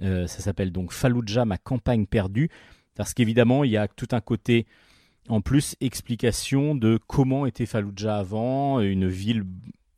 Euh, 0.00 0.26
ça 0.26 0.40
s'appelle 0.40 0.72
donc 0.72 0.92
Fallujah, 0.92 1.44
ma 1.44 1.58
campagne 1.58 2.06
perdue. 2.06 2.50
Parce 2.94 3.14
qu'évidemment, 3.14 3.64
il 3.64 3.70
y 3.70 3.76
a 3.76 3.88
tout 3.88 4.08
un 4.12 4.20
côté 4.20 4.66
en 5.28 5.40
plus 5.40 5.76
explication 5.80 6.74
de 6.74 6.98
comment 7.06 7.46
était 7.46 7.66
Fallujah 7.66 8.18
avant, 8.18 8.80
une 8.80 9.08
ville 9.08 9.44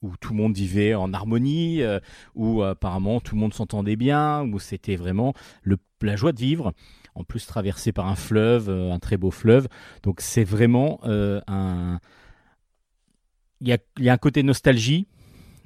où 0.03 0.17
tout 0.19 0.35
le 0.35 0.39
monde 0.39 0.55
vivait 0.55 0.95
en 0.95 1.15
harmonie, 1.15 1.83
euh, 1.83 1.99
où 2.35 2.63
apparemment 2.63 3.21
tout 3.21 3.35
le 3.35 3.41
monde 3.41 3.55
s'entendait 3.55 3.97
bien, 3.97 4.43
où 4.43 4.59
c'était 4.59 4.97
vraiment 4.97 5.33
la 6.03 6.17
joie 6.17 6.33
de 6.33 6.41
vivre. 6.41 6.73
en 7.15 7.25
plus 7.25 7.47
traversé 7.47 7.93
par 7.93 8.09
un 8.09 8.17
fleuve, 8.17 8.69
un 8.69 8.99
très 8.99 9.17
beau 9.17 9.31
fleuve. 9.31 9.69
Donc 10.03 10.21
c'est 10.21 10.45
vraiment 10.45 11.01
un... 11.05 12.01
Il 13.61 13.69
y 13.69 13.73
a, 13.73 13.79
y 13.99 14.09
a, 14.11 14.13
un 14.13 14.19
côté 14.19 14.43
nostalgie, 14.43 15.07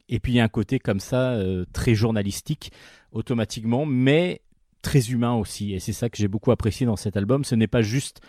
et 0.08 0.20
puis 0.20 0.32
il 0.32 0.34
y 0.36 0.40
a 0.40 0.44
un 0.44 0.48
côté 0.48 0.78
comme 0.78 1.00
ça, 1.00 1.36
très 1.72 1.96
journalistique, 1.96 2.70
automatiquement, 3.10 3.86
mais 3.86 4.42
très 4.88 5.10
humain 5.10 5.34
aussi. 5.34 5.74
Et 5.74 5.80
c'est 5.80 5.92
ça 5.92 6.08
que 6.08 6.16
j'ai 6.16 6.28
beaucoup 6.28 6.50
apprécié 6.50 6.86
dans 6.86 6.96
cet 6.96 7.16
album. 7.18 7.44
Ce 7.44 7.54
n'est 7.54 7.66
pas 7.66 7.82
juste 7.82 8.22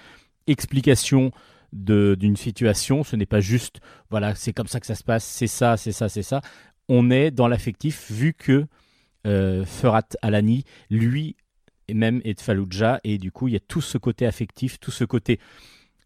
explication 0.46 1.32
d'une 1.72 2.36
situation, 2.36 3.04
ce 3.04 3.16
n'est 3.16 3.28
pas 3.28 3.40
juste, 3.40 3.80
voilà, 4.10 4.36
c'est 4.36 4.54
comme 4.54 4.68
ça 4.68 4.80
que 4.80 4.88
ça 4.88 4.96
se 4.96 5.04
passe, 5.04 5.24
c'est 5.24 5.48
ça, 5.48 5.78
c'est 5.78 5.92
ça, 5.92 6.10
c'est 6.10 6.24
ça. 6.24 6.42
On 6.90 7.12
est 7.12 7.32
dans 7.32 7.48
l'affectif, 7.48 8.12
vu 8.12 8.34
que 8.34 8.66
euh, 9.28 9.64
Ferhat 9.66 10.08
Alani, 10.22 10.66
lui, 10.90 11.38
même 11.94 12.20
est 12.26 12.34
de 12.34 12.42
Fallujah, 12.42 13.00
et 13.04 13.20
du 13.20 13.32
coup, 13.32 13.48
il 13.48 13.54
y 13.54 13.58
a 13.58 13.62
tout 13.62 13.82
ce 13.82 13.98
côté 13.98 14.26
affectif, 14.26 14.80
tout 14.80 14.92
ce 14.92 15.06
côté 15.06 15.40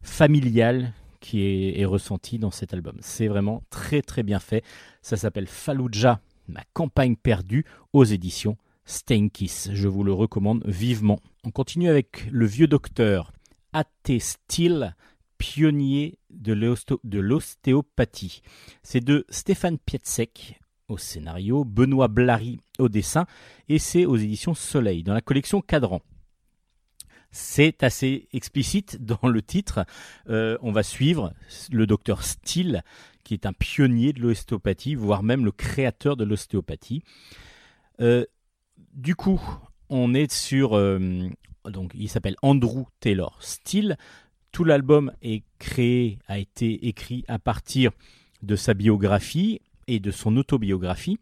familial 0.01 0.93
qui 1.21 1.41
est, 1.41 1.79
est 1.79 1.85
ressenti 1.85 2.37
dans 2.37 2.51
cet 2.51 2.73
album. 2.73 2.97
C'est 2.99 3.27
vraiment 3.27 3.63
très 3.69 4.01
très 4.01 4.21
bien 4.21 4.39
fait. 4.39 4.63
Ça 5.01 5.15
s'appelle 5.15 5.47
Fallujah, 5.47 6.19
ma 6.47 6.61
campagne 6.73 7.15
perdue, 7.15 7.65
aux 7.93 8.03
éditions 8.03 8.57
Steinkiss. 8.86 9.69
Je 9.73 9.88
vous 9.88 10.03
le 10.03 10.13
recommande 10.13 10.63
vivement. 10.65 11.19
On 11.43 11.51
continue 11.51 11.89
avec 11.89 12.27
le 12.31 12.45
vieux 12.45 12.67
docteur 12.67 13.31
A.T. 13.73 14.19
Steele, 14.19 14.95
pionnier 15.38 16.19
de 16.29 16.53
l'ostéopathie. 17.19 18.41
C'est 18.81 19.03
de 19.03 19.25
Stéphane 19.29 19.77
Pietzek 19.77 20.59
au 20.89 20.97
scénario, 20.97 21.63
Benoît 21.63 22.07
Blary 22.07 22.59
au 22.79 22.89
dessin, 22.89 23.25
et 23.69 23.79
c'est 23.79 24.05
aux 24.05 24.17
éditions 24.17 24.53
Soleil, 24.53 25.03
dans 25.03 25.13
la 25.13 25.21
collection 25.21 25.61
Cadran. 25.61 26.01
C'est 27.31 27.81
assez 27.84 28.27
explicite 28.31 29.03
dans 29.03 29.27
le 29.27 29.41
titre. 29.41 29.86
Euh, 30.29 30.57
on 30.61 30.71
va 30.71 30.84
suivre 30.84 31.34
le 31.71 31.88
docteur 31.88 32.23
Steele, 32.23 32.84
qui 33.23 33.34
est 33.34 33.47
un 33.47 33.53
pionnier 33.53 34.13
de 34.13 34.21
l'ostéopathie, 34.21 34.93
voire 34.93 35.23
même 35.23 35.43
le 35.43 35.51
créateur 35.51 36.15
de 36.15 36.25
l'ostéopathie. 36.25 37.01
Euh, 38.01 38.25
du 38.93 39.15
coup, 39.15 39.41
on 39.89 40.13
est 40.13 40.31
sur. 40.31 40.75
Euh, 40.75 41.29
donc, 41.65 41.91
il 41.95 42.09
s'appelle 42.09 42.36
Andrew 42.41 42.84
Taylor 42.99 43.38
Steele. 43.41 43.97
Tout 44.51 44.63
l'album 44.63 45.11
a 46.27 46.38
été 46.38 46.88
écrit 46.88 47.23
à 47.27 47.39
partir 47.39 47.91
de 48.43 48.55
sa 48.55 48.73
biographie 48.73 49.61
et 49.88 49.99
de 49.99 50.11
son 50.11 50.38
autobiographie. 50.38 51.19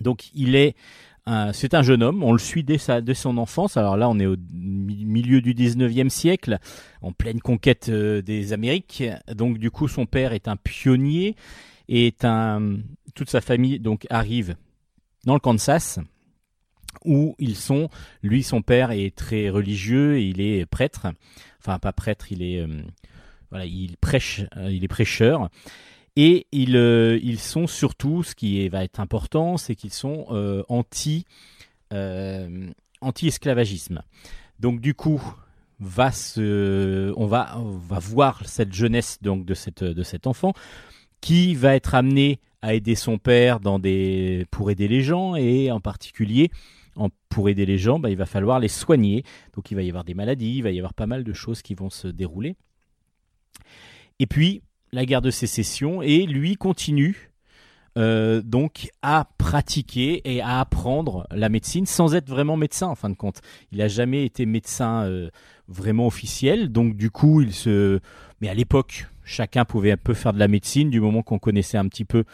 Donc. 0.00 0.30
C'est 1.52 1.74
un 1.74 1.82
jeune 1.82 2.02
homme, 2.02 2.22
on 2.22 2.32
le 2.32 2.38
suit 2.38 2.64
dès, 2.64 2.78
son 2.78 3.36
enfance. 3.36 3.76
Alors 3.76 3.98
là, 3.98 4.08
on 4.08 4.18
est 4.18 4.24
au 4.24 4.36
milieu 4.50 5.42
du 5.42 5.52
19e 5.52 6.08
siècle, 6.08 6.58
en 7.02 7.12
pleine 7.12 7.40
conquête 7.40 7.90
euh, 7.90 8.22
des 8.22 8.54
Amériques. 8.54 9.02
Donc, 9.34 9.58
du 9.58 9.70
coup, 9.70 9.88
son 9.88 10.06
père 10.06 10.32
est 10.32 10.48
un 10.48 10.56
pionnier 10.56 11.36
et 11.88 12.14
toute 13.14 13.28
sa 13.28 13.40
famille 13.40 13.78
donc 13.78 14.06
arrive 14.10 14.56
dans 15.24 15.34
le 15.34 15.40
Kansas 15.40 15.98
où 17.04 17.34
ils 17.38 17.56
sont, 17.56 17.88
lui 18.22 18.42
son 18.42 18.62
père 18.62 18.90
est 18.90 19.14
très 19.14 19.50
religieux 19.50 20.20
il 20.20 20.40
est 20.40 20.66
prêtre, 20.66 21.06
enfin 21.60 21.78
pas 21.78 21.92
prêtre, 21.92 22.32
il 22.32 22.42
est 22.42 22.60
euh, 22.60 22.82
voilà, 23.50 23.66
il 23.66 23.96
prêche, 23.96 24.42
euh, 24.56 24.70
il 24.70 24.84
est 24.84 24.88
prêcheur. 24.88 25.48
Et 26.16 26.46
ils, 26.50 26.76
euh, 26.76 27.18
ils 27.22 27.38
sont 27.38 27.66
surtout, 27.66 28.22
ce 28.24 28.34
qui 28.34 28.68
va 28.68 28.82
être 28.82 28.98
important, 28.98 29.56
c'est 29.56 29.74
qu'ils 29.74 29.92
sont 29.92 30.26
anti 30.68 31.24
anti 33.00 33.28
esclavagisme. 33.28 34.02
Donc 34.58 34.80
du 34.80 34.94
coup, 34.94 35.22
va 35.80 36.10
se, 36.10 37.12
on 37.16 37.26
va 37.26 37.58
on 37.58 37.76
va 37.76 37.98
voir 38.00 38.42
cette 38.46 38.72
jeunesse 38.72 39.18
donc 39.22 39.44
de 39.44 39.54
cette 39.54 39.84
de 39.84 40.02
cet 40.02 40.26
enfant 40.26 40.52
qui 41.20 41.54
va 41.54 41.76
être 41.76 41.94
amené 41.94 42.40
à 42.62 42.74
aider 42.74 42.96
son 42.96 43.18
père 43.18 43.60
dans 43.60 43.78
des 43.78 44.44
pour 44.50 44.70
aider 44.70 44.88
les 44.88 45.02
gens 45.02 45.36
et 45.36 45.70
en 45.70 45.80
particulier 45.80 46.50
pour 47.28 47.48
aider 47.48 47.66
les 47.66 47.78
gens, 47.78 47.98
bah, 47.98 48.10
il 48.10 48.16
va 48.16 48.26
falloir 48.26 48.60
les 48.60 48.68
soigner. 48.68 49.24
Donc 49.54 49.70
il 49.70 49.74
va 49.74 49.82
y 49.82 49.88
avoir 49.88 50.04
des 50.04 50.14
maladies, 50.14 50.56
il 50.56 50.62
va 50.62 50.70
y 50.70 50.78
avoir 50.78 50.94
pas 50.94 51.06
mal 51.06 51.24
de 51.24 51.32
choses 51.32 51.62
qui 51.62 51.74
vont 51.74 51.90
se 51.90 52.08
dérouler. 52.08 52.56
Et 54.18 54.26
puis 54.26 54.62
la 54.92 55.04
guerre 55.04 55.22
de 55.22 55.30
sécession, 55.30 56.02
et 56.02 56.26
lui 56.26 56.56
continue 56.56 57.30
euh, 57.96 58.42
donc 58.42 58.90
à 59.02 59.28
pratiquer 59.38 60.20
et 60.24 60.40
à 60.40 60.60
apprendre 60.60 61.26
la 61.30 61.48
médecine 61.48 61.84
sans 61.84 62.14
être 62.14 62.28
vraiment 62.28 62.56
médecin 62.56 62.86
en 62.86 62.94
fin 62.94 63.10
de 63.10 63.16
compte. 63.16 63.40
Il 63.72 63.78
n'a 63.78 63.88
jamais 63.88 64.24
été 64.24 64.46
médecin 64.46 65.02
euh, 65.04 65.30
vraiment 65.66 66.06
officiel, 66.06 66.70
donc 66.70 66.96
du 66.96 67.10
coup 67.10 67.42
il 67.42 67.52
se... 67.52 68.00
Mais 68.40 68.48
à 68.48 68.54
l'époque, 68.54 69.06
chacun 69.24 69.64
pouvait 69.64 69.90
un 69.92 69.96
peu 69.96 70.14
faire 70.14 70.32
de 70.32 70.38
la 70.38 70.48
médecine 70.48 70.90
du 70.90 71.00
moment 71.00 71.22
qu'on 71.22 71.40
connaissait 71.40 71.78
un 71.78 71.88
petit 71.88 72.04
peu 72.04 72.24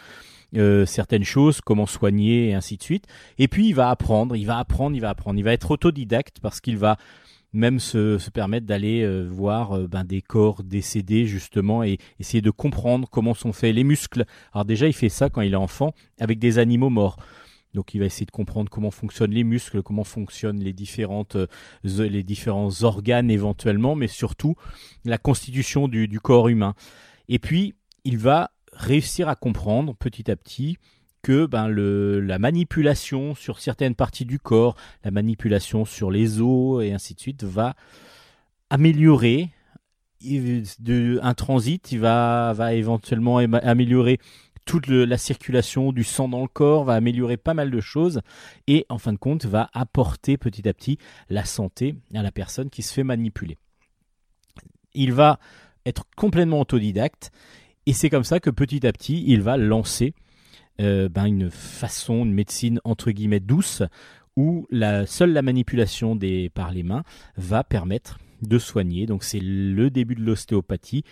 euh, 0.55 0.85
certaines 0.85 1.23
choses, 1.23 1.61
comment 1.61 1.85
soigner 1.85 2.49
et 2.49 2.53
ainsi 2.53 2.77
de 2.77 2.83
suite. 2.83 3.05
Et 3.37 3.47
puis 3.47 3.67
il 3.67 3.73
va 3.73 3.89
apprendre, 3.89 4.35
il 4.35 4.45
va 4.45 4.57
apprendre, 4.57 4.95
il 4.95 4.99
va 4.99 5.09
apprendre, 5.09 5.37
il 5.37 5.43
va 5.43 5.53
être 5.53 5.71
autodidacte 5.71 6.39
parce 6.41 6.61
qu'il 6.61 6.77
va 6.77 6.97
même 7.51 7.79
se, 7.79 8.29
permettre 8.29 8.65
d'aller 8.65 9.01
euh, 9.01 9.23
voir 9.23 9.73
euh, 9.73 9.87
ben, 9.87 10.03
des 10.03 10.21
corps 10.21 10.63
décédés 10.63 11.25
justement 11.25 11.83
et 11.83 11.97
essayer 12.19 12.41
de 12.41 12.51
comprendre 12.51 13.09
comment 13.09 13.33
sont 13.33 13.53
faits 13.53 13.75
les 13.75 13.83
muscles. 13.83 14.25
Alors 14.53 14.65
déjà 14.65 14.87
il 14.87 14.93
fait 14.93 15.09
ça 15.09 15.29
quand 15.29 15.41
il 15.41 15.53
est 15.53 15.57
enfant 15.57 15.93
avec 16.19 16.39
des 16.39 16.57
animaux 16.57 16.89
morts. 16.89 17.17
Donc 17.73 17.93
il 17.93 17.99
va 17.99 18.05
essayer 18.05 18.25
de 18.25 18.31
comprendre 18.31 18.69
comment 18.69 18.91
fonctionnent 18.91 19.31
les 19.31 19.43
muscles, 19.43 19.83
comment 19.83 20.05
fonctionnent 20.05 20.63
les 20.63 20.73
différentes 20.73 21.35
les 21.83 22.23
différents 22.23 22.83
organes 22.83 23.29
éventuellement, 23.29 23.95
mais 23.95 24.07
surtout 24.07 24.55
la 25.03 25.17
constitution 25.17 25.89
du 25.89 26.19
corps 26.21 26.47
humain. 26.47 26.75
Et 27.27 27.39
puis 27.39 27.73
il 28.05 28.17
va 28.17 28.51
réussir 28.75 29.29
à 29.29 29.35
comprendre 29.35 29.95
petit 29.95 30.29
à 30.29 30.35
petit 30.35 30.77
que 31.21 31.47
ben, 31.47 31.67
le, 31.67 32.19
la 32.19 32.37
manipulation 32.37 33.33
sur 33.33 33.59
certaines 33.59 33.95
parties 33.95 34.25
du 34.25 34.37
corps, 34.37 34.75
la 35.03 35.09
manipulation 35.09 35.83
sur 35.83 36.11
les 36.11 36.39
os 36.39 36.83
et 36.83 36.93
ainsi 36.93 37.15
de 37.15 37.19
suite 37.19 37.43
va 37.43 37.75
améliorer 38.69 39.49
un 40.23 41.33
transit, 41.33 41.91
il 41.91 41.99
va, 41.99 42.53
va 42.53 42.73
éventuellement 42.73 43.37
améliorer 43.37 44.19
toute 44.65 44.87
la 44.87 45.17
circulation 45.17 45.91
du 45.91 46.03
sang 46.03 46.27
dans 46.27 46.41
le 46.41 46.47
corps, 46.47 46.83
va 46.83 46.93
améliorer 46.93 47.37
pas 47.37 47.53
mal 47.53 47.69
de 47.69 47.79
choses 47.79 48.21
et 48.67 48.85
en 48.89 48.97
fin 48.97 49.13
de 49.13 49.17
compte 49.17 49.45
va 49.45 49.69
apporter 49.73 50.37
petit 50.37 50.67
à 50.67 50.73
petit 50.73 50.97
la 51.29 51.45
santé 51.45 51.95
à 52.13 52.23
la 52.23 52.31
personne 52.31 52.69
qui 52.69 52.81
se 52.81 52.93
fait 52.93 53.03
manipuler. 53.03 53.57
Il 54.93 55.13
va 55.13 55.39
être 55.85 56.03
complètement 56.15 56.61
autodidacte 56.61 57.31
et 57.85 57.93
c'est 57.93 58.09
comme 58.09 58.23
ça 58.23 58.39
que 58.39 58.49
petit 58.49 58.85
à 58.87 58.91
petit, 58.91 59.23
il 59.27 59.41
va 59.41 59.57
lancer 59.57 60.13
euh, 60.81 61.07
ben, 61.07 61.25
une 61.25 61.49
façon, 61.49 62.25
une 62.25 62.33
médecine 62.33 62.79
entre 62.83 63.11
guillemets 63.11 63.39
douce, 63.39 63.83
où 64.35 64.67
la, 64.69 65.05
seule 65.05 65.31
la 65.31 65.41
manipulation 65.41 66.19
par 66.53 66.71
les 66.71 66.83
mains 66.83 67.03
va 67.37 67.63
permettre 67.63 68.19
de 68.41 68.57
soigner. 68.57 69.05
Donc 69.05 69.23
c'est 69.23 69.39
le 69.39 69.89
début 69.89 70.15
de 70.15 70.21
l'ostéopathie 70.21 71.03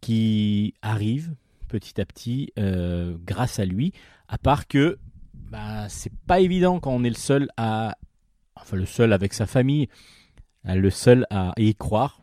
qui 0.00 0.74
arrive 0.82 1.34
petit 1.68 2.00
à 2.00 2.04
petit 2.04 2.52
euh, 2.58 3.16
grâce 3.24 3.58
à 3.58 3.64
lui. 3.64 3.92
À 4.28 4.38
part 4.38 4.68
que 4.68 4.98
ben, 5.34 5.88
c'est 5.88 6.12
pas 6.26 6.40
évident 6.40 6.78
quand 6.78 6.92
on 6.92 7.02
est 7.04 7.10
le 7.10 7.16
seul 7.16 7.48
à, 7.56 7.96
enfin 8.54 8.76
le 8.76 8.86
seul 8.86 9.12
avec 9.12 9.32
sa 9.32 9.46
famille, 9.46 9.88
le 10.64 10.90
seul 10.90 11.26
à 11.30 11.52
y 11.56 11.74
croire 11.74 12.21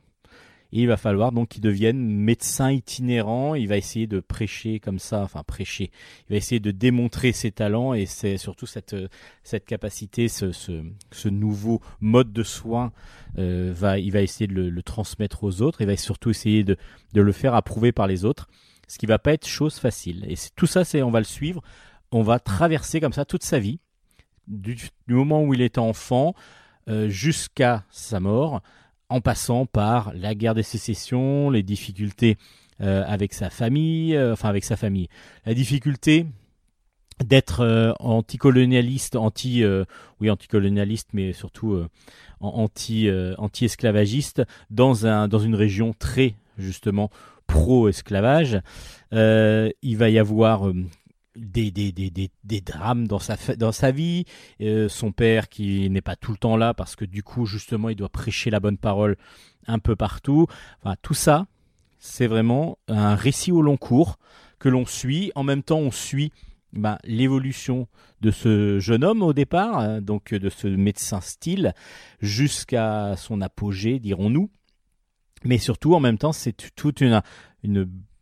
il 0.72 0.88
va 0.88 0.98
falloir 0.98 1.32
donc 1.32 1.50
qu'il 1.50 1.62
devienne 1.62 1.98
médecin 1.98 2.72
itinérant. 2.72 3.56
Il 3.56 3.68
va 3.68 3.78
essayer 3.78 4.06
de 4.06 4.20
prêcher 4.20 4.80
comme 4.80 5.00
ça, 5.00 5.22
enfin 5.24 5.44
prêcher. 5.44 5.92
Il 6.28 6.34
va 6.34 6.36
essayer 6.36 6.60
de 6.60 6.72
démontrer 6.72 7.32
ses 7.32 7.52
talents 7.52 7.94
et 7.94 8.06
c'est 8.06 8.38
surtout 8.38 8.68
cette, 8.68 8.96
cette 9.44 9.66
capacité, 9.66 10.28
ce, 10.28 10.52
ce, 10.52 11.30
nouveau 11.30 11.82
mode 12.02 12.32
de 12.32 12.44
soin, 12.44 12.92
euh, 13.38 13.74
va, 13.76 13.98
il 13.98 14.12
va 14.12 14.22
essayer 14.22 14.48
de 14.48 14.54
le, 14.54 14.84
transmettre 14.84 15.44
aux 15.44 15.62
autres. 15.62 15.82
Il 15.82 15.88
va 15.88 15.98
surtout 15.98 16.30
essayer 16.30 16.64
de, 16.64 16.78
de 17.14 17.22
le 17.22 17.32
faire 17.32 17.56
approuver 17.56 17.92
par 17.92 18.08
les 18.08 18.24
autres, 18.24 18.48
ce 18.88 19.00
qui 19.00 19.08
va 19.08 19.18
pas 19.18 19.34
être 19.34 19.48
chose 19.48 19.80
facile. 19.80 20.26
Et 20.30 20.36
tout 20.56 20.68
ça, 20.68 20.84
c'est 20.84 21.02
on 21.02 21.12
va 21.12 21.20
le 21.20 21.26
suivre. 21.26 21.64
On 22.12 22.22
va 22.22 22.40
traverser 22.40 23.00
comme 23.00 23.14
ça 23.14 23.26
toute 23.26 23.44
sa 23.44 23.60
vie, 23.60 23.80
du, 24.48 24.78
moment 25.08 25.44
où 25.44 25.54
il 25.54 25.62
est 25.62 25.78
enfant 25.78 26.34
euh, 26.88 27.10
jusqu'à 27.10 27.86
sa 27.90 28.20
mort 28.20 28.62
en 29.10 29.22
passant 29.22 29.66
par 29.66 30.14
la 30.14 30.36
guerre 30.36 30.55
des 30.55 30.64
sécessions, 30.64 31.49
les 31.49 31.64
difficultés 31.64 32.38
euh, 32.82 33.03
avec 33.05 33.34
sa 33.34 33.49
famille, 33.49 34.16
euh, 34.16 34.34
enfin 34.34 34.47
avec 34.49 34.64
sa 34.64 34.78
famille, 34.78 35.10
la 35.45 35.53
difficulté 35.53 36.26
d'être 37.26 37.60
euh, 37.62 37.91
anticolonialiste, 37.99 39.18
anti, 39.18 39.64
oui 40.22 40.30
anticolonialiste, 40.30 41.10
mais 41.14 41.34
surtout 41.34 41.84
anti, 42.39 43.10
anti-esclavagiste 43.38 44.43
dans 44.70 45.28
dans 45.28 45.39
une 45.39 45.55
région 45.55 45.93
très 45.97 46.36
justement 46.57 47.10
pro-esclavage. 47.47 48.62
il 49.12 49.97
va 49.97 50.10
y 50.10 50.20
avoir 50.20 50.72
des, 51.36 52.62
drames 52.66 53.08
dans 53.08 53.20
sa, 53.20 53.92
vie, 53.92 54.26
euh, 54.62 54.90
son 54.90 55.12
père 55.12 55.50
qui 55.50 55.90
n'est 55.90 56.02
pas 56.02 56.16
tout 56.16 56.32
le 56.32 56.38
temps 56.38 56.58
là 56.58 56.74
parce 56.74 56.96
que 56.96 57.06
du 57.06 57.24
coup 57.24 57.46
justement 57.46 57.90
il 57.90 57.96
doit 57.96 58.10
prêcher 58.10 58.50
la 58.50 58.60
bonne 58.60 58.78
parole 58.78 59.16
un 59.68 59.80
peu 59.80 59.96
partout. 59.96 60.48
Enfin, 60.82 60.96
tout 61.02 61.14
ça, 61.14 61.48
c'est 62.00 62.28
vraiment 62.28 62.78
un 62.88 63.16
récit 63.16 63.52
au 63.52 63.62
long 63.62 63.78
cours 63.78 64.18
que 64.58 64.70
l'on 64.70 64.86
suit. 64.86 65.32
En 65.36 65.44
même 65.44 65.64
temps, 65.64 65.80
on 65.80 65.92
suit 65.92 66.32
bah, 66.74 67.00
l'évolution 67.04 67.88
de 68.22 68.32
ce 68.32 68.80
jeune 68.80 69.04
homme 69.04 69.22
au 69.22 69.34
départ, 69.34 69.80
euh, 69.80 70.02
donc 70.02 70.34
de 70.34 70.50
ce 70.50 70.68
médecin 70.68 71.22
style, 71.22 71.74
jusqu'à 72.22 73.16
son 73.18 73.42
apogée, 73.42 74.00
dirons-nous. 74.00 74.50
Mais 75.44 75.58
surtout, 75.58 75.96
en 75.96 76.00
même 76.00 76.18
temps, 76.18 76.34
c'est 76.34 76.54
toute 76.76 77.02
une, 77.02 77.22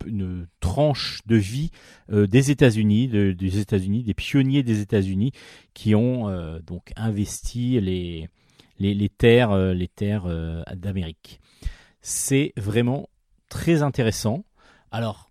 une, 0.08 0.48
tranche 0.60 1.20
de 1.26 1.36
vie 1.36 1.72
euh, 2.12 2.28
des 2.28 2.52
États-Unis, 2.52 3.08
des 3.08 3.60
États-Unis, 3.60 4.04
des 4.04 4.14
pionniers 4.14 4.64
des 4.64 4.82
États-Unis 4.82 5.32
qui 5.74 5.96
ont 5.96 6.30
euh, 6.30 6.60
donc 6.60 6.92
investi 6.96 7.80
les, 7.80 8.30
les, 8.80 8.94
les 8.94 9.10
terres, 9.10 9.56
les 9.56 9.88
terres 9.88 10.28
d'Amérique. 10.76 11.40
C'est 12.02 12.54
vraiment 12.58 13.10
très 13.50 13.82
intéressant. 13.82 14.46
Alors, 14.92 15.30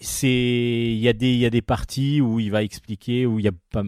c'est 0.00 0.28
il 0.28 0.98
y 0.98 1.08
a 1.08 1.12
des 1.12 1.32
il 1.32 1.38
y 1.38 1.46
a 1.46 1.50
des 1.50 1.62
parties 1.62 2.20
où 2.20 2.38
il 2.40 2.50
va 2.50 2.62
expliquer 2.62 3.26
où 3.26 3.38
il 3.38 3.44
y 3.44 3.48
a 3.48 3.52
pas 3.70 3.82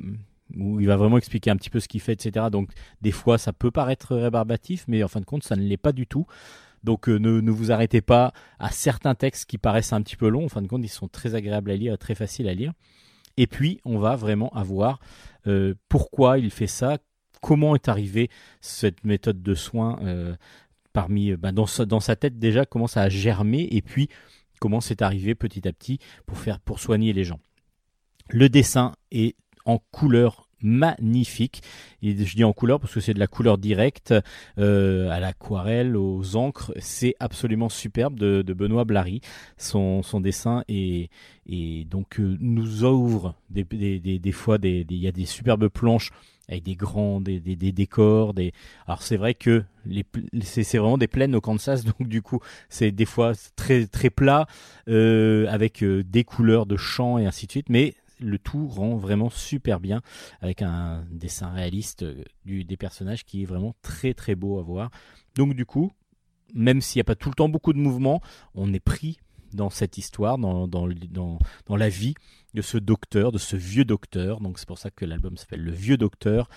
où 0.56 0.80
il 0.80 0.86
va 0.86 0.96
vraiment 0.96 1.18
expliquer 1.18 1.50
un 1.50 1.56
petit 1.56 1.70
peu 1.70 1.80
ce 1.80 1.88
qu'il 1.88 2.00
fait, 2.00 2.12
etc. 2.12 2.46
Donc 2.50 2.70
des 3.02 3.12
fois 3.12 3.38
ça 3.38 3.52
peut 3.52 3.70
paraître 3.70 4.16
rébarbatif, 4.16 4.84
mais 4.88 5.02
en 5.02 5.08
fin 5.08 5.20
de 5.20 5.26
compte 5.26 5.44
ça 5.44 5.56
ne 5.56 5.62
l'est 5.62 5.76
pas 5.76 5.92
du 5.92 6.06
tout. 6.06 6.26
Donc 6.88 7.10
euh, 7.10 7.18
ne, 7.18 7.50
vous 7.50 7.70
arrêtez 7.70 8.00
pas 8.00 8.32
à 8.58 8.70
certains 8.70 9.14
textes 9.14 9.44
qui 9.44 9.58
paraissent 9.58 9.92
un 9.92 10.00
petit 10.00 10.16
peu 10.16 10.26
longs. 10.26 10.46
En 10.46 10.48
fin 10.48 10.62
de 10.62 10.68
compte, 10.68 10.82
ils 10.82 10.88
sont 10.88 11.06
très 11.06 11.34
agréables 11.34 11.70
à 11.70 11.76
lire 11.76 11.98
très 11.98 12.14
faciles 12.14 12.48
à 12.48 12.54
lire. 12.54 12.72
Et 13.36 13.46
puis 13.46 13.78
on 13.84 13.98
va 13.98 14.16
vraiment 14.16 14.48
avoir 14.54 14.98
euh, 15.46 15.74
pourquoi 15.90 16.38
il 16.38 16.50
fait 16.50 16.66
ça, 16.66 16.96
comment 17.42 17.74
est 17.74 17.90
arrivée 17.90 18.30
cette 18.62 19.04
méthode 19.04 19.42
de 19.42 19.54
soins 19.54 19.98
euh, 20.02 20.34
parmi 20.94 21.36
bah, 21.36 21.52
dans, 21.52 21.66
sa, 21.66 21.84
dans 21.84 22.00
sa 22.00 22.16
tête 22.16 22.38
déjà, 22.38 22.64
comment 22.64 22.86
ça 22.86 23.02
a 23.02 23.10
germé, 23.10 23.68
et 23.70 23.82
puis 23.82 24.08
comment 24.58 24.80
c'est 24.80 25.02
arrivé 25.02 25.34
petit 25.34 25.68
à 25.68 25.74
petit 25.74 25.98
pour 26.24 26.38
faire 26.38 26.58
pour 26.58 26.80
soigner 26.80 27.12
les 27.12 27.24
gens. 27.24 27.40
Le 28.30 28.48
dessin 28.48 28.94
est 29.10 29.36
en 29.66 29.76
couleur 29.92 30.47
magnifique. 30.62 31.62
Et 32.02 32.16
je 32.16 32.36
dis 32.36 32.44
en 32.44 32.52
couleur 32.52 32.80
parce 32.80 32.94
que 32.94 33.00
c'est 33.00 33.14
de 33.14 33.18
la 33.18 33.26
couleur 33.26 33.58
directe 33.58 34.14
euh, 34.58 35.10
à 35.10 35.20
l'aquarelle, 35.20 35.96
aux 35.96 36.36
encres. 36.36 36.72
C'est 36.78 37.14
absolument 37.20 37.68
superbe 37.68 38.18
de, 38.18 38.42
Benoît 38.52 38.84
Blary. 38.84 39.20
Son, 39.56 40.02
son 40.02 40.20
dessin 40.20 40.64
est, 40.68 41.10
et 41.48 41.84
donc 41.84 42.20
euh, 42.20 42.36
nous 42.40 42.84
ouvre 42.84 43.34
des, 43.50 43.64
des, 43.64 43.98
des, 43.98 44.18
des 44.18 44.32
fois 44.32 44.58
des 44.58 44.86
il 44.88 44.96
y 44.96 45.08
a 45.08 45.12
des 45.12 45.24
superbes 45.24 45.68
planches 45.68 46.10
avec 46.48 46.62
des 46.62 46.74
grands 46.74 47.20
des, 47.20 47.40
des, 47.40 47.56
des 47.56 47.72
décors 47.72 48.34
des 48.34 48.52
alors 48.86 49.02
c'est 49.02 49.16
vrai 49.16 49.34
que 49.34 49.64
les 49.86 50.04
c'est 50.42 50.78
vraiment 50.78 50.98
des 50.98 51.08
plaines 51.08 51.34
au 51.34 51.40
Kansas 51.40 51.84
donc 51.98 52.06
du 52.08 52.22
coup 52.22 52.40
c'est 52.68 52.90
des 52.90 53.06
fois 53.06 53.32
très 53.56 53.86
très 53.86 54.10
plat 54.10 54.46
euh, 54.88 55.46
avec 55.48 55.82
euh, 55.82 56.04
des 56.04 56.24
couleurs 56.24 56.66
de 56.66 56.76
champs 56.76 57.18
et 57.18 57.26
ainsi 57.26 57.46
de 57.46 57.52
suite 57.52 57.70
mais 57.70 57.94
le 58.20 58.38
tout 58.38 58.68
rend 58.68 58.96
vraiment 58.96 59.30
super 59.30 59.80
bien 59.80 60.02
avec 60.40 60.62
un 60.62 61.04
dessin 61.10 61.50
réaliste 61.50 62.02
euh, 62.02 62.24
des 62.44 62.76
personnages 62.76 63.24
qui 63.24 63.42
est 63.42 63.46
vraiment 63.46 63.74
très 63.82 64.14
très 64.14 64.34
beau 64.34 64.58
à 64.58 64.62
voir 64.62 64.90
donc 65.34 65.54
du 65.54 65.66
coup 65.66 65.92
même 66.54 66.80
s'il 66.80 66.98
n'y 66.98 67.02
a 67.02 67.04
pas 67.04 67.14
tout 67.14 67.28
le 67.28 67.34
temps 67.34 67.48
beaucoup 67.48 67.72
de 67.72 67.78
mouvements 67.78 68.20
on 68.54 68.72
est 68.72 68.80
pris 68.80 69.18
dans 69.52 69.70
cette 69.70 69.98
histoire, 69.98 70.38
dans, 70.38 70.68
dans, 70.68 70.88
dans, 71.66 71.76
la 71.76 71.88
vie 71.88 72.14
de 72.54 72.62
ce 72.62 72.78
docteur, 72.78 73.32
de 73.32 73.38
ce 73.38 73.56
vieux 73.56 73.84
docteur. 73.84 74.40
Donc 74.40 74.58
c'est 74.58 74.68
pour 74.68 74.78
ça 74.78 74.90
que 74.90 75.04
l'album 75.04 75.36
s'appelle 75.36 75.62
Le 75.62 75.72
Vieux 75.72 75.96
Docteur. 75.96 76.48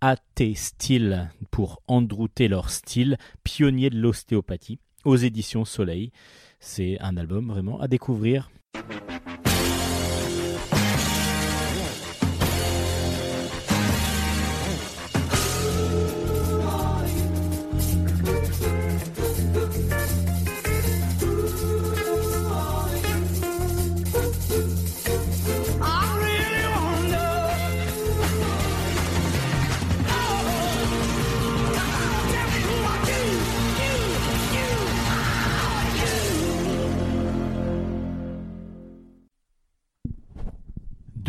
A.T. 0.00 0.54
Steele 0.54 1.30
pour 1.50 1.82
Andrew 1.86 2.26
Taylor 2.28 2.70
Steele, 2.70 3.18
pionnier 3.44 3.90
de 3.90 3.98
l'ostéopathie, 3.98 4.78
aux 5.04 5.16
éditions 5.16 5.66
Soleil. 5.66 6.10
C'est 6.58 6.98
un 7.00 7.16
album 7.16 7.48
vraiment 7.48 7.80
à 7.80 7.88
découvrir. 7.88 8.50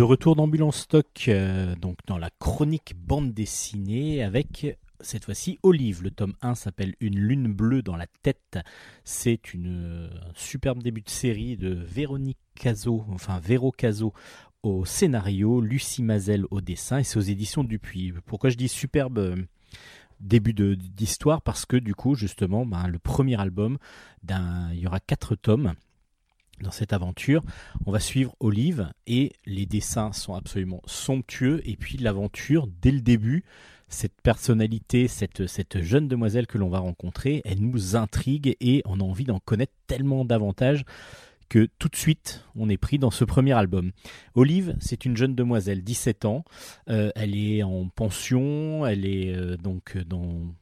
De 0.01 0.05
retour 0.05 0.35
d'Ambulance 0.35 0.77
Stock, 0.77 1.25
euh, 1.27 1.75
donc 1.75 1.95
dans 2.07 2.17
la 2.17 2.31
chronique 2.39 2.95
bande 2.97 3.35
dessinée 3.35 4.23
avec 4.23 4.79
cette 4.99 5.25
fois-ci 5.25 5.59
Olive. 5.61 6.01
Le 6.01 6.09
tome 6.09 6.33
1 6.41 6.55
s'appelle 6.55 6.95
Une 7.01 7.19
lune 7.19 7.53
bleue 7.53 7.83
dans 7.83 7.95
la 7.95 8.07
tête. 8.23 8.57
C'est 9.03 9.53
une 9.53 10.09
un 10.11 10.31
superbe 10.33 10.81
début 10.81 11.01
de 11.01 11.09
série 11.11 11.55
de 11.55 11.69
Véronique 11.69 12.39
Cazot, 12.55 13.05
enfin 13.11 13.37
Véro 13.37 13.71
Cazot 13.71 14.11
au 14.63 14.85
scénario, 14.85 15.61
Lucie 15.61 16.01
Mazel 16.01 16.47
au 16.49 16.61
dessin 16.61 16.97
et 16.97 17.03
c'est 17.03 17.19
aux 17.19 17.21
éditions 17.21 17.63
Dupuis. 17.63 18.11
Pourquoi 18.25 18.49
je 18.49 18.57
dis 18.57 18.69
superbe 18.69 19.19
euh, 19.19 19.35
début 20.19 20.55
d'histoire? 20.55 21.43
Parce 21.43 21.67
que 21.67 21.77
du 21.77 21.93
coup, 21.93 22.15
justement, 22.15 22.65
ben, 22.65 22.87
le 22.87 22.97
premier 22.97 23.39
album, 23.39 23.77
il 24.27 24.79
y 24.79 24.87
aura 24.87 24.99
quatre 24.99 25.35
tomes 25.35 25.75
dans 26.61 26.71
cette 26.71 26.93
aventure. 26.93 27.43
On 27.85 27.91
va 27.91 27.99
suivre 27.99 28.35
Olive 28.39 28.89
et 29.07 29.33
les 29.45 29.65
dessins 29.65 30.11
sont 30.11 30.33
absolument 30.33 30.81
somptueux. 30.85 31.61
Et 31.65 31.75
puis 31.75 31.97
l'aventure, 31.97 32.67
dès 32.81 32.91
le 32.91 33.01
début, 33.01 33.43
cette 33.91 34.19
personnalité, 34.21 35.07
cette, 35.07 35.81
jeune 35.81 36.07
demoiselle 36.07 36.47
que 36.47 36.57
l'on 36.57 36.69
va 36.69 36.79
rencontrer, 36.79 37.41
elle 37.45 37.59
nous 37.59 37.95
intrigue 37.95 38.55
et 38.59 38.81
on 38.85 38.99
a 38.99 39.03
envie 39.03 39.25
d'en 39.25 39.39
connaître 39.39 39.73
tellement 39.87 40.25
davantage 40.25 40.85
que 41.49 41.67
tout 41.79 41.89
de 41.89 41.97
suite 41.97 42.45
on 42.55 42.69
est 42.69 42.77
pris 42.77 42.97
dans 42.97 43.11
ce 43.11 43.25
premier 43.25 43.51
album. 43.51 43.91
Olive, 44.35 44.75
c'est 44.79 45.03
une 45.03 45.17
jeune 45.17 45.35
demoiselle, 45.35 45.83
17 45.83 46.23
ans, 46.23 46.45
euh, 46.89 47.11
elle 47.15 47.35
est 47.35 47.61
en 47.63 47.89
pension, 47.89 48.85
elle 48.85 49.05
est 49.05 49.35
euh, 49.35 49.57
donc 49.57 49.97
dans 49.97 50.55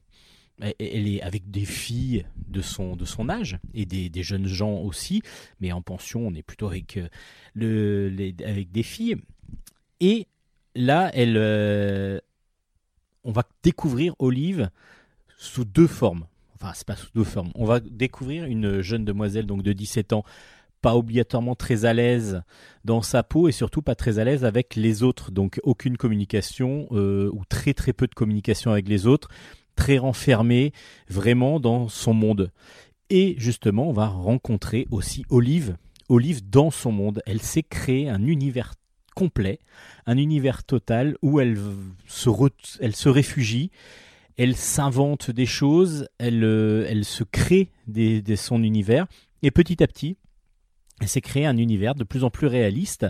elle 0.61 1.07
est 1.07 1.21
avec 1.21 1.49
des 1.51 1.65
filles 1.65 2.25
de 2.47 2.61
son, 2.61 2.95
de 2.95 3.05
son 3.05 3.29
âge 3.29 3.59
et 3.73 3.85
des, 3.85 4.09
des 4.09 4.23
jeunes 4.23 4.47
gens 4.47 4.77
aussi, 4.79 5.21
mais 5.59 5.71
en 5.71 5.81
pension, 5.81 6.27
on 6.27 6.33
est 6.33 6.41
plutôt 6.41 6.67
avec, 6.67 6.97
euh, 6.97 7.07
le, 7.53 8.11
avec 8.45 8.71
des 8.71 8.83
filles. 8.83 9.15
Et 9.99 10.27
là, 10.75 11.11
elle, 11.13 11.37
euh, 11.37 12.19
on 13.23 13.31
va 13.31 13.43
découvrir 13.63 14.15
Olive 14.19 14.69
sous 15.37 15.65
deux 15.65 15.87
formes. 15.87 16.25
Enfin, 16.55 16.73
c'est 16.75 16.87
pas 16.87 16.95
sous 16.95 17.09
deux 17.15 17.23
formes. 17.23 17.51
On 17.55 17.65
va 17.65 17.79
découvrir 17.79 18.45
une 18.45 18.81
jeune 18.81 19.05
demoiselle 19.05 19.45
donc 19.45 19.63
de 19.63 19.71
17 19.71 20.11
ans, 20.11 20.25
pas 20.81 20.95
obligatoirement 20.95 21.55
très 21.55 21.85
à 21.85 21.93
l'aise 21.93 22.41
dans 22.83 23.01
sa 23.01 23.23
peau 23.23 23.47
et 23.47 23.51
surtout 23.51 23.81
pas 23.81 23.95
très 23.95 24.19
à 24.19 24.25
l'aise 24.25 24.43
avec 24.43 24.75
les 24.75 25.03
autres. 25.03 25.31
Donc 25.31 25.59
aucune 25.63 25.95
communication 25.95 26.87
euh, 26.91 27.29
ou 27.33 27.43
très 27.47 27.73
très 27.73 27.93
peu 27.93 28.07
de 28.07 28.15
communication 28.15 28.71
avec 28.71 28.89
les 28.89 29.07
autres 29.07 29.29
très 29.79 29.97
renfermé 29.97 30.73
vraiment 31.07 31.61
dans 31.61 31.87
son 31.87 32.13
monde. 32.13 32.51
Et 33.09 33.35
justement, 33.37 33.87
on 33.87 33.93
va 33.93 34.07
rencontrer 34.07 34.85
aussi 34.91 35.23
Olive. 35.29 35.77
Olive 36.09 36.47
dans 36.49 36.69
son 36.69 36.91
monde, 36.91 37.21
elle 37.25 37.41
s'est 37.41 37.63
créée 37.63 38.09
un 38.09 38.25
univers 38.25 38.73
complet, 39.15 39.57
un 40.05 40.17
univers 40.17 40.65
total 40.65 41.15
où 41.21 41.39
elle 41.39 41.57
se, 42.07 43.07
réfugie, 43.07 43.71
elle 44.37 44.57
s'invente 44.57 45.31
des 45.31 45.45
choses, 45.45 46.09
elle, 46.17 46.43
euh, 46.43 47.03
se 47.03 47.23
crée 47.23 47.69
des, 47.87 48.35
son 48.35 48.61
univers, 48.63 49.07
et 49.43 49.51
petit 49.51 49.81
à 49.81 49.87
petit, 49.87 50.17
elle 50.99 51.07
s'est 51.07 51.21
créée 51.21 51.45
un 51.45 51.55
univers 51.55 51.95
de 51.95 52.03
plus 52.03 52.25
en 52.25 52.29
plus 52.29 52.47
réaliste 52.47 53.07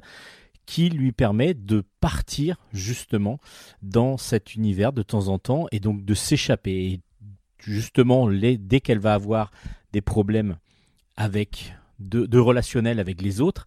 qui 0.70 0.92
lui 0.92 1.12
permet 1.12 1.56
de 1.56 1.84
partir 2.00 2.58
justement 2.74 3.40
dans 3.82 4.18
cet 4.18 4.54
univers 4.54 4.94
de 4.94 5.02
temps 5.02 5.28
en 5.28 5.40
temps 5.40 5.66
et 5.72 5.80
donc 5.80 6.06
de 6.06 6.14
s'échapper. 6.14 6.92
Et 6.92 7.02
justement, 7.58 8.30
dès 8.30 8.80
qu'elle 8.80 9.00
va 9.00 9.16
avoir 9.16 9.50
des 9.94 10.02
problèmes 10.02 10.58
avec 11.18 11.74
de, 11.98 12.28
de 12.28 12.38
relationnel 12.38 13.00
avec 13.00 13.20
les 13.20 13.42
autres, 13.42 13.66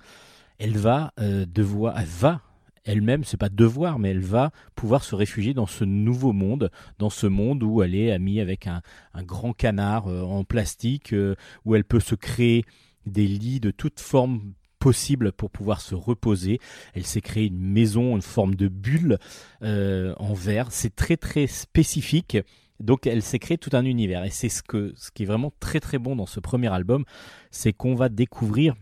elle 0.61 0.79
va 0.79 1.13
euh, 1.19 1.45
devoir, 1.45 1.99
elle 1.99 2.07
va 2.07 2.41
elle-même, 2.85 3.25
c'est 3.25 3.37
pas 3.37 3.49
devoir, 3.49 3.99
mais 3.99 4.11
elle 4.11 4.21
va 4.21 4.53
pouvoir 4.77 5.03
se 5.03 5.17
réfugier 5.17 5.55
dans 5.55 5.67
ce 5.67 5.83
nouveau 5.83 6.33
monde, 6.33 6.71
dans 7.01 7.11
ce 7.11 7.27
monde 7.27 7.65
où 7.65 7.83
elle 7.83 7.97
est 7.97 8.13
amie 8.13 8.39
avec 8.39 8.69
un, 8.69 8.81
grand 9.25 9.55
canard 9.55 10.07
euh, 10.07 10.23
en 10.23 10.45
plastique, 10.45 11.15
euh, 11.15 11.35
où 11.65 11.75
elle 11.75 11.85
peut 11.85 11.99
se 11.99 12.15
créer 12.15 12.65
des 13.07 13.27
lits 13.27 13.59
de 13.59 13.73
toutes 13.73 13.99
formes 13.99 14.53
possible 14.83 15.31
pour 15.31 15.49
pouvoir 15.53 15.81
se 15.81 15.95
reposer. 15.95 16.59
Elle 16.93 17.07
s'est 17.07 17.21
créée 17.21 17.47
une 17.47 17.61
maison, 17.61 18.17
une 18.17 18.23
forme 18.23 18.57
de 18.57 18.67
bulle 18.67 19.19
euh, 19.63 20.13
en 20.19 20.35
verre. 20.35 20.73
C'est 20.73 20.97
très 20.97 21.17
très 21.17 21.47
spécifique. 21.47 22.37
Donc 22.81 23.07
elle 23.07 23.23
s'est 23.23 23.39
créée 23.39 23.59
tout 23.59 23.71
un 23.75 23.85
univers. 23.85 24.25
Et 24.25 24.31
c'est 24.31 24.49
ce, 24.49 24.61
que, 24.61 24.93
ce 24.97 25.13
qui 25.13 25.23
est 25.23 25.27
vraiment 25.27 25.53
très 25.61 25.79
très 25.79 25.99
bon 25.99 26.17
dans 26.17 26.27
ce 26.27 26.41
premier 26.41 26.67
album, 26.67 27.05
c'est 27.53 27.73
qu'on 27.73 27.95
va 27.95 28.09
découvrir 28.09 28.75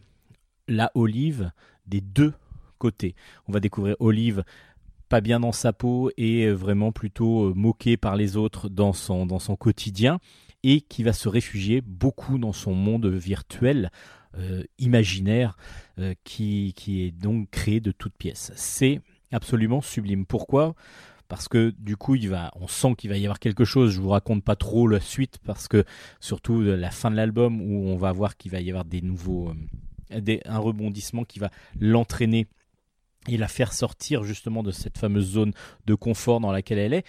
la 0.69 0.91
Olive 0.95 1.53
des 1.87 2.01
deux 2.01 2.33
côtés. 2.79 3.15
On 3.47 3.53
va 3.53 3.61
découvrir 3.61 3.97
Olive 4.01 4.43
pas 5.11 5.21
bien 5.21 5.39
dans 5.39 5.53
sa 5.53 5.75
peau 5.75 6.11
et 6.17 6.49
vraiment 6.51 6.93
plutôt 6.93 7.53
moquée 7.55 7.99
par 7.99 8.17
les 8.17 8.39
autres 8.39 8.71
dans 8.71 8.95
son, 8.95 9.27
dans 9.27 9.39
son 9.39 9.55
quotidien 9.55 10.19
et 10.63 10.81
qui 10.81 11.03
va 11.03 11.13
se 11.13 11.29
réfugier 11.29 11.83
beaucoup 11.83 12.39
dans 12.39 12.55
son 12.55 12.73
monde 12.73 13.07
virtuel 13.07 13.91
euh, 14.39 14.63
imaginaire 14.79 15.57
euh, 15.99 16.15
qui, 16.25 16.73
qui 16.77 17.03
est 17.03 17.11
donc 17.11 17.51
créé 17.51 17.81
de 17.81 17.91
toutes 17.91 18.15
pièces. 18.15 18.53
C'est 18.55 19.01
absolument 19.33 19.81
sublime. 19.81 20.27
Pourquoi? 20.27 20.75
Parce 21.29 21.49
que 21.49 21.73
du 21.79 21.97
coup, 21.97 22.17
il 22.17 22.29
va, 22.29 22.51
on 22.57 22.67
sent 22.67 22.95
qu'il 22.97 23.11
va 23.11 23.17
y 23.17 23.25
avoir 23.25 23.39
quelque 23.39 23.65
chose. 23.65 23.93
Je 23.93 24.01
vous 24.01 24.09
raconte 24.11 24.45
pas 24.45 24.57
trop 24.57 24.89
la 24.89 25.01
suite 25.01 25.39
parce 25.45 25.69
que 25.69 25.85
surtout 26.19 26.61
la 26.61 26.91
fin 26.91 27.11
de 27.11 27.17
l'album 27.17 27.61
où 27.61 27.89
on 27.89 27.97
va 27.97 28.13
voir 28.13 28.37
qu'il 28.37 28.51
va 28.51 28.61
y 28.61 28.71
avoir 28.71 28.85
des 28.85 29.01
nouveaux, 29.01 29.53
euh, 30.13 30.21
des, 30.21 30.41
un 30.45 30.59
rebondissement 30.59 31.25
qui 31.25 31.39
va 31.39 31.51
l'entraîner 31.79 32.47
et 33.29 33.37
la 33.37 33.49
faire 33.49 33.73
sortir 33.73 34.25
justement 34.25 34.63
de 34.63 34.71
cette 34.71 34.99
fameuse 34.99 35.33
zone 35.33 35.53
de 35.87 35.95
confort 35.95 36.41
dans 36.41 36.53
laquelle 36.53 36.79
elle 36.79 36.95
est 36.95 37.05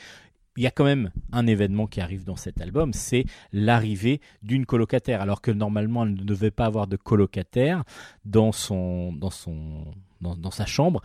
il 0.57 0.63
y 0.63 0.67
a 0.67 0.71
quand 0.71 0.83
même 0.83 1.11
un 1.31 1.47
événement 1.47 1.87
qui 1.87 2.01
arrive 2.01 2.25
dans 2.25 2.35
cet 2.35 2.59
album, 2.61 2.93
c'est 2.93 3.25
l'arrivée 3.53 4.19
d'une 4.43 4.65
colocataire, 4.65 5.21
alors 5.21 5.41
que 5.41 5.51
normalement 5.51 6.03
elle 6.03 6.13
ne 6.13 6.23
devait 6.23 6.51
pas 6.51 6.65
avoir 6.65 6.87
de 6.87 6.97
colocataire 6.97 7.83
dans 8.25 8.51
son, 8.51 9.13
dans 9.13 9.29
son, 9.29 9.85
dans, 10.19 10.51
sa 10.51 10.65
chambre. 10.65 11.01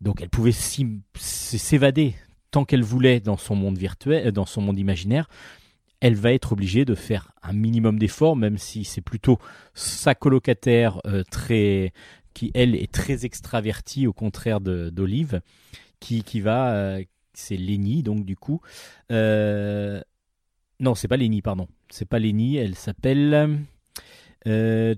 Donc 0.00 0.22
elle 0.22 0.30
pouvait 0.30 0.52
s'évader 0.52 2.14
tant 2.50 2.64
qu'elle 2.64 2.82
voulait 2.82 3.20
dans 3.20 3.36
son 3.36 3.54
monde 3.54 3.76
virtuel, 3.76 4.32
dans 4.32 4.46
son 4.46 4.62
monde 4.62 4.78
imaginaire. 4.78 5.28
Elle 6.00 6.14
va 6.14 6.32
être 6.32 6.52
obligée 6.52 6.84
de 6.84 6.94
faire 6.94 7.32
un 7.42 7.52
minimum 7.52 7.98
d'efforts, 7.98 8.36
même 8.36 8.56
si 8.56 8.84
c'est 8.84 9.00
plutôt 9.00 9.38
sa 9.74 10.14
colocataire 10.14 11.00
euh, 11.06 11.24
très, 11.28 11.92
qui 12.32 12.52
elle 12.54 12.74
est 12.74 12.90
très 12.90 13.26
extravertie, 13.26 14.06
au 14.06 14.12
contraire 14.12 14.60
d'Olive, 14.60 15.40
qui, 15.98 16.22
qui 16.22 16.40
va 16.40 16.72
euh, 16.72 17.02
c'est 17.38 17.56
Lenny, 17.56 18.02
donc 18.02 18.24
du 18.24 18.36
coup. 18.36 18.60
Euh... 19.12 20.02
Non, 20.80 20.94
c'est 20.94 21.08
pas 21.08 21.16
Lenny, 21.16 21.42
pardon. 21.42 21.68
C'est 21.88 22.04
pas 22.04 22.18
Lenny, 22.18 22.56
elle 22.56 22.74
s'appelle. 22.74 23.58
Euh... 24.46 24.94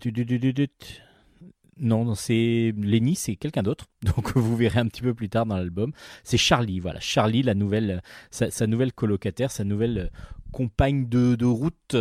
Non, 1.78 2.14
c'est 2.14 2.74
Lenny, 2.76 3.14
c'est 3.14 3.36
quelqu'un 3.36 3.62
d'autre. 3.62 3.86
Donc 4.02 4.36
vous 4.36 4.54
verrez 4.54 4.80
un 4.80 4.86
petit 4.86 5.00
peu 5.00 5.14
plus 5.14 5.30
tard 5.30 5.46
dans 5.46 5.56
l'album. 5.56 5.92
C'est 6.24 6.36
Charlie, 6.36 6.78
voilà. 6.78 7.00
Charlie, 7.00 7.42
la 7.42 7.54
nouvelle, 7.54 8.02
sa, 8.30 8.66
nouvelle 8.66 8.92
colocataire, 8.92 9.50
sa 9.50 9.64
nouvelle 9.64 10.10
compagne 10.52 11.08
de, 11.08 11.44
route. 11.46 11.96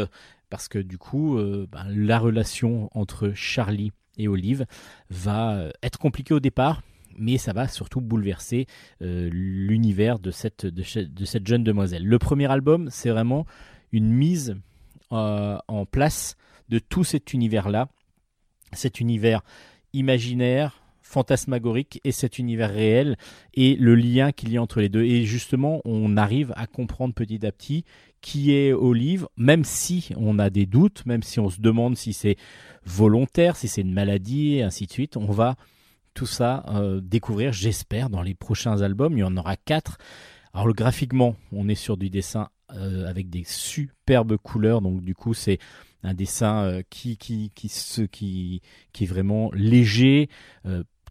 Parce 0.49 0.67
que 0.67 0.79
du 0.79 0.97
coup, 0.97 1.37
euh, 1.37 1.65
ben, 1.71 1.85
la 1.87 2.19
relation 2.19 2.89
entre 2.93 3.31
Charlie 3.33 3.93
et 4.17 4.27
Olive 4.27 4.65
va 5.09 5.69
être 5.81 5.97
compliquée 5.97 6.33
au 6.33 6.41
départ 6.41 6.81
mais 7.19 7.37
ça 7.37 7.53
va 7.53 7.67
surtout 7.67 8.01
bouleverser 8.01 8.65
euh, 9.01 9.29
l'univers 9.31 10.19
de 10.19 10.31
cette, 10.31 10.67
jeune 11.45 11.63
demoiselle. 11.63 12.05
Le 12.05 12.19
premier 12.19 12.51
album, 12.51 12.89
c'est 12.91 13.09
vraiment 13.09 13.45
une 13.91 14.11
mise 14.11 14.55
euh, 15.11 15.57
en 15.67 15.85
place 15.85 16.35
de 16.69 16.79
tout 16.79 17.03
cet 17.03 17.33
univers-là, 17.33 17.89
cet 18.73 18.99
univers 18.99 19.41
imaginaire, 19.93 20.83
fantasmagorique 21.09 21.99
et 22.03 22.11
cet 22.11 22.37
univers 22.37 22.69
réel 22.69 23.17
et 23.55 23.75
le 23.75 23.95
lien 23.95 24.31
qu'il 24.31 24.51
y 24.51 24.57
a 24.57 24.61
entre 24.61 24.79
les 24.79 24.89
deux. 24.89 25.03
Et 25.03 25.25
justement, 25.25 25.81
on 25.83 26.15
arrive 26.17 26.53
à 26.55 26.67
comprendre 26.67 27.15
petit 27.15 27.43
à 27.45 27.51
petit 27.51 27.83
qui 28.21 28.53
est 28.53 28.73
Olive, 28.73 29.27
même 29.35 29.63
si 29.63 30.09
on 30.17 30.37
a 30.37 30.49
des 30.49 30.67
doutes, 30.67 31.05
même 31.05 31.23
si 31.23 31.39
on 31.39 31.49
se 31.49 31.61
demande 31.61 31.97
si 31.97 32.13
c'est 32.13 32.35
volontaire, 32.85 33.55
si 33.55 33.67
c'est 33.67 33.81
une 33.81 33.93
maladie, 33.93 34.55
et 34.55 34.63
ainsi 34.63 34.85
de 34.85 34.91
suite. 34.91 35.17
On 35.17 35.31
va 35.31 35.55
tout 36.13 36.25
ça 36.25 36.63
euh, 36.69 37.01
découvrir, 37.01 37.53
j'espère, 37.53 38.09
dans 38.09 38.21
les 38.21 38.33
prochains 38.33 38.81
albums. 38.81 39.13
Il 39.13 39.19
y 39.19 39.23
en 39.23 39.37
aura 39.37 39.55
quatre. 39.55 39.97
Alors 40.53 40.67
le, 40.67 40.73
graphiquement, 40.73 41.35
on 41.51 41.67
est 41.69 41.75
sur 41.75 41.97
du 41.97 42.09
dessin 42.09 42.49
euh, 42.73 43.07
avec 43.07 43.29
des 43.29 43.43
superbes 43.45 44.37
couleurs, 44.37 44.81
donc 44.81 45.01
du 45.03 45.15
coup 45.15 45.33
c'est 45.33 45.59
un 46.03 46.13
dessin 46.13 46.63
euh, 46.63 46.81
qui, 46.89 47.17
qui, 47.17 47.51
qui, 47.53 47.69
qui, 48.11 48.61
qui 48.93 49.03
est 49.03 49.07
vraiment 49.07 49.51
léger, 49.53 50.29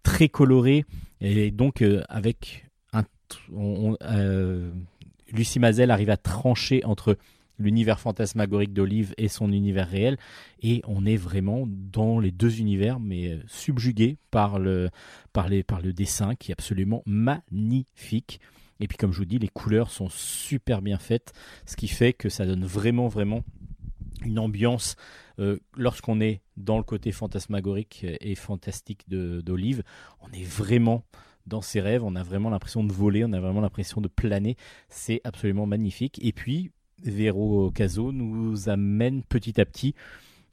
très 0.02 0.28
coloré, 0.28 0.84
et 1.20 1.50
donc 1.50 1.84
avec 2.08 2.66
un... 2.92 3.04
Lucie 5.30 5.58
Mazel 5.58 5.90
arrive 5.90 6.10
à 6.10 6.16
trancher 6.16 6.82
entre 6.84 7.18
l'univers 7.58 8.00
fantasmagorique 8.00 8.72
d'Olive 8.72 9.14
et 9.18 9.28
son 9.28 9.52
univers 9.52 9.88
réel. 9.88 10.16
Et 10.62 10.82
on 10.86 11.06
est 11.06 11.16
vraiment 11.16 11.64
dans 11.66 12.20
les 12.20 12.30
deux 12.30 12.60
univers, 12.60 13.00
mais 13.00 13.28
euh, 13.28 13.42
subjugué 13.46 14.16
par 14.30 14.58
le, 14.58 14.90
par, 15.32 15.48
par 15.66 15.80
le 15.80 15.92
dessin 15.92 16.34
qui 16.34 16.50
est 16.50 16.54
absolument 16.54 17.02
magnifique. 17.06 18.40
Et 18.80 18.86
puis 18.86 18.96
comme 18.96 19.12
je 19.12 19.18
vous 19.18 19.24
dis, 19.24 19.38
les 19.38 19.48
couleurs 19.48 19.90
sont 19.90 20.08
super 20.08 20.82
bien 20.82 20.98
faites, 20.98 21.32
ce 21.66 21.76
qui 21.76 21.88
fait 21.88 22.12
que 22.12 22.28
ça 22.28 22.46
donne 22.46 22.64
vraiment, 22.64 23.08
vraiment 23.08 23.42
une 24.24 24.38
ambiance 24.38 24.96
euh, 25.38 25.58
lorsqu'on 25.76 26.20
est 26.20 26.42
dans 26.56 26.76
le 26.76 26.82
côté 26.82 27.12
fantasmagorique 27.12 28.04
et 28.20 28.34
fantastique 28.34 29.08
d'Olive. 29.08 29.82
On 30.20 30.30
est 30.32 30.44
vraiment 30.44 31.04
dans 31.46 31.62
ses 31.62 31.80
rêves, 31.80 32.04
on 32.04 32.14
a 32.14 32.22
vraiment 32.22 32.50
l'impression 32.50 32.84
de 32.84 32.92
voler, 32.92 33.24
on 33.24 33.32
a 33.32 33.40
vraiment 33.40 33.60
l'impression 33.60 34.00
de 34.00 34.08
planer. 34.08 34.56
C'est 34.88 35.20
absolument 35.24 35.66
magnifique. 35.66 36.18
Et 36.22 36.32
puis, 36.32 36.70
Vero 37.02 37.70
Caso 37.70 38.12
nous 38.12 38.68
amène 38.68 39.22
petit 39.22 39.60
à 39.60 39.64
petit 39.64 39.94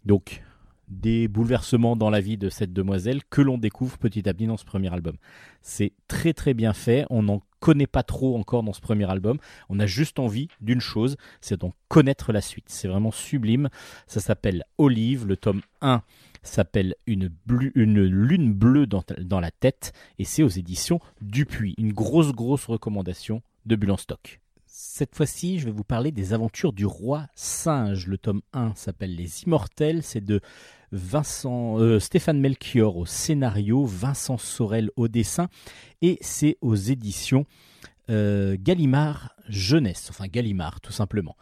donc 0.06 0.44
des 0.88 1.28
bouleversements 1.28 1.96
dans 1.96 2.10
la 2.10 2.22
vie 2.22 2.38
de 2.38 2.50
cette 2.50 2.74
demoiselle 2.74 3.24
que 3.30 3.42
l'on 3.42 3.58
découvre 3.58 3.98
petit 3.98 4.28
à 4.30 4.34
petit 4.34 4.46
dans 4.46 4.58
ce 4.58 4.66
premier 4.66 4.94
album. 4.94 5.16
C'est 5.62 5.94
très 6.08 6.34
très 6.34 6.54
bien 6.54 6.74
fait, 6.74 7.06
on 7.10 7.24
n'en 7.24 7.42
connaît 7.60 7.88
pas 7.88 8.04
trop 8.04 8.38
encore 8.38 8.62
dans 8.62 8.74
ce 8.74 8.82
premier 8.82 9.10
album, 9.10 9.40
on 9.70 9.80
a 9.80 9.88
juste 9.88 10.20
envie 10.20 10.48
d'une 10.62 10.82
chose, 10.82 11.18
c'est 11.42 11.60
d'en 11.60 11.74
connaître 11.88 12.32
la 12.32 12.42
suite. 12.42 12.66
C'est 12.68 12.88
vraiment 12.88 13.12
sublime, 13.12 13.70
ça 14.06 14.20
s'appelle 14.20 14.64
Olive, 14.78 15.26
le 15.26 15.38
tome 15.38 15.62
1 15.82 16.04
s'appelle 16.44 16.94
une, 17.08 17.32
une, 17.74 18.04
lune 18.04 18.54
bleue 18.54 18.86
dans, 18.86 19.04
dans 19.20 19.40
la 19.40 19.50
tête 19.50 19.94
et 20.20 20.26
c'est 20.26 20.44
aux 20.44 20.50
éditions 20.50 21.00
Dupuis. 21.22 21.74
Une 21.80 21.92
grosse 21.92 22.34
grosse 22.34 22.66
recommandation 22.66 23.42
de 23.66 23.76
Bulle 23.76 23.98
stock. 23.98 24.40
Cette 24.88 25.16
fois-ci, 25.16 25.60
je 25.60 25.66
vais 25.66 25.72
vous 25.72 25.84
parler 25.84 26.12
des 26.12 26.34
aventures 26.34 26.72
du 26.72 26.86
roi 26.86 27.28
singe. 27.34 28.08
Le 28.08 28.18
tome 28.18 28.42
1 28.54 28.76
s'appelle 28.76 29.16
Les 29.16 29.44
Immortels. 29.44 30.04
C'est 30.04 30.24
de 30.24 30.40
Vincent, 30.92 31.80
euh, 31.80 32.00
Stéphane 32.00 32.40
Melchior 32.40 32.96
au 32.96 33.06
scénario, 33.06 33.84
Vincent 33.84 34.38
Sorel 34.38 34.92
au 34.96 35.08
dessin. 35.08 35.50
Et 36.02 36.18
c'est 36.22 36.58
aux 36.62 36.76
éditions 36.76 37.46
euh, 38.10 38.56
Gallimard 38.60 39.36
Jeunesse. 39.50 40.08
Enfin, 40.12 40.28
Gallimard, 40.28 40.80
tout 40.80 40.94
simplement. 40.94 41.36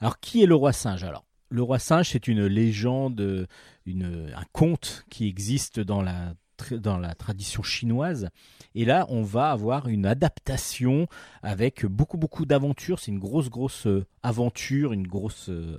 Alors, 0.00 0.18
qui 0.18 0.42
est 0.42 0.46
le 0.46 0.56
roi 0.56 0.72
singe? 0.72 1.04
Alors, 1.04 1.26
le 1.50 1.62
roi 1.62 1.78
singe, 1.78 2.08
c'est 2.08 2.26
une 2.26 2.46
légende, 2.46 3.46
une, 3.86 4.32
un 4.34 4.44
conte 4.52 5.04
qui 5.10 5.28
existe 5.28 5.78
dans 5.78 6.02
la 6.02 6.34
dans 6.72 6.98
la 6.98 7.14
tradition 7.14 7.62
chinoise. 7.62 8.28
Et 8.74 8.84
là, 8.84 9.06
on 9.08 9.22
va 9.22 9.50
avoir 9.50 9.88
une 9.88 10.06
adaptation 10.06 11.08
avec 11.42 11.86
beaucoup, 11.86 12.18
beaucoup 12.18 12.46
d'aventures. 12.46 12.98
C'est 12.98 13.10
une 13.10 13.18
grosse, 13.18 13.48
grosse 13.48 13.86
euh, 13.86 14.06
aventure, 14.22 14.92
une 14.92 15.06
grosse 15.06 15.48
euh, 15.48 15.78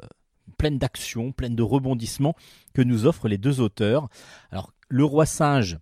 pleine 0.57 0.77
d'action, 0.77 1.32
pleine 1.32 1.55
de 1.55 1.63
rebondissements 1.63 2.36
que 2.73 2.82
nous 2.82 3.05
offrent 3.05 3.27
les 3.27 3.38
deux 3.38 3.61
auteurs. 3.61 4.09
Alors, 4.51 4.73
Le 4.89 5.03
Roi 5.03 5.25
Singe, 5.25 5.77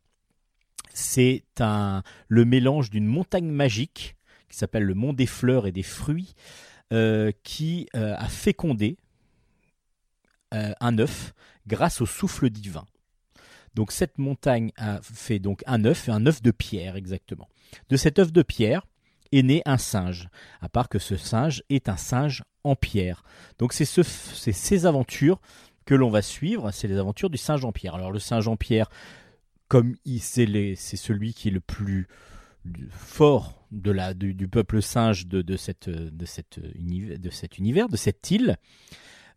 c'est 0.93 1.43
le 1.59 2.45
mélange 2.45 2.89
d'une 2.89 3.05
montagne 3.05 3.49
magique 3.49 4.15
qui 4.49 4.57
s'appelle 4.57 4.83
le 4.83 4.95
Mont 4.95 5.13
des 5.13 5.25
Fleurs 5.25 5.67
et 5.67 5.71
des 5.71 5.83
Fruits, 5.83 6.33
euh, 6.93 7.31
qui 7.43 7.87
a 7.93 8.27
fécondé 8.29 8.97
un 10.51 10.97
œuf 10.97 11.33
grâce 11.67 11.99
au 11.99 12.05
souffle 12.05 12.49
divin. 12.49 12.85
Donc 13.77 13.91
cette 13.91 14.17
montagne 14.17 14.71
a 14.75 14.99
fait 15.03 15.37
donc 15.37 15.63
un 15.67 15.85
œuf, 15.85 16.09
un 16.09 16.25
œuf 16.25 16.41
de 16.41 16.49
pierre 16.49 16.95
exactement. 16.95 17.47
De 17.89 17.95
cet 17.95 18.17
œuf 18.17 18.33
de 18.33 18.41
pierre 18.41 18.87
est 19.31 19.43
né 19.43 19.61
un 19.65 19.77
singe, 19.77 20.29
à 20.61 20.67
part 20.67 20.89
que 20.89 20.97
ce 20.97 21.15
singe 21.15 21.61
est 21.69 21.87
un 21.87 21.95
singe 21.95 22.43
en 22.63 22.75
pierre. 22.75 23.23
Donc 23.59 23.73
c'est 23.73 23.85
ce, 23.85 24.01
ces 24.01 24.87
aventures 24.87 25.39
que 25.85 25.93
l'on 25.93 26.09
va 26.09 26.23
suivre, 26.23 26.71
c'est 26.71 26.87
les 26.87 26.97
aventures 26.97 27.29
du 27.29 27.37
singe 27.37 27.63
en 27.65 27.71
pierre. 27.71 27.93
Alors 27.93 28.11
le 28.11 28.17
singe 28.17 28.47
en 28.47 28.55
pierre, 28.55 28.89
comme 29.67 29.95
c'est 30.19 30.75
celui 30.75 31.35
qui 31.35 31.49
est 31.49 31.51
le 31.51 31.59
plus 31.59 32.07
fort 32.89 33.63
de 33.71 33.91
la, 33.91 34.15
du, 34.15 34.47
peuple 34.47 34.81
singe 34.81 35.27
de, 35.27 35.55
cet 35.55 35.87
univers, 36.73 37.19
de 37.89 37.97
cette 37.97 38.31
île, 38.31 38.57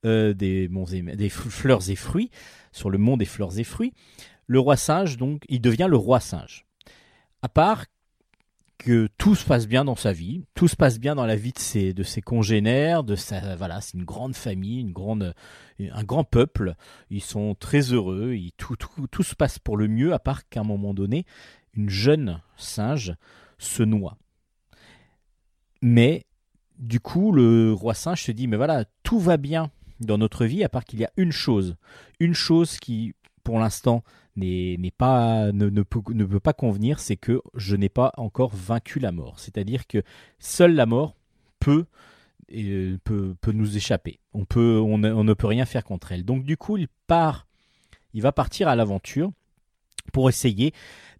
euh, 0.06 0.32
des, 0.32 0.66
des 0.68 1.28
fleurs 1.28 1.90
et 1.90 1.94
fruits, 1.94 2.30
sur 2.72 2.88
le 2.88 2.96
mont 2.96 3.18
des 3.18 3.26
fleurs 3.26 3.58
et 3.58 3.64
fruits. 3.64 3.92
Le 4.50 4.58
roi 4.58 4.76
singe, 4.76 5.16
donc, 5.16 5.44
il 5.48 5.60
devient 5.60 5.86
le 5.88 5.96
roi 5.96 6.18
singe. 6.18 6.66
À 7.40 7.48
part 7.48 7.84
que 8.78 9.08
tout 9.16 9.36
se 9.36 9.46
passe 9.46 9.68
bien 9.68 9.84
dans 9.84 9.94
sa 9.94 10.12
vie, 10.12 10.42
tout 10.54 10.66
se 10.66 10.74
passe 10.74 10.98
bien 10.98 11.14
dans 11.14 11.24
la 11.24 11.36
vie 11.36 11.52
de 11.52 12.02
ses, 12.02 12.20
congénères, 12.20 13.04
de 13.04 13.14
sa, 13.14 13.54
voilà, 13.54 13.80
c'est 13.80 13.96
une 13.96 14.04
grande 14.04 14.34
famille, 14.34 14.92
un 15.78 16.02
grand 16.02 16.24
peuple. 16.24 16.74
Ils 17.10 17.22
sont 17.22 17.54
très 17.54 17.92
heureux, 17.92 18.34
tout, 18.56 18.74
tout, 18.74 19.06
tout 19.08 19.22
se 19.22 19.36
passe 19.36 19.60
pour 19.60 19.76
le 19.76 19.86
mieux, 19.86 20.12
à 20.14 20.18
part 20.18 20.48
qu'à 20.48 20.62
un 20.62 20.64
moment 20.64 20.94
donné, 20.94 21.26
une 21.74 21.88
jeune 21.88 22.42
singe 22.56 23.14
se 23.56 23.84
noie. 23.84 24.18
Mais 25.80 26.26
du 26.76 26.98
coup, 26.98 27.30
le 27.30 27.72
roi 27.72 27.94
singe 27.94 28.24
se 28.24 28.32
dit, 28.32 28.48
mais 28.48 28.56
voilà, 28.56 28.84
tout 29.04 29.20
va 29.20 29.36
bien 29.36 29.70
dans 30.00 30.18
notre 30.18 30.44
vie, 30.44 30.64
à 30.64 30.68
part 30.68 30.84
qu'il 30.84 30.98
y 30.98 31.04
a 31.04 31.12
une 31.16 31.30
chose, 31.30 31.76
une 32.18 32.34
chose 32.34 32.78
qui, 32.78 33.14
pour 33.42 33.58
l'instant, 33.58 34.02
n'est 34.36 34.92
pas 34.96 35.52
ne, 35.52 35.68
ne, 35.68 35.82
peut, 35.82 36.00
ne 36.12 36.24
peut 36.24 36.40
pas 36.40 36.52
convenir, 36.52 37.00
c'est 37.00 37.16
que 37.16 37.42
je 37.54 37.76
n'ai 37.76 37.88
pas 37.88 38.12
encore 38.16 38.54
vaincu 38.54 38.98
la 38.98 39.12
mort. 39.12 39.38
C'est-à-dire 39.38 39.86
que 39.86 40.02
seule 40.38 40.74
la 40.74 40.86
mort 40.86 41.16
peut, 41.58 41.86
euh, 42.54 42.96
peut, 43.04 43.34
peut 43.40 43.52
nous 43.52 43.76
échapper. 43.76 44.18
On, 44.32 44.44
peut, 44.44 44.80
on, 44.80 44.98
ne 44.98 45.34
peut 45.34 45.46
rien 45.46 45.66
faire 45.66 45.84
contre 45.84 46.12
elle. 46.12 46.24
Donc 46.24 46.44
du 46.44 46.56
coup, 46.56 46.76
il 46.76 46.88
part, 47.06 47.46
il 48.14 48.22
va 48.22 48.32
partir 48.32 48.68
à 48.68 48.76
l'aventure 48.76 49.30
pour 50.12 50.28
essayer 50.28 50.72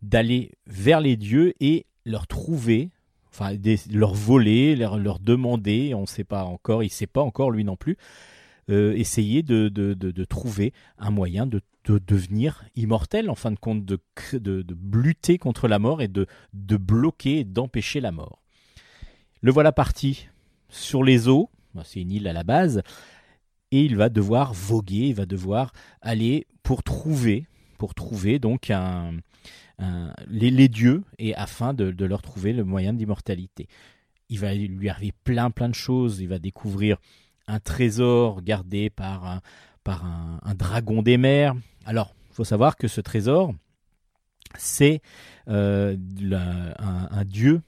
d'aller 0.03 0.53
vers 0.67 1.01
les 1.01 1.17
dieux 1.17 1.55
et 1.61 1.87
leur 2.07 2.27
trouver, 2.27 2.91
enfin 3.29 3.53
leur 3.91 4.15
voler, 4.15 4.75
leur, 4.75 4.99
leur 4.99 5.19
demander, 5.19 5.95
on 5.95 6.03
ne 6.03 6.07
sait 6.07 6.25
pas 6.25 6.45
encore, 6.45 6.83
il 6.83 6.87
ne 6.87 6.93
sait 6.93 7.07
pas 7.07 7.21
encore 7.21 7.51
lui 7.51 7.65
non 7.65 7.77
plus, 7.77 7.97
euh, 8.71 8.93
essayer 8.95 9.43
de, 9.43 9.69
de, 9.69 9.95
de, 9.95 10.25
trouver 10.25 10.73
un 10.99 11.11
moyen 11.11 11.45
de 11.45 11.61
de 11.85 11.99
devenir 11.99 12.65
immortel, 12.77 13.31
en 13.31 13.35
fin 13.35 13.51
de 13.51 13.59
compte, 13.59 13.85
de, 13.85 13.99
de, 14.33 14.65
lutter 14.93 15.39
contre 15.39 15.69
la 15.69 15.79
mort 15.79 16.03
et 16.03 16.09
de, 16.09 16.27
de 16.53 16.77
bloquer, 16.77 17.45
d'empêcher 17.45 18.01
la 18.01 18.13
mort. 18.13 18.43
Le 19.41 19.51
voilà 19.51 19.73
parti 19.73 20.29
sur 20.69 21.03
les 21.03 21.29
eaux, 21.29 21.51
c'est 21.85 22.01
une 22.01 22.13
île 22.13 22.29
à 22.29 22.33
la 22.33 22.45
base, 22.45 22.83
et 23.71 23.85
il 23.85 23.97
va 23.97 24.09
devoir 24.09 24.53
voguer, 24.53 25.09
il 25.09 25.15
va 25.15 25.27
devoir 25.27 25.73
aller 26.03 26.47
pour 26.63 26.83
trouver, 26.83 27.47
pour 27.79 27.95
trouver 27.95 28.39
donc 28.39 28.71
un, 28.71 29.13
les, 30.29 30.69
dieux 30.69 31.03
et 31.19 31.35
afin 31.35 31.73
de, 31.73 31.91
de 31.91 32.05
leur 32.05 32.21
trouver 32.21 32.53
le 32.53 32.65
moyen 32.65 32.93
d'immortalité. 32.93 33.69
Il 34.29 34.39
va 34.39 34.55
lui 34.55 34.89
arriver 34.89 35.15
plein 35.25 35.51
plein 35.51 35.69
de 35.69 35.75
choses, 35.75 36.21
il 36.21 36.29
va 36.29 36.39
découvrir 36.39 36.99
un 37.47 37.59
trésor 37.59 38.43
gardé 38.43 38.91
par 38.91 39.27
un, 39.27 39.41
par 39.85 40.05
un, 40.05 40.55
dragon 40.55 41.03
des 41.03 41.17
mers. 41.17 41.55
Alors, 41.85 42.15
il 42.31 42.35
faut 42.35 42.45
savoir 42.45 42.77
que 42.77 42.89
ce 42.89 43.01
trésor, 43.01 43.55
c'est 44.59 45.01
euh, 45.49 45.97
un, 46.79 47.25
dieu 47.25 47.63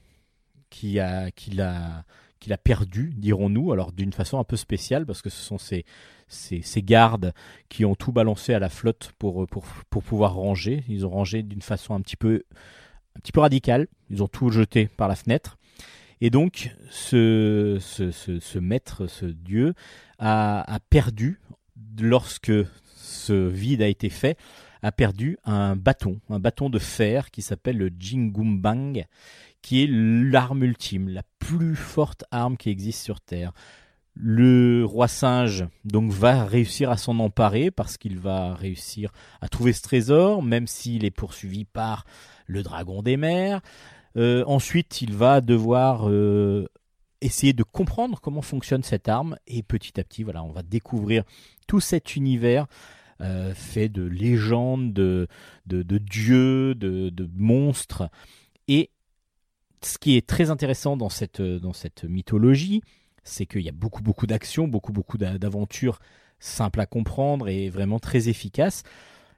qui 0.69 0.99
a, 0.99 1.31
qui 1.31 1.51
l'a, 1.51 2.05
qui 2.39 2.51
perdu, 2.63 3.13
dirons-nous, 3.15 3.71
alors 3.71 3.91
d'une 3.91 4.13
façon 4.13 4.39
un 4.39 4.43
peu 4.43 4.57
spéciale, 4.57 5.05
parce 5.05 5.21
que 5.21 5.29
ce 5.29 5.41
sont 5.41 5.57
ces, 5.57 5.85
ces, 6.27 6.81
gardes 6.81 7.33
qui 7.69 7.85
ont 7.85 7.95
tout 7.95 8.11
balancé 8.11 8.53
à 8.53 8.59
la 8.59 8.69
flotte 8.69 9.11
pour, 9.17 9.47
pour, 9.47 9.65
pour 9.89 10.03
pouvoir 10.03 10.33
ranger. 10.35 10.83
Ils 10.87 11.05
ont 11.05 11.09
rangé 11.09 11.43
d'une 11.43 11.61
façon 11.61 11.93
un 11.93 12.01
petit 12.01 12.17
peu, 12.17 12.43
un 13.15 13.19
petit 13.19 13.31
peu 13.31 13.41
radicale. 13.41 13.87
Ils 14.09 14.23
ont 14.23 14.27
tout 14.27 14.49
jeté 14.49 14.87
par 14.87 15.07
la 15.07 15.15
fenêtre. 15.15 15.57
Et 16.21 16.29
donc, 16.29 16.73
ce, 16.89 17.77
ce, 17.81 18.11
ce, 18.11 18.59
maître, 18.59 19.07
ce 19.07 19.25
dieu, 19.25 19.73
a, 20.19 20.73
a, 20.73 20.79
perdu 20.79 21.39
lorsque 21.99 22.51
ce 22.95 23.47
vide 23.47 23.81
a 23.81 23.87
été 23.87 24.09
fait, 24.09 24.37
a 24.81 24.91
perdu 24.91 25.37
un 25.45 25.75
bâton, 25.75 26.19
un 26.29 26.39
bâton 26.39 26.69
de 26.69 26.79
fer 26.79 27.31
qui 27.31 27.41
s'appelle 27.41 27.77
le 27.77 27.89
Jingumbang, 27.97 29.05
qui 29.61 29.83
est 29.83 29.87
l'arme 29.89 30.63
ultime, 30.63 31.09
la 31.09 31.23
plus 31.39 31.75
forte 31.75 32.25
arme 32.31 32.57
qui 32.57 32.69
existe 32.69 33.01
sur 33.01 33.21
Terre. 33.21 33.53
Le 34.15 34.83
roi 34.85 35.07
singe 35.07 35.65
donc 35.85 36.11
va 36.11 36.45
réussir 36.45 36.91
à 36.91 36.97
s'en 36.97 37.17
emparer 37.19 37.71
parce 37.71 37.97
qu'il 37.97 38.19
va 38.19 38.53
réussir 38.53 39.11
à 39.41 39.47
trouver 39.47 39.73
ce 39.73 39.81
trésor, 39.81 40.43
même 40.43 40.67
s'il 40.67 41.05
est 41.05 41.11
poursuivi 41.11 41.65
par 41.65 42.05
le 42.45 42.61
dragon 42.61 43.01
des 43.01 43.17
mers. 43.17 43.61
Euh, 44.15 44.43
ensuite, 44.45 45.01
il 45.01 45.15
va 45.15 45.41
devoir 45.41 46.09
euh, 46.09 46.67
essayer 47.23 47.53
de 47.53 47.63
comprendre 47.63 48.19
comment 48.21 48.41
fonctionne 48.41 48.83
cette 48.83 49.07
arme 49.07 49.37
et 49.47 49.63
petit 49.63 49.99
à 49.99 50.03
petit, 50.03 50.23
voilà, 50.23 50.43
on 50.43 50.51
va 50.51 50.63
découvrir 50.63 51.23
tout 51.67 51.79
cet 51.79 52.15
univers 52.15 52.67
euh, 53.21 53.53
fait 53.53 53.89
de 53.89 54.03
légendes, 54.03 54.93
de, 54.93 55.27
de, 55.65 55.97
dieux, 55.97 56.75
de, 56.75 57.09
de, 57.09 57.29
monstres. 57.35 58.09
Et 58.67 58.89
ce 59.81 59.97
qui 59.97 60.17
est 60.17 60.27
très 60.27 60.49
intéressant 60.49 60.97
dans 60.97 61.09
cette, 61.09 61.41
dans 61.41 61.73
cette 61.73 62.03
mythologie, 62.03 62.81
c'est 63.23 63.45
qu'il 63.45 63.61
y 63.61 63.69
a 63.69 63.73
beaucoup, 63.73 64.01
beaucoup 64.01 64.27
d'actions, 64.27 64.67
beaucoup, 64.67 64.91
beaucoup 64.91 65.17
d'aventures 65.17 65.99
simples 66.39 66.81
à 66.81 66.85
comprendre 66.85 67.47
et 67.47 67.69
vraiment 67.69 67.99
très 67.99 68.27
efficaces. 68.27 68.83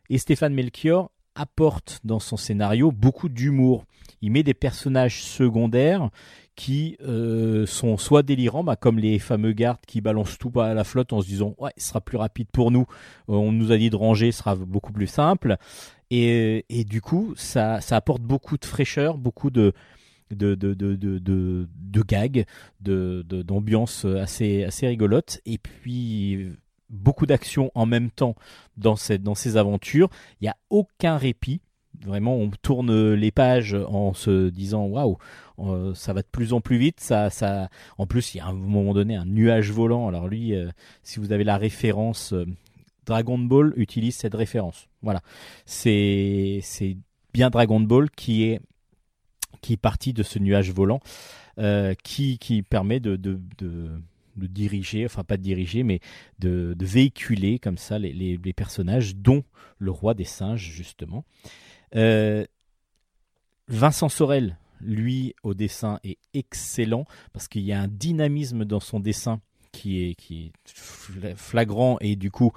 Et 0.10 0.18
Stéphane 0.18 0.54
Melchior 0.54 1.12
apporte 1.36 2.00
dans 2.04 2.20
son 2.20 2.38
scénario 2.38 2.92
beaucoup 2.92 3.30
d'humour. 3.30 3.86
Il 4.22 4.32
met 4.32 4.44
des 4.44 4.54
personnages 4.54 5.24
secondaires 5.24 6.10
qui 6.56 6.98
euh, 7.02 7.66
sont 7.66 7.98
soit 7.98 8.24
délirants, 8.24 8.64
bah, 8.64 8.78
comme 8.78 8.98
les 8.98 9.20
fameux 9.20 9.52
gardes 9.52 9.86
qui 9.86 10.02
balancent 10.02 10.38
tout 10.38 10.60
à 10.60 10.74
la 10.74 10.84
flotte 10.84 11.14
en 11.14 11.22
se 11.22 11.28
disant 11.28 11.54
ouais, 11.58 11.72
ce 11.78 11.90
sera 11.90 12.02
plus 12.02 12.18
rapide 12.18 12.48
pour 12.52 12.72
nous. 12.72 12.86
Euh, 13.30 13.34
on 13.34 13.52
nous 13.52 13.72
a 13.72 13.78
dit 13.78 13.90
de 13.90 13.96
ranger, 13.96 14.32
ce 14.32 14.40
sera 14.40 14.56
beaucoup 14.56 14.94
plus 14.94 15.08
simple. 15.08 15.58
Et, 16.12 16.64
du 16.88 17.02
coup, 17.02 17.34
ça, 17.36 17.80
apporte 17.92 18.22
beaucoup 18.22 18.58
de 18.58 18.66
fraîcheur, 18.66 19.18
beaucoup 19.18 19.50
de 19.50 19.74
gags, 22.08 22.46
d'ambiance 22.80 24.06
assez, 24.06 24.64
assez 24.64 24.88
rigolote. 24.88 25.42
Et 25.46 25.58
puis 25.58 26.54
beaucoup 26.90 27.26
d'actions 27.26 27.72
en 27.76 27.86
même 27.86 28.12
temps 28.12 28.36
dans, 28.78 28.96
cette, 28.96 29.24
dans 29.24 29.36
ces 29.36 29.58
aventures. 29.58 30.10
Il 30.42 30.46
n'y 30.46 30.50
a 30.50 30.58
aucun 30.70 31.18
répit. 31.18 31.62
Vraiment, 32.06 32.36
on 32.36 32.52
tourne 32.62 33.14
les 33.14 33.32
pages 33.32 33.74
en 33.74 34.14
se 34.14 34.50
disant 34.50 34.86
waouh, 34.86 35.18
euh, 35.60 35.94
ça 35.94 36.12
va 36.14 36.22
de 36.22 36.28
plus 36.28 36.54
en 36.54 36.60
plus 36.60 36.78
vite. 36.78 37.00
Ça. 37.00 37.70
En 37.98 38.06
plus, 38.06 38.34
il 38.34 38.40
y 38.40 38.42
a 38.42 38.48
un 38.48 38.54
moment 38.54 38.94
donné 38.94 39.16
un 39.16 39.26
nuage 39.26 39.72
volant. 39.72 40.08
Alors 40.08 40.28
lui, 40.28 40.54
euh, 40.54 40.70
si 41.04 41.20
vous 41.20 41.32
avez 41.32 41.44
la 41.44 41.58
référence, 41.58 42.34
euh, 42.34 42.46
Dragon 43.06 43.38
Ball 43.38 43.74
utilise 43.78 44.16
cette 44.16 44.34
référence. 44.34 44.88
Voilà, 45.02 45.22
c'est 45.66 46.60
c'est 46.64 46.98
bien 47.34 47.50
Dragon 47.50 47.80
Ball 47.80 48.10
qui 48.12 48.44
est 48.44 48.60
qui 49.62 49.74
est 49.74 49.78
parti 49.78 50.12
de 50.12 50.22
ce 50.22 50.38
nuage 50.40 50.72
volant, 50.72 51.00
qui 52.04 52.40
qui 52.40 52.62
permet 52.62 53.00
de 53.00 53.16
de 54.36 54.48
diriger, 54.48 55.06
enfin 55.06 55.24
pas 55.24 55.38
de 55.38 55.42
diriger, 55.42 55.84
mais 55.84 56.00
de, 56.40 56.76
véhiculer 56.80 57.60
comme 57.60 57.78
ça 57.78 58.00
les, 58.00 58.38
personnages, 58.56 59.16
dont 59.16 59.44
le 59.80 59.92
roi 59.92 60.14
des 60.14 60.26
singes, 60.26 60.72
justement. 60.72 61.26
Euh, 61.96 62.46
Vincent 63.68 64.10
Sorel, 64.10 64.58
lui, 64.82 65.34
au 65.44 65.54
dessin, 65.54 66.00
est 66.04 66.18
excellent 66.34 67.06
parce 67.34 67.48
qu'il 67.48 67.64
y 67.64 67.74
a 67.74 67.82
un 67.82 67.88
dynamisme 67.88 68.66
dans 68.66 68.80
son 68.80 69.00
dessin 69.00 69.42
qui 69.72 70.04
est, 70.04 70.16
qui 70.16 70.52
est 70.74 71.36
flagrant 71.36 71.98
et 72.02 72.16
du 72.16 72.32
coup, 72.32 72.52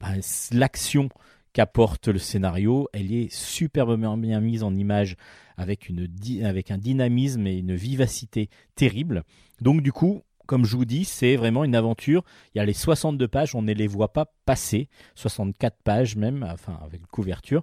bah, 0.00 0.08
l'action 0.52 1.08
qu'apporte 1.52 2.08
le 2.08 2.18
scénario, 2.18 2.88
elle 2.92 3.12
est 3.12 3.32
superbement 3.32 4.16
bien 4.16 4.40
mise 4.40 4.62
en 4.62 4.74
image 4.74 5.16
avec, 5.56 5.88
une, 5.88 6.08
avec 6.44 6.70
un 6.70 6.78
dynamisme 6.78 7.46
et 7.46 7.58
une 7.58 7.74
vivacité 7.74 8.48
terrible. 8.74 9.22
Donc 9.60 9.82
du 9.82 9.92
coup, 9.92 10.22
comme 10.46 10.64
je 10.64 10.76
vous 10.76 10.84
dis, 10.84 11.04
c'est 11.04 11.36
vraiment 11.36 11.64
une 11.64 11.74
aventure. 11.74 12.24
Il 12.54 12.58
y 12.58 12.60
a 12.60 12.64
les 12.64 12.72
62 12.72 13.28
pages, 13.28 13.54
on 13.54 13.62
ne 13.62 13.72
les 13.72 13.86
voit 13.86 14.12
pas 14.12 14.32
passer, 14.44 14.88
64 15.14 15.76
pages 15.82 16.16
même, 16.16 16.46
enfin 16.50 16.78
avec 16.84 17.06
couverture. 17.06 17.62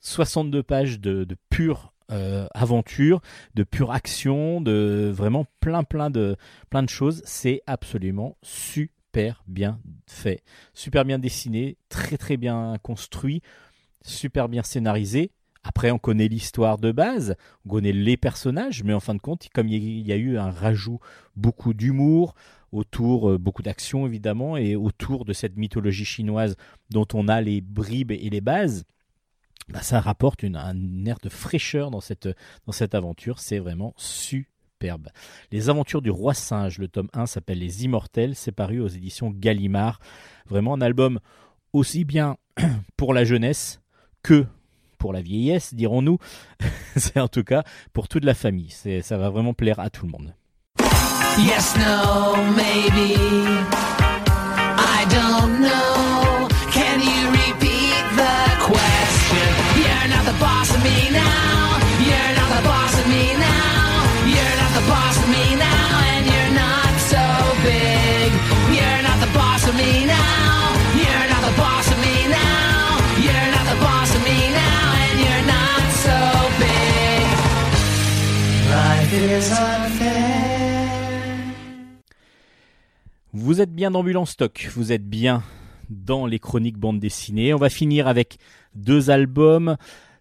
62 0.00 0.62
pages 0.62 1.00
de, 1.00 1.26
pure 1.50 1.92
euh, 2.12 2.46
aventure, 2.54 3.20
de 3.54 3.64
pure 3.64 3.90
action, 3.90 4.60
de 4.60 5.10
vraiment 5.12 5.46
plein 5.60 5.82
plein 5.82 6.10
de 6.10 6.36
plein 6.70 6.82
de 6.82 6.88
choses. 6.88 7.22
C'est 7.24 7.62
absolument 7.66 8.36
super 8.42 9.42
bien 9.46 9.80
fait, 10.06 10.42
super 10.74 11.04
bien 11.04 11.18
dessiné, 11.18 11.76
très 11.88 12.16
très 12.16 12.36
bien 12.36 12.76
construit, 12.82 13.42
super 14.02 14.48
bien 14.48 14.62
scénarisé. 14.62 15.32
Après, 15.66 15.90
on 15.90 15.98
connaît 15.98 16.28
l'histoire 16.28 16.78
de 16.78 16.92
base, 16.92 17.34
on 17.64 17.70
connaît 17.70 17.92
les 17.92 18.16
personnages, 18.16 18.84
mais 18.84 18.94
en 18.94 19.00
fin 19.00 19.14
de 19.14 19.20
compte, 19.20 19.48
comme 19.52 19.66
il 19.66 20.06
y 20.06 20.12
a 20.12 20.16
eu 20.16 20.38
un 20.38 20.50
rajout, 20.50 21.00
beaucoup 21.34 21.74
d'humour, 21.74 22.36
autour, 22.70 23.30
euh, 23.30 23.38
beaucoup 23.38 23.62
d'action 23.62 24.06
évidemment, 24.06 24.56
et 24.56 24.76
autour 24.76 25.24
de 25.24 25.32
cette 25.32 25.56
mythologie 25.56 26.04
chinoise 26.04 26.56
dont 26.90 27.06
on 27.14 27.26
a 27.26 27.40
les 27.40 27.60
bribes 27.60 28.12
et 28.12 28.30
les 28.30 28.40
bases, 28.40 28.84
bah, 29.68 29.82
ça 29.82 30.00
rapporte 30.00 30.44
une, 30.44 30.54
un 30.54 31.04
air 31.04 31.18
de 31.20 31.28
fraîcheur 31.28 31.90
dans 31.90 32.00
cette, 32.00 32.28
dans 32.66 32.72
cette 32.72 32.94
aventure. 32.94 33.40
C'est 33.40 33.58
vraiment 33.58 33.92
superbe. 33.96 35.08
Les 35.50 35.68
aventures 35.68 36.00
du 36.02 36.10
roi 36.10 36.32
singe, 36.34 36.78
le 36.78 36.86
tome 36.86 37.08
1 37.12 37.26
s'appelle 37.26 37.58
Les 37.58 37.84
Immortels, 37.84 38.36
c'est 38.36 38.52
paru 38.52 38.80
aux 38.80 38.86
éditions 38.86 39.30
Gallimard. 39.30 39.98
Vraiment 40.48 40.74
un 40.74 40.80
album 40.80 41.18
aussi 41.72 42.04
bien 42.04 42.36
pour 42.96 43.12
la 43.14 43.24
jeunesse 43.24 43.80
que 44.22 44.46
pour 44.96 45.12
la 45.12 45.22
vieillesse, 45.22 45.74
dirons-nous. 45.74 46.18
c'est 46.96 47.20
en 47.20 47.28
tout 47.28 47.44
cas 47.44 47.62
pour 47.92 48.08
toute 48.08 48.24
la 48.24 48.34
famille. 48.34 48.70
Ça 49.02 49.16
va 49.16 49.30
vraiment 49.30 49.54
plaire 49.54 49.80
à 49.80 49.90
tout 49.90 50.06
le 50.06 50.12
monde. 50.12 50.34
Vous 83.32 83.60
êtes 83.60 83.72
bien 83.72 83.90
dans 83.90 84.24
Stock, 84.24 84.68
vous 84.74 84.90
êtes 84.90 85.08
bien 85.08 85.44
dans 85.90 86.26
les 86.26 86.40
chroniques 86.40 86.78
bande 86.78 86.98
dessinée. 86.98 87.54
On 87.54 87.58
va 87.58 87.68
finir 87.68 88.08
avec 88.08 88.38
deux 88.74 89.10
albums. 89.10 89.76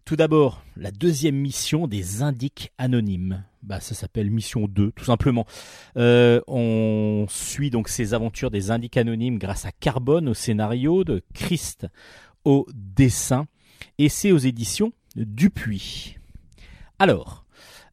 Tout 0.05 0.15
d'abord, 0.15 0.63
la 0.77 0.91
deuxième 0.91 1.35
mission 1.35 1.87
des 1.87 2.21
Indiques 2.21 2.71
Anonymes. 2.77 3.43
Bah, 3.63 3.79
ça 3.79 3.95
s'appelle 3.95 4.29
Mission 4.29 4.67
2, 4.67 4.91
tout 4.91 5.05
simplement. 5.05 5.47
Euh, 5.97 6.39
on 6.47 7.25
suit 7.27 7.71
donc 7.71 7.89
ces 7.89 8.13
aventures 8.13 8.51
des 8.51 8.69
Indiques 8.69 8.97
Anonymes 8.97 9.39
grâce 9.39 9.65
à 9.65 9.71
Carbone 9.71 10.29
au 10.29 10.35
scénario, 10.35 11.03
de 11.03 11.23
Christ 11.33 11.87
au 12.43 12.67
dessin, 12.75 13.47
et 13.97 14.09
c'est 14.09 14.31
aux 14.31 14.37
éditions 14.37 14.93
Dupuis. 15.15 16.17
Alors, 16.99 17.44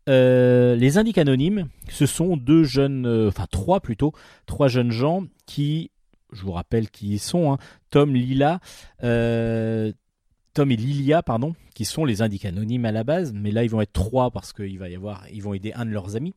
euh, 0.09 0.75
les 0.75 0.99
indiques 0.99 1.19
anonymes, 1.19 1.69
ce 1.89 2.07
sont 2.07 2.37
deux 2.37 2.65
jeunes, 2.65 3.07
euh, 3.07 3.29
enfin 3.29 3.47
trois 3.51 3.81
plutôt, 3.81 4.13
trois 4.47 4.69
jeunes 4.69 4.91
gens 4.91 5.25
qui, 5.47 5.91
je 6.33 6.43
vous 6.43 6.53
rappelle 6.53 6.91
qui 6.91 7.11
ils 7.11 7.21
sont, 7.21 7.53
hein, 7.53 7.59
Tom, 7.91 8.15
Lila, 8.15 8.61
euh, 9.05 9.93
Tom 10.55 10.71
et 10.73 10.77
Lilia, 10.77 11.23
pardon, 11.23 11.55
qui 11.75 11.85
sont 11.85 12.05
les 12.05 12.21
indiques 12.21 12.45
anonymes 12.45 12.85
à 12.85 12.93
la 12.93 13.05
base, 13.05 13.33
mais 13.33 13.53
là 13.53 13.63
ils 13.63 13.71
vont 13.71 13.81
être 13.81 13.93
trois 13.93 14.31
parce 14.31 14.53
qu'il 14.53 14.79
va 14.79 14.89
y 14.89 14.97
avoir, 14.97 15.25
ils 15.33 15.43
vont 15.43 15.55
aider 15.55 15.73
un 15.75 15.87
de 15.87 15.91
leurs 15.91 16.17
amis. 16.17 16.35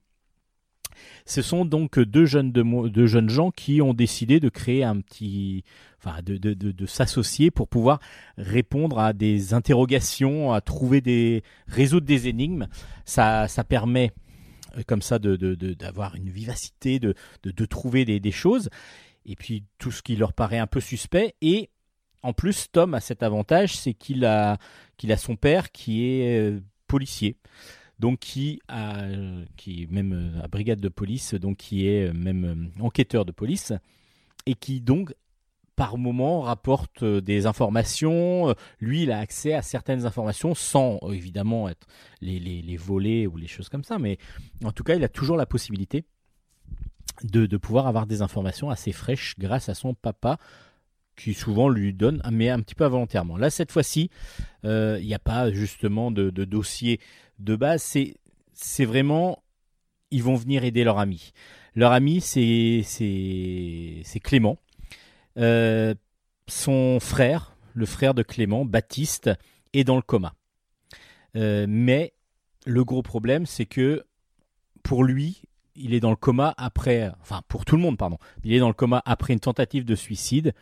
Ce 1.25 1.41
sont 1.41 1.65
donc 1.65 1.99
deux 1.99 2.25
jeunes, 2.25 3.29
gens 3.29 3.51
qui 3.51 3.81
ont 3.81 3.93
décidé 3.93 4.39
de 4.39 4.49
créer 4.49 4.83
un 4.83 5.01
petit, 5.01 5.63
enfin, 5.99 6.19
de, 6.23 6.85
s'associer 6.85 7.51
pour 7.51 7.67
pouvoir 7.67 7.99
répondre 8.37 8.99
à 8.99 9.13
des 9.13 9.53
interrogations, 9.53 10.53
à 10.53 10.61
trouver 10.61 11.01
des, 11.01 11.43
résoudre 11.67 12.05
des 12.05 12.27
énigmes. 12.27 12.67
Ça, 13.05 13.47
ça 13.47 13.63
permet 13.63 14.11
euh, 14.77 14.83
comme 14.87 15.01
ça 15.01 15.19
de, 15.19 15.35
d'avoir 15.73 16.15
une 16.15 16.29
vivacité, 16.29 16.99
de, 16.99 17.15
de, 17.43 17.65
trouver 17.65 18.05
des, 18.05 18.31
choses. 18.31 18.69
Et 19.25 19.35
puis 19.35 19.63
tout 19.77 19.91
ce 19.91 20.01
qui 20.01 20.15
leur 20.15 20.33
paraît 20.33 20.59
un 20.59 20.67
peu 20.67 20.79
suspect. 20.79 21.35
Et 21.41 21.69
en 22.21 22.33
plus, 22.33 22.67
Tom 22.71 22.93
a 22.93 22.99
cet 22.99 23.23
avantage, 23.23 23.75
c'est 23.75 23.93
qu'il 23.93 24.25
a, 24.25 24.57
qu'il 24.97 25.11
a 25.11 25.17
son 25.17 25.35
père 25.35 25.71
qui 25.71 26.05
est 26.05 26.39
euh, 26.39 26.59
policier 26.87 27.37
donc 27.99 28.19
qui 28.19 28.59
a, 28.67 29.07
qui 29.55 29.83
est 29.83 29.91
même 29.91 30.13
euh, 30.13 30.43
à 30.43 30.47
brigade 30.47 30.79
de 30.79 30.89
police, 30.89 31.33
donc 31.33 31.57
qui 31.57 31.87
est 31.87 32.09
euh, 32.09 32.13
même 32.13 32.45
euh, 32.45 32.83
enquêteur 32.83 33.25
de 33.25 33.31
police, 33.31 33.73
et 34.45 34.55
qui 34.55 34.81
donc 34.81 35.13
par 35.75 35.97
moment 35.97 36.41
rapporte 36.41 37.03
des 37.03 37.47
informations. 37.47 38.55
Lui, 38.79 39.03
il 39.03 39.11
a 39.11 39.19
accès 39.19 39.53
à 39.53 39.61
certaines 39.61 40.05
informations 40.05 40.55
sans 40.55 40.99
évidemment 41.11 41.67
être 41.67 41.85
les, 42.21 42.39
les, 42.39 42.61
les 42.61 42.77
voler 42.77 43.27
ou 43.27 43.35
les 43.35 43.47
choses 43.47 43.67
comme 43.67 43.83
ça, 43.83 43.99
mais 43.99 44.17
en 44.63 44.71
tout 44.71 44.85
cas, 44.85 44.95
il 44.95 45.03
a 45.03 45.09
toujours 45.09 45.35
la 45.35 45.45
possibilité 45.45 46.05
de, 47.23 47.45
de 47.45 47.57
pouvoir 47.57 47.87
avoir 47.87 48.07
des 48.07 48.21
informations 48.21 48.69
assez 48.69 48.93
fraîches 48.93 49.35
grâce 49.37 49.67
à 49.67 49.73
son 49.73 49.93
papa 49.93 50.37
qui 51.17 51.33
souvent 51.33 51.67
lui 51.67 51.93
donne, 51.93 52.21
mais 52.31 52.49
un 52.49 52.61
petit 52.61 52.75
peu 52.75 52.85
involontairement. 52.85 53.35
Là, 53.35 53.49
cette 53.49 53.71
fois-ci, 53.73 54.09
il 54.63 55.01
n'y 55.01 55.13
a 55.13 55.19
pas 55.19 55.51
justement 55.51 56.09
de, 56.09 56.29
de 56.29 56.45
dossier 56.45 57.01
de 57.39 57.55
base, 57.55 57.81
c'est 57.83 58.15
c'est 58.53 58.85
vraiment 58.85 59.43
ils 60.11 60.23
vont 60.23 60.35
venir 60.35 60.63
aider 60.63 60.83
leur 60.83 60.99
ami. 60.99 61.33
Leur 61.75 61.91
ami, 61.91 62.21
c'est 62.21 62.81
c'est 62.83 64.19
Clément. 64.21 64.57
Euh, 65.37 65.93
son 66.47 66.99
frère, 66.99 67.55
le 67.73 67.85
frère 67.85 68.13
de 68.13 68.23
Clément, 68.23 68.65
Baptiste, 68.65 69.29
est 69.73 69.83
dans 69.83 69.97
le 69.97 70.01
coma. 70.01 70.35
Euh, 71.35 71.65
mais 71.67 72.13
le 72.65 72.83
gros 72.85 73.01
problème, 73.01 73.45
c'est 73.45 73.65
que 73.65 74.05
pour 74.83 75.03
lui, 75.03 75.41
il 75.75 75.93
est 75.93 75.99
dans 75.99 76.11
le 76.11 76.15
coma 76.15 76.53
après, 76.57 77.11
enfin 77.21 77.41
pour 77.49 77.65
tout 77.65 77.75
le 77.75 77.81
monde, 77.81 77.97
pardon, 77.97 78.17
il 78.45 78.53
est 78.53 78.59
dans 78.59 78.69
le 78.69 78.73
coma 78.73 79.01
après 79.05 79.33
une 79.33 79.39
tentative 79.41 79.83
de 79.83 79.95
suicide. 79.95 80.53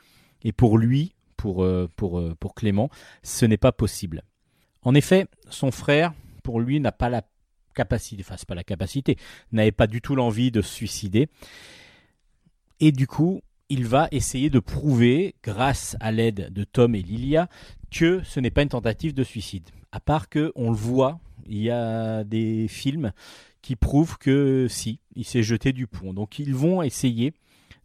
Et 0.42 0.52
pour 0.52 0.78
lui, 0.78 1.14
pour, 1.38 1.64
euh, 1.64 1.88
pour, 1.96 2.22
pour 2.40 2.56
Clément, 2.56 2.90
ce 3.22 3.46
n'est 3.46 3.58
pas 3.58 3.72
possible. 3.72 4.24
En 4.82 4.96
effet, 4.96 5.28
son 5.50 5.72
frère, 5.72 6.14
pour 6.44 6.60
lui, 6.60 6.80
n'a 6.80 6.92
pas 6.92 7.10
la 7.10 7.24
capacité, 7.74 8.22
enfin, 8.26 8.36
c'est 8.38 8.48
pas 8.48 8.56
la 8.56 8.64
capacité, 8.64 9.18
n'avait 9.52 9.72
pas 9.72 9.88
du 9.88 10.02
tout 10.02 10.16
l'envie 10.16 10.52
de 10.52 10.62
se 10.62 10.74
suicider. 10.74 11.30
Et 12.80 12.92
du 12.92 13.08
coup, 13.08 13.42
il 13.70 13.88
va 13.88 14.08
essayer 14.12 14.50
de 14.50 14.60
prouver, 14.60 15.36
grâce 15.44 15.96
à 16.00 16.12
l'aide 16.12 16.52
de 16.52 16.64
Tom 16.64 16.96
et 16.96 17.02
Lilia, 17.02 17.50
que 17.90 18.22
ce 18.24 18.40
n'est 18.40 18.52
pas 18.52 18.62
une 18.62 18.70
tentative 18.70 19.14
de 19.14 19.24
suicide. 19.24 19.70
À 19.92 20.00
part 20.00 20.30
que 20.30 20.52
on 20.56 20.70
le 20.70 20.78
voit, 20.78 21.20
il 21.48 21.60
y 21.60 21.72
a 21.72 22.24
des 22.24 22.68
films 22.68 23.12
qui 23.62 23.76
prouvent 23.76 24.18
que 24.18 24.68
si, 24.70 25.00
il 25.16 25.26
s'est 25.26 25.44
jeté 25.44 25.72
du 25.72 25.88
pont. 25.88 26.14
Donc 26.14 26.40
ils 26.40 26.54
vont 26.54 26.82
essayer 26.82 27.34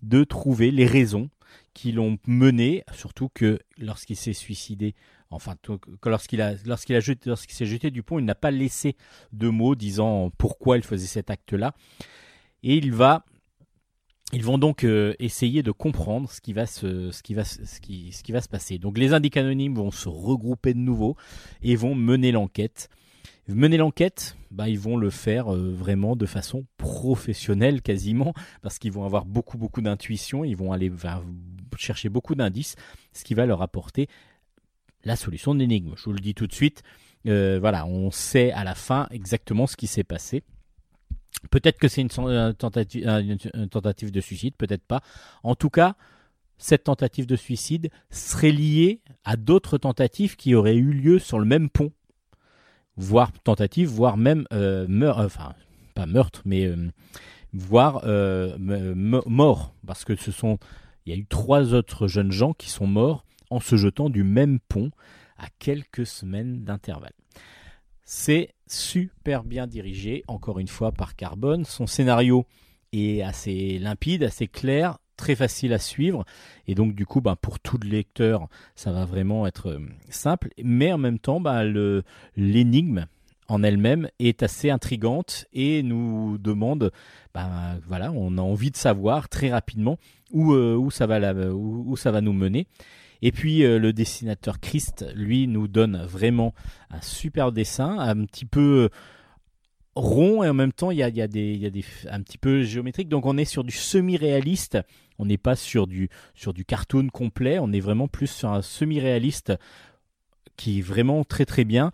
de 0.02 0.24
trouver 0.24 0.70
les 0.70 0.86
raisons 0.86 1.30
qui 1.74 1.92
l'ont 1.92 2.18
mené, 2.26 2.84
surtout 2.92 3.28
que 3.32 3.60
lorsqu'il 3.78 4.16
s'est 4.16 4.32
suicidé 4.32 4.94
enfin 5.30 5.56
lorsqu'il 6.04 6.56
lorsqu'il 6.64 6.96
a 6.96 7.00
lorsqu'il 7.26 7.56
s'est 7.56 7.66
jeté 7.66 7.90
du 7.90 8.02
pont, 8.02 8.18
il 8.18 8.24
n'a 8.24 8.34
pas 8.34 8.50
laissé 8.50 8.96
de 9.32 9.48
mots 9.48 9.74
disant 9.74 10.30
pourquoi 10.38 10.76
il 10.76 10.82
faisait 10.82 11.06
cet 11.06 11.30
acte-là. 11.30 11.74
Et 12.62 12.76
il 12.76 12.92
va 12.92 13.24
ils 14.32 14.44
vont 14.44 14.58
donc 14.58 14.84
euh, 14.84 15.14
essayer 15.18 15.62
de 15.62 15.70
comprendre 15.70 16.30
ce 16.30 16.40
qui 16.40 16.52
va 16.52 16.66
se 16.66 17.10
ce 17.10 17.22
qui 17.22 17.34
va 17.34 17.44
ce 17.44 17.80
qui 17.80 18.12
ce 18.12 18.22
qui 18.22 18.32
va 18.32 18.40
se 18.40 18.48
passer. 18.48 18.78
Donc 18.78 18.98
les 18.98 19.12
indiques 19.14 19.36
anonymes 19.36 19.74
vont 19.74 19.90
se 19.90 20.08
regrouper 20.08 20.74
de 20.74 20.78
nouveau 20.78 21.16
et 21.62 21.76
vont 21.76 21.94
mener 21.94 22.32
l'enquête. 22.32 22.90
Mener 23.48 23.78
l'enquête, 23.78 24.36
bah, 24.50 24.68
ils 24.68 24.78
vont 24.78 24.98
le 24.98 25.08
faire 25.08 25.54
euh, 25.54 25.72
vraiment 25.72 26.16
de 26.16 26.26
façon 26.26 26.66
professionnelle 26.76 27.80
quasiment, 27.80 28.34
parce 28.60 28.78
qu'ils 28.78 28.92
vont 28.92 29.04
avoir 29.04 29.24
beaucoup 29.24 29.56
beaucoup 29.56 29.80
d'intuition, 29.80 30.44
ils 30.44 30.56
vont 30.56 30.70
aller 30.70 30.92
chercher 31.78 32.10
beaucoup 32.10 32.34
d'indices, 32.34 32.76
ce 33.14 33.24
qui 33.24 33.32
va 33.32 33.46
leur 33.46 33.62
apporter 33.62 34.08
la 35.04 35.16
solution 35.16 35.54
de 35.54 35.60
l'énigme. 35.60 35.94
Je 35.96 36.04
vous 36.04 36.12
le 36.12 36.20
dis 36.20 36.34
tout 36.34 36.46
de 36.46 36.52
suite. 36.52 36.82
Euh, 37.26 37.58
voilà, 37.60 37.86
on 37.86 38.10
sait 38.10 38.52
à 38.52 38.64
la 38.64 38.74
fin 38.74 39.06
exactement 39.10 39.66
ce 39.66 39.76
qui 39.76 39.86
s'est 39.86 40.04
passé. 40.04 40.42
Peut-être 41.50 41.78
que 41.78 41.88
c'est 41.88 42.00
une, 42.00 42.08
tentative, 42.54 44.10
de 44.10 44.20
suicide, 44.20 44.54
peut-être 44.56 44.84
pas. 44.84 45.02
En 45.42 45.54
tout 45.54 45.70
cas, 45.70 45.94
cette 46.56 46.84
tentative 46.84 47.26
de 47.26 47.36
suicide 47.36 47.90
serait 48.10 48.50
liée 48.50 49.00
à 49.24 49.36
d'autres 49.36 49.78
tentatives 49.78 50.36
qui 50.36 50.54
auraient 50.54 50.76
eu 50.76 50.92
lieu 50.92 51.18
sur 51.18 51.38
le 51.38 51.44
même 51.44 51.70
pont, 51.70 51.92
voire 52.96 53.30
tentative, 53.44 53.88
voire 53.88 54.16
même 54.16 54.46
euh, 54.52 54.86
meurtre, 54.88 55.20
enfin 55.20 55.54
pas 55.94 56.06
meurtre, 56.06 56.42
mais 56.44 56.66
euh, 56.66 56.90
voire 57.52 58.02
mort, 58.58 59.74
parce 59.86 60.04
que 60.04 60.16
ce 60.16 60.32
sont, 60.32 60.58
il 61.06 61.12
y 61.12 61.16
a 61.16 61.18
eu 61.18 61.26
trois 61.26 61.74
autres 61.74 62.08
jeunes 62.08 62.32
gens 62.32 62.52
qui 62.52 62.70
sont 62.70 62.86
morts 62.86 63.24
en 63.50 63.60
se 63.60 63.76
jetant 63.76 64.10
du 64.10 64.24
même 64.24 64.58
pont 64.68 64.90
à 65.38 65.46
quelques 65.58 66.06
semaines 66.06 66.64
d'intervalle. 66.64 67.12
C'est 68.04 68.54
super 68.66 69.44
bien 69.44 69.66
dirigé, 69.66 70.24
encore 70.28 70.58
une 70.58 70.68
fois 70.68 70.92
par 70.92 71.14
Carbone. 71.14 71.64
Son 71.64 71.86
scénario 71.86 72.46
est 72.92 73.22
assez 73.22 73.78
limpide, 73.78 74.22
assez 74.24 74.46
clair, 74.46 74.98
très 75.16 75.36
facile 75.36 75.74
à 75.74 75.78
suivre. 75.78 76.24
Et 76.66 76.74
donc, 76.74 76.94
du 76.94 77.04
coup, 77.04 77.20
ben, 77.20 77.36
pour 77.36 77.60
tout 77.60 77.78
le 77.82 77.88
lecteur, 77.88 78.48
ça 78.74 78.92
va 78.92 79.04
vraiment 79.04 79.46
être 79.46 79.70
euh, 79.70 79.80
simple. 80.08 80.48
Mais 80.62 80.92
en 80.92 80.98
même 80.98 81.18
temps, 81.18 81.40
ben, 81.40 82.02
l'énigme 82.36 83.06
en 83.48 83.62
elle-même 83.62 84.08
est 84.18 84.42
assez 84.42 84.70
intrigante 84.70 85.46
et 85.52 85.82
nous 85.82 86.38
demande, 86.38 86.92
ben, 87.34 87.78
voilà, 87.86 88.12
on 88.12 88.38
a 88.38 88.42
envie 88.42 88.70
de 88.70 88.76
savoir 88.76 89.28
très 89.28 89.50
rapidement 89.50 89.98
où, 90.32 90.52
euh, 90.52 90.88
ça 90.90 91.06
va 91.06 92.20
nous 92.20 92.32
mener. 92.32 92.66
Et 93.22 93.32
puis 93.32 93.64
euh, 93.64 93.78
le 93.78 93.92
dessinateur 93.92 94.60
Christ, 94.60 95.04
lui, 95.14 95.46
nous 95.46 95.68
donne 95.68 96.02
vraiment 96.04 96.54
un 96.90 97.00
super 97.00 97.52
dessin, 97.52 97.98
un 97.98 98.24
petit 98.24 98.44
peu 98.44 98.84
euh, 98.84 98.88
rond 99.94 100.42
et 100.42 100.48
en 100.48 100.54
même 100.54 100.72
temps 100.72 100.90
il 100.90 100.98
y 100.98 101.02
a, 101.02 101.10
des, 101.10 101.84
un 102.10 102.22
petit 102.22 102.38
peu 102.38 102.62
géométrique. 102.62 103.08
Donc 103.08 103.26
on 103.26 103.36
est 103.36 103.44
sur 103.44 103.64
du 103.64 103.74
semi-réaliste, 103.74 104.78
on 105.18 105.26
n'est 105.26 105.38
pas 105.38 105.56
sur 105.56 105.86
du, 105.86 106.08
sur 106.34 106.54
du 106.54 106.64
cartoon 106.64 107.08
complet, 107.08 107.58
on 107.58 107.72
est 107.72 107.80
vraiment 107.80 108.08
plus 108.08 108.28
sur 108.28 108.50
un 108.50 108.62
semi-réaliste 108.62 109.52
qui 110.56 110.78
est 110.78 110.82
vraiment 110.82 111.24
très 111.24 111.44
très 111.44 111.64
bien. 111.64 111.90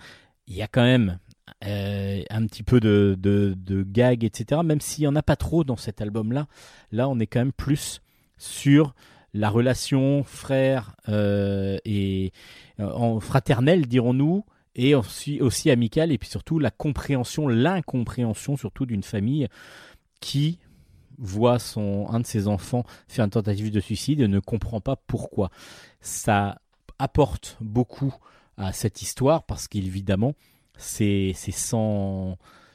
Il 0.47 0.55
y 0.55 0.63
a 0.63 0.69
quand 0.69 0.83
même 0.83 1.19
euh, 1.65 2.23
un 2.31 2.47
petit 2.47 2.63
peu 2.63 2.81
de, 2.81 3.17
de, 3.19 3.55
de 3.57 3.83
gag, 3.83 4.25
etc. 4.25 4.61
Même 4.65 4.81
s'il 4.81 5.03
n'y 5.03 5.09
en 5.09 5.17
a 5.17 5.23
pas 5.23 5.37
trop 5.37 5.65
dans 5.65 5.77
cet 5.77 6.01
album-là, 6.01 6.47
là 6.93 7.09
on 7.09 7.19
est 7.19 7.27
quand 7.27 7.41
même 7.41 7.53
plus 7.53 8.03
sur 8.37 8.95
la 9.35 9.51
relation 9.51 10.23
frère 10.23 10.95
euh, 11.09 11.77
et 11.85 12.33
euh, 12.81 13.21
fraternelle, 13.21 13.87
dirons-nous, 13.87 14.45
et 14.77 14.95
aussi, 14.95 15.71
amicale, 15.71 16.11
et 16.11 16.19
puis 16.19 16.29
surtout 16.29 16.59
la 16.59 16.71
compréhension, 16.71 17.47
l'incompréhension 17.47 18.57
surtout 18.57 18.87
d'une 18.87 19.03
famille 19.03 19.49
qui 20.21 20.59
voit 21.19 21.61
son, 21.61 22.09
un 22.09 22.21
de 22.21 22.27
ses 22.27 22.49
enfants 22.49 22.85
faire 23.07 23.25
une 23.25 23.31
tentative 23.31 23.71
de 23.71 23.79
suicide 23.79 24.21
et 24.21 24.27
ne 24.27 24.41
comprend 24.41 24.81
pas 24.81 24.97
pourquoi. 24.97 25.51
Ça 26.01 26.61
apporte 26.99 27.57
beaucoup 27.61 28.15
à 28.57 28.73
cette 28.73 29.03
histoire 29.03 29.45
parce 29.45 29.69
qu'évidemment, 29.69 30.35
c'est 30.77 31.33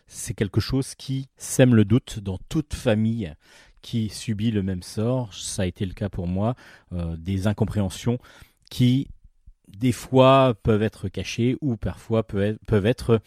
c'est 0.08 0.34
quelque 0.34 0.62
chose 0.62 0.96
qui 0.96 1.28
sème 1.38 1.76
le 1.76 1.86
doute 1.86 2.20
dans 2.20 2.40
toute 2.50 2.74
famille 2.74 3.34
qui 3.82 4.10
subit 4.10 4.52
le 4.52 4.64
même 4.64 4.84
sort. 4.84 5.34
Ça 5.34 5.64
a 5.64 5.66
été 5.66 5.86
le 5.86 5.94
cas 5.94 6.10
pour 6.10 6.28
moi, 6.28 6.56
euh, 6.94 7.16
des 7.18 7.48
incompréhensions 7.48 8.20
qui 8.70 9.08
des 9.68 9.92
fois 9.92 10.56
peuvent 10.64 10.84
être 10.84 11.10
cachées 11.10 11.58
ou 11.62 11.78
parfois 11.78 12.24
peuvent 12.24 12.86
être, 12.86 13.22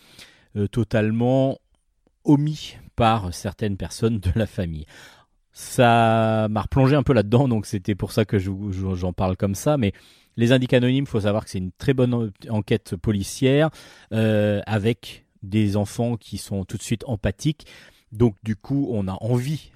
euh, 0.57 0.67
totalement 0.67 1.59
omis 2.25 2.77
par 2.97 3.33
certaines 3.33 3.77
personnes 3.77 4.19
de 4.19 4.31
la 4.35 4.47
famille. 4.47 4.87
Ça 5.53 6.49
m'a 6.49 6.63
replongé 6.63 6.97
un 6.97 7.03
peu 7.03 7.13
là-dedans, 7.13 7.47
donc 7.47 7.67
c'était 7.67 7.95
pour 7.95 8.13
ça 8.13 8.25
que 8.25 8.39
j'en 8.39 9.13
parle 9.13 9.37
comme 9.37 9.55
ça, 9.55 9.77
mais 9.77 9.93
les 10.37 10.53
indices 10.53 10.73
anonymes, 10.73 11.07
faut 11.07 11.21
savoir 11.21 11.45
que 11.45 11.51
c'est 11.51 11.59
une 11.59 11.73
très 11.73 11.93
bonne 11.93 12.33
enquête 12.49 12.97
policière 12.97 13.71
euh, 14.13 14.61
avec 14.67 15.27
des 15.43 15.77
enfants 15.77 16.17
qui 16.17 16.39
sont 16.39 16.65
tout 16.65 16.77
de 16.77 16.83
suite 16.83 17.05
empathiques. 17.07 17.67
Donc 18.13 18.37
du 18.43 18.57
coup, 18.57 18.89
on 18.91 19.09
a 19.09 19.17
envie 19.21 19.73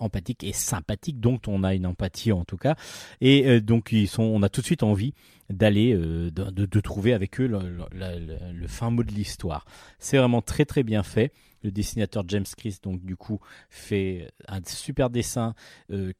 empathique 0.00 0.44
et 0.44 0.52
sympathique, 0.52 1.20
donc 1.20 1.42
on 1.46 1.62
a 1.62 1.74
une 1.74 1.86
empathie 1.86 2.32
en 2.32 2.44
tout 2.44 2.56
cas, 2.56 2.76
et 3.20 3.46
euh, 3.46 3.60
donc 3.60 3.92
ils 3.92 4.08
sont, 4.08 4.22
on 4.22 4.42
a 4.42 4.48
tout 4.48 4.60
de 4.60 4.66
suite 4.66 4.82
envie 4.82 5.14
d'aller, 5.50 5.94
euh, 5.94 6.30
de, 6.30 6.80
trouver 6.80 7.12
avec 7.12 7.40
eux 7.40 7.46
le, 7.46 8.66
fin 8.66 8.90
mot 8.90 9.02
de 9.02 9.12
l'histoire. 9.12 9.66
C'est 9.98 10.18
vraiment 10.18 10.42
très 10.42 10.64
très 10.64 10.82
bien 10.82 11.02
fait. 11.02 11.32
Le 11.62 11.70
dessinateur 11.70 12.24
James 12.28 12.44
Chris, 12.56 12.78
donc 12.82 13.02
du 13.04 13.16
coup, 13.16 13.40
fait 13.70 14.30
un 14.48 14.60
super 14.66 15.08
dessin 15.08 15.54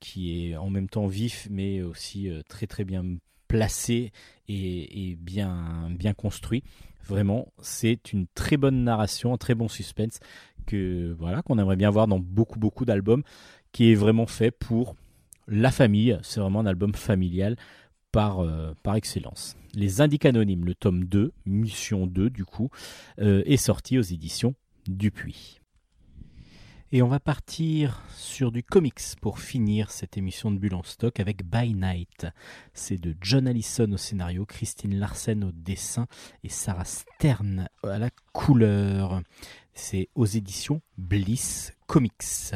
qui 0.01 0.49
est 0.51 0.57
en 0.57 0.70
même 0.70 0.89
temps 0.89 1.07
vif, 1.07 1.49
mais 1.51 1.83
aussi 1.83 2.31
très 2.49 2.66
très 2.66 2.85
bien 2.85 3.05
placé 3.49 4.11
et, 4.49 5.16
bien, 5.20 5.89
bien 5.91 6.12
construit. 6.14 6.64
Vraiment, 7.07 7.53
c'est 7.61 8.12
une 8.12 8.27
très 8.35 8.57
bonne 8.57 8.83
narration, 8.83 9.35
un 9.35 9.37
très 9.37 9.55
bon 9.55 9.68
suspense 9.68 10.18
que 10.66 11.14
voilà 11.18 11.43
qu'on 11.43 11.59
aimerait 11.59 11.77
bien 11.77 11.91
voir 11.91 12.09
dans 12.09 12.18
beaucoup 12.18 12.59
beaucoup 12.59 12.85
d'albums, 12.85 13.22
qui 13.75 13.91
est 13.91 13.97
vraiment 13.97 14.27
fait 14.27 14.53
pour 14.53 14.95
la 15.49 15.70
famille. 15.72 16.16
C'est 16.22 16.41
vraiment 16.41 16.61
un 16.61 16.66
album 16.66 16.95
familial 16.95 17.57
par, 18.12 18.39
euh, 18.41 18.72
excellence. 18.95 19.57
Les 19.75 20.01
Indiques 20.01 20.25
Anonymes, 20.25 20.64
le 20.64 20.77
tome 20.77 21.05
2, 21.05 21.33
Mission 21.45 22.07
2 22.07 22.31
du 22.31 22.45
coup, 22.45 22.70
euh, 23.18 23.43
est 23.45 23.57
sorti 23.57 23.99
aux 23.99 24.03
éditions 24.03 24.55
Dupuis. 24.87 25.61
Et 26.93 27.03
on 27.03 27.09
va 27.09 27.18
partir 27.18 28.01
sur 28.14 28.53
du 28.53 28.62
comics 28.62 29.01
pour 29.20 29.41
finir 29.41 29.91
cette 29.91 30.16
émission 30.16 30.53
de 30.53 30.59
Bulle 30.59 30.77
en 30.77 30.85
stock 30.85 31.18
avec 31.18 31.45
By 31.45 31.75
Night. 31.75 32.29
C'est 32.75 33.01
de 33.01 33.16
John 33.20 33.49
Allison 33.49 33.91
au 33.91 33.97
scénario, 33.97 34.47
Christine 34.47 35.01
Larsen 35.01 35.43
au 35.43 35.51
dessin 35.51 36.07
et 36.45 36.49
Sarah 36.49 36.85
Stern 36.85 37.68
à 37.83 37.99
la 37.99 38.11
couleur. 38.33 39.22
C'est 39.72 40.09
aux 40.14 40.27
éditions 40.27 40.81
Bliss 40.97 41.72
Comics. 41.89 42.55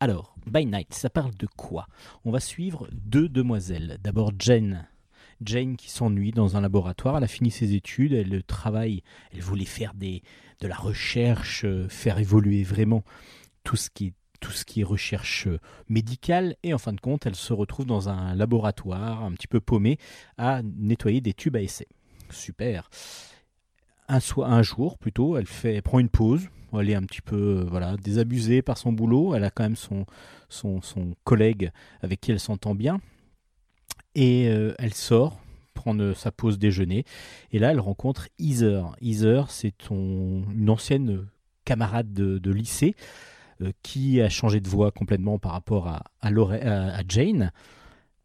Alors, 0.00 0.36
By 0.46 0.64
Night, 0.64 0.94
ça 0.94 1.10
parle 1.10 1.34
de 1.34 1.48
quoi? 1.56 1.88
On 2.24 2.30
va 2.30 2.38
suivre 2.38 2.88
deux 2.92 3.28
demoiselles. 3.28 3.98
D'abord 4.00 4.30
Jane, 4.38 4.86
Jane 5.42 5.76
qui 5.76 5.90
s'ennuie 5.90 6.30
dans 6.30 6.56
un 6.56 6.60
laboratoire, 6.60 7.16
elle 7.16 7.24
a 7.24 7.28
fini 7.28 7.50
ses 7.50 7.74
études, 7.74 8.12
elle 8.12 8.44
travaille, 8.44 9.02
elle 9.32 9.40
voulait 9.40 9.64
faire 9.64 9.94
de 9.94 10.68
la 10.68 10.76
recherche, 10.76 11.64
euh, 11.64 11.88
faire 11.88 12.20
évoluer 12.20 12.62
vraiment 12.62 13.02
tout 13.64 13.74
ce 13.74 13.90
qui 13.90 14.14
est 14.80 14.84
recherche 14.84 15.48
euh, 15.48 15.58
médicale. 15.88 16.54
Et 16.62 16.72
en 16.72 16.78
fin 16.78 16.92
de 16.92 17.00
compte 17.00 17.26
elle 17.26 17.34
se 17.34 17.52
retrouve 17.52 17.86
dans 17.86 18.08
un 18.08 18.36
laboratoire 18.36 19.24
un 19.24 19.32
petit 19.32 19.48
peu 19.48 19.60
paumé 19.60 19.98
à 20.36 20.62
nettoyer 20.62 21.20
des 21.20 21.34
tubes 21.34 21.56
à 21.56 21.60
essai. 21.60 21.88
Super. 22.30 22.88
Un, 24.06 24.20
un 24.42 24.62
jour 24.62 24.96
plutôt, 24.96 25.36
elle 25.36 25.46
fait 25.46 25.82
prend 25.82 25.98
une 25.98 26.08
pause, 26.08 26.48
elle 26.74 26.90
est 26.90 26.94
un 26.94 27.02
petit 27.02 27.22
peu 27.22 27.36
euh, 27.36 27.64
voilà 27.68 27.96
désabusée 27.96 28.62
par 28.62 28.78
son 28.78 28.92
boulot, 28.92 29.34
elle 29.34 29.44
a 29.44 29.50
quand 29.50 29.62
même 29.62 29.76
son, 29.76 30.04
son, 30.48 30.80
collègue 31.24 31.70
avec 32.02 32.20
qui 32.20 32.32
elle 32.32 32.40
s'entend 32.40 32.74
bien 32.74 33.00
et 34.14 34.48
euh, 34.48 34.74
elle 34.78 34.94
sort 34.94 35.38
prendre 35.74 36.12
sa 36.14 36.32
pause 36.32 36.58
déjeuner 36.58 37.04
et 37.52 37.58
là 37.58 37.70
elle 37.70 37.80
rencontre 37.80 38.28
Heather. 38.38 38.96
Heather 39.00 39.50
c'est 39.50 39.90
une 39.90 40.68
ancienne 40.68 41.26
camarade 41.64 42.12
de 42.12 42.50
lycée 42.50 42.94
euh, 43.60 43.72
qui 43.82 44.20
a 44.20 44.28
changé 44.28 44.60
de 44.60 44.68
voix 44.68 44.92
complètement 44.92 45.40
par 45.40 45.50
rapport 45.50 45.88
à, 45.88 46.04
à, 46.20 47.02
Jane. 47.08 47.50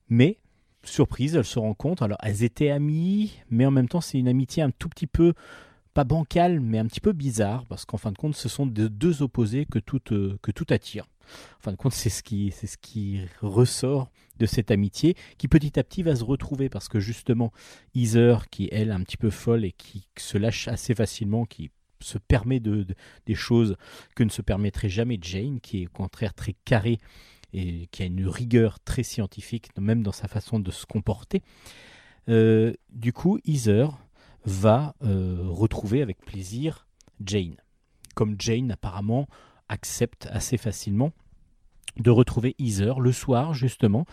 Mais, 0.08 0.38
surprise, 0.84 1.36
elle 1.36 1.44
se 1.44 1.60
compte, 1.74 2.04
alors 2.04 2.20
elles 2.22 2.44
étaient 2.44 2.70
amies, 2.70 3.40
mais 3.50 3.66
en 3.66 3.72
même 3.72 3.88
temps 3.88 4.02
c'est 4.02 4.20
une 4.20 4.28
amitié 4.28 4.62
un 4.62 4.70
tout 4.70 4.90
petit 4.90 5.08
peu, 5.08 5.34
pas 5.94 6.04
bancale, 6.04 6.60
mais 6.60 6.80
un 6.80 6.86
petit 6.86 7.02
peu 7.02 7.12
bizarre, 7.12 7.66
parce 7.66 7.86
qu'en 7.86 7.98
fin 7.98 8.12
de 8.12 8.18
compte 8.18 8.36
ce 8.36 8.50
sont 8.50 8.66
de 8.66 8.88
deux 8.88 9.22
opposés 9.22 9.66
que 9.66 9.80
tout, 9.80 10.02
euh, 10.12 10.38
que 10.42 10.52
tout 10.52 10.66
attire. 10.70 11.06
En 11.58 11.64
fin 11.64 11.72
de 11.72 11.78
compte, 11.78 11.94
c'est 11.94 12.10
ce 12.10 12.24
qui, 12.24 12.52
c'est 12.56 12.68
ce 12.68 12.78
qui 12.78 13.22
ressort 13.42 14.10
de 14.40 14.46
cette 14.46 14.72
amitié, 14.72 15.16
qui 15.38 15.48
petit 15.48 15.80
à 15.80 15.84
petit 15.84 16.04
va 16.04 16.16
se 16.16 16.24
retrouver 16.24 16.70
parce 16.70 16.90
que 16.90 17.00
justement, 17.00 17.52
Heather, 17.96 18.50
qui 18.50 18.68
elle 18.72 18.92
un 18.92 19.02
petit 19.04 19.18
peu 19.18 19.30
folle 19.30 19.66
et 19.66 19.72
qui 19.72 20.08
se 20.18 20.38
lâche 20.38 20.68
assez 20.68 20.96
facilement, 20.96 21.46
qui 21.46 21.72
se 22.00 22.18
permet 22.18 22.60
de, 22.60 22.86
des 23.26 23.36
choses 23.36 23.78
que 24.16 24.24
ne 24.24 24.30
se 24.30 24.42
permettrait 24.42 24.90
jamais 24.90 25.18
Jane, 25.22 25.60
qui 25.62 25.84
est 25.84 25.88
au 25.88 25.92
contraire 25.92 26.34
très 26.34 26.56
carré 26.66 27.00
et 27.54 27.88
qui 27.92 28.04
a 28.04 28.06
une 28.06 28.28
rigueur 28.28 28.80
très 28.80 29.04
scientifique, 29.04 29.70
même 29.80 30.04
dans 30.04 30.12
sa 30.12 30.28
façon 30.28 30.60
de 30.60 30.72
se 30.72 30.86
comporter. 30.86 31.42
Euh, 32.28 32.74
du 32.90 33.14
coup, 33.14 33.40
Heather 33.46 33.90
va 34.46 34.96
euh, 35.04 35.42
retrouver 35.50 36.02
avec 36.02 36.20
plaisir 36.20 36.88
Jane. 37.24 37.56
Comme 38.16 38.36
Jane 38.40 38.72
apparemment 38.72 39.28
accepte 39.70 40.28
assez 40.32 40.58
facilement 40.58 41.12
de 41.98 42.10
retrouver 42.10 42.56
Heather 42.60 43.00
le 43.00 43.12
soir 43.12 43.54
justement 43.54 44.06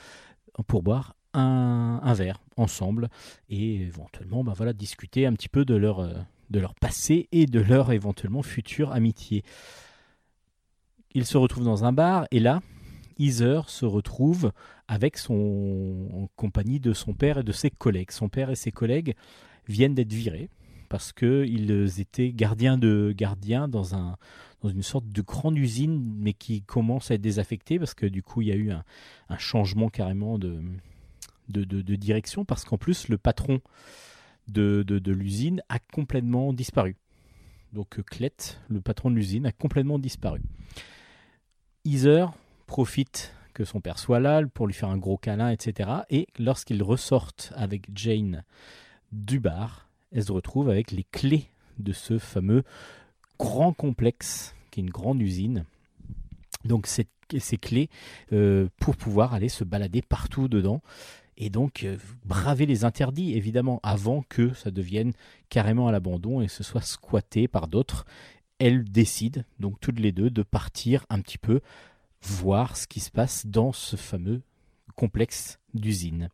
pour 0.67 0.83
boire 0.83 1.17
un, 1.33 2.13
verre 2.15 2.41
ensemble 2.57 3.09
et 3.49 3.83
éventuellement 3.83 4.43
ben 4.43 4.53
voilà, 4.53 4.73
discuter 4.73 5.27
un 5.27 5.33
petit 5.33 5.49
peu 5.49 5.65
de 5.65 5.77
leur, 5.77 6.01
euh, 6.01 6.15
de 6.51 6.59
leur 6.59 6.75
passé 6.75 7.29
et 7.33 7.47
de 7.47 7.61
leur 7.61 7.93
éventuellement 7.93 8.43
future 8.43 8.93
amitié. 8.93 9.45
Ils 11.15 11.27
se 11.27 11.39
retrouvent 11.39 11.65
dans 11.65 11.85
un 11.85 11.93
bar 11.93 12.27
et 12.31 12.41
là, 12.41 12.61
Heather 13.19 13.69
se 13.69 13.85
retrouve 13.85 14.53
avec 14.89 15.19
son 15.19 16.09
en 16.15 16.27
compagnie 16.37 16.81
de 16.81 16.93
son 16.93 17.15
père 17.15 17.39
et 17.39 17.43
de 17.43 17.53
ses 17.53 17.71
collègues. 17.71 18.11
Son 18.11 18.29
père 18.29 18.51
et 18.51 18.57
ses 18.57 18.73
collègues 18.73 19.15
viennent 19.69 19.95
d'être 19.95 20.13
virés 20.13 20.49
parce 20.89 21.13
qu'ils 21.13 22.01
étaient 22.01 22.33
gardiens 22.33 22.79
de 22.79 23.15
gardiens 23.17 23.69
dans 23.69 23.95
un 23.95 24.17
dans 24.63 24.69
une 24.69 24.83
sorte 24.83 25.09
de 25.09 25.23
grande 25.23 25.57
usine 25.57 26.15
mais 26.19 26.35
qui 26.35 26.63
commence 26.63 27.11
à 27.11 27.15
être 27.15 27.21
désaffectée 27.21 27.79
parce 27.79 27.95
que 27.95 28.07
du 28.07 28.23
coup 28.23 28.43
il 28.43 28.49
y 28.49 28.53
a 28.53 28.57
eu 28.57 28.71
un, 28.71 28.85
changement 29.39 29.89
carrément 29.89 30.39
de 30.39 31.97
direction 31.97 32.45
parce 32.45 32.65
qu'en 32.65 32.77
plus 32.77 33.09
le 33.09 33.17
patron 33.17 33.61
de, 34.53 35.13
l'usine 35.13 35.63
a 35.69 35.79
complètement 35.79 36.53
disparu. 36.53 36.97
Donc 37.73 38.03
Clet, 38.03 38.59
le 38.69 38.81
patron 38.81 39.11
de 39.11 39.17
l'usine, 39.17 39.47
a 39.47 39.53
complètement 39.53 39.99
disparu. 39.99 40.43
Heather 41.85 42.33
profite 42.67 43.35
que 43.55 43.65
son 43.65 43.81
père 43.81 43.99
soit 43.99 44.21
là 44.21 44.43
pour 44.47 44.67
lui 44.67 44.75
faire 44.75 44.89
un 44.89 44.99
gros 44.99 45.17
câlin, 45.17 45.51
etc. 45.51 45.91
Et 46.11 46.27
lorsqu'ils 46.39 46.83
ressortent 46.83 47.53
avec 47.57 47.89
Jane 47.95 48.45
du 49.13 49.41
bar, 49.41 49.89
elle 50.13 50.25
se 50.25 50.33
retrouve 50.33 50.69
avec 50.69 50.91
les 50.91 51.05
clés 51.05 51.49
de 51.79 51.93
ce 51.93 52.19
fameux 52.19 52.63
grand 53.39 53.73
complexe 53.73 54.55
qui 54.71 54.81
est 54.81 54.83
une 54.85 54.91
grande 54.91 55.21
usine. 55.21 55.65
Donc 56.65 56.87
ces 56.87 57.07
clés 57.57 57.89
euh, 58.33 58.69
pour 58.79 58.97
pouvoir 58.97 59.35
aller 59.35 59.49
se 59.49 59.65
balader 59.65 60.03
partout 60.03 60.49
dedans 60.49 60.83
et 61.37 61.49
donc 61.49 61.85
euh, 61.85 61.97
braver 62.27 62.67
les 62.67 62.85
interdits, 62.85 63.35
évidemment, 63.35 63.81
avant 63.83 64.23
que 64.29 64.53
ça 64.53 64.71
devienne 64.71 65.15
carrément 65.49 65.89
à 65.89 65.93
l'abandon 65.93 66.43
et 66.43 66.49
ce 66.49 66.63
soit 66.63 66.83
squatté 66.83 67.49
par 67.49 67.67
d'autres. 67.67 68.05
Elles 68.59 68.85
décident, 68.85 69.43
donc 69.59 69.81
toutes 69.81 70.01
les 70.01 70.13
deux, 70.13 70.29
de 70.29 70.43
partir 70.43 71.07
un 71.09 71.21
petit 71.23 71.39
peu 71.39 71.61
voir 72.21 72.77
ce 72.77 72.87
qui 72.87 73.01
se 73.01 73.11
passe 73.11 73.47
dans 73.47 73.73
ce 73.73 73.97
fameux 73.97 74.43
complexe 74.97 75.59
d'usine. 75.73 76.29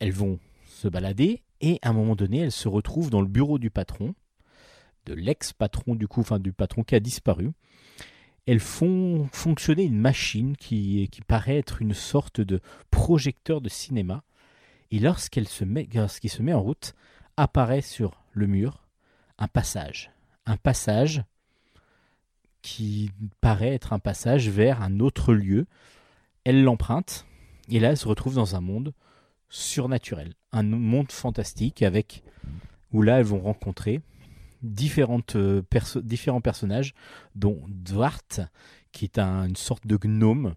Elles 0.00 0.12
vont 0.12 0.40
se 0.84 0.88
balader 0.88 1.42
Et 1.62 1.78
à 1.82 1.90
un 1.90 1.92
moment 1.94 2.14
donné, 2.14 2.40
elle 2.40 2.52
se 2.52 2.68
retrouve 2.68 3.08
dans 3.08 3.22
le 3.22 3.26
bureau 3.26 3.58
du 3.58 3.70
patron, 3.70 4.14
de 5.06 5.14
l'ex-patron 5.14 5.94
du 5.94 6.06
coup, 6.08 6.20
enfin 6.20 6.38
du 6.38 6.52
patron 6.52 6.82
qui 6.82 6.94
a 6.94 7.00
disparu. 7.00 7.52
Elles 8.46 8.60
font 8.60 9.26
fonctionner 9.32 9.84
une 9.84 9.98
machine 9.98 10.56
qui, 10.58 11.08
qui 11.10 11.22
paraît 11.22 11.56
être 11.56 11.80
une 11.80 11.94
sorte 11.94 12.42
de 12.42 12.60
projecteur 12.90 13.62
de 13.62 13.70
cinéma. 13.70 14.24
Et 14.90 14.98
lorsqu'elle 14.98 15.48
se 15.48 15.64
met, 15.64 15.88
lorsqu'il 15.94 16.30
se 16.30 16.42
met 16.42 16.52
en 16.52 16.60
route, 16.60 16.94
apparaît 17.38 17.80
sur 17.80 18.22
le 18.32 18.46
mur 18.46 18.86
un 19.38 19.48
passage. 19.48 20.10
Un 20.44 20.58
passage 20.58 21.22
qui 22.60 23.10
paraît 23.40 23.72
être 23.72 23.94
un 23.94 23.98
passage 23.98 24.50
vers 24.50 24.82
un 24.82 25.00
autre 25.00 25.32
lieu. 25.32 25.66
Elle 26.44 26.62
l'emprunte, 26.62 27.24
et 27.70 27.80
là 27.80 27.90
elle 27.90 27.96
se 27.96 28.08
retrouve 28.08 28.34
dans 28.34 28.54
un 28.54 28.60
monde 28.60 28.92
surnaturel, 29.54 30.34
un 30.50 30.64
monde 30.64 31.12
fantastique 31.12 31.82
avec 31.82 32.24
où 32.92 33.02
là 33.02 33.20
elles 33.20 33.24
vont 33.24 33.40
rencontrer 33.40 34.00
euh, 35.36 35.62
différents 36.02 36.40
personnages, 36.40 36.94
dont 37.36 37.62
Dwart, 37.68 38.40
qui 38.90 39.04
est 39.04 39.18
une 39.18 39.54
sorte 39.56 39.86
de 39.86 39.96
gnome 39.96 40.54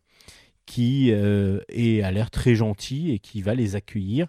qui 0.65 1.11
euh, 1.11 1.59
est, 1.69 2.01
a 2.01 2.11
l'air 2.11 2.31
très 2.31 2.55
gentil 2.55 3.11
et 3.11 3.19
qui 3.19 3.41
va 3.41 3.53
les 3.53 3.75
accueillir. 3.75 4.27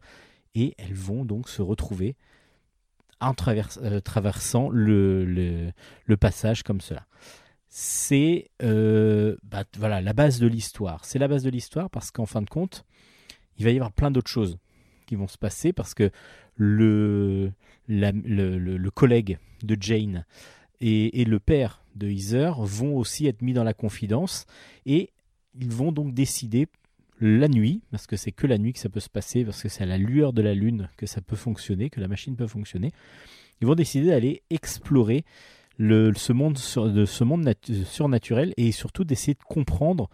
Et 0.54 0.74
elles 0.76 0.94
vont 0.94 1.24
donc 1.24 1.48
se 1.48 1.62
retrouver 1.62 2.16
en 3.20 3.34
euh, 3.48 4.00
traversant 4.00 4.68
le, 4.68 5.24
le, 5.24 6.16
passage 6.16 6.62
comme 6.62 6.80
cela. 6.80 7.06
C'est 7.68 8.50
bah, 8.60 9.64
voilà, 9.78 10.02
la 10.02 10.12
base 10.12 10.40
de 10.40 10.46
l'histoire. 10.46 11.04
C'est 11.06 11.18
la 11.18 11.28
base 11.28 11.42
de 11.42 11.50
l'histoire 11.50 11.88
parce 11.88 12.10
qu'en 12.10 12.26
fin 12.26 12.42
de 12.42 12.50
compte, 12.50 12.84
il 13.59 13.64
va 13.64 13.70
y 13.70 13.76
avoir 13.76 13.92
plein 13.92 14.11
d'autres 14.11 14.30
choses 14.30 14.59
qui 15.06 15.16
vont 15.16 15.28
se 15.28 15.38
passer 15.38 15.72
parce 15.72 15.94
que 15.94 16.11
le, 16.56 17.52
collègue 18.94 19.38
de 19.62 19.76
Jane 19.80 20.24
et, 20.80 21.24
le 21.24 21.38
père 21.38 21.82
de 21.96 22.09
Heather 22.09 22.61
vont 22.61 22.96
aussi 22.96 23.26
être 23.26 23.42
mis 23.42 23.52
dans 23.52 23.64
la 23.64 23.74
confidence 23.74 24.46
et 24.86 25.11
ils 25.59 25.72
vont 25.72 25.92
donc 25.92 26.14
décider 26.14 26.68
la 27.20 27.48
nuit, 27.48 27.82
parce 27.90 28.06
que 28.06 28.16
c'est 28.16 28.30
que 28.30 28.46
la 28.46 28.59
nuit 28.59 28.72
que 28.72 28.78
ça 28.78 28.88
peut 28.88 29.00
se 29.00 29.09
passer, 29.09 29.44
parce 29.44 29.61
que 29.61 29.68
c'est 29.68 29.82
à 29.82 29.86
la 29.86 29.98
lueur 29.98 30.32
de 30.32 30.40
la 30.40 30.54
lune 30.54 30.88
que 30.96 31.06
ça 31.06 31.20
peut 31.20 31.34
fonctionner, 31.34 31.90
que 31.90 32.00
la 32.00 32.06
machine 32.06 32.36
peut 32.36 32.46
fonctionner, 32.46 32.92
ils 33.61 33.66
vont 33.66 33.74
décider 33.74 34.09
d'aller 34.09 34.42
explorer 34.50 35.24
ce 35.80 36.32
monde 36.32 36.59
surnaturel 36.59 38.54
et 38.56 38.70
surtout 38.70 39.02
d'essayer 39.04 39.34
de 39.34 39.42
comprendre 39.42 40.09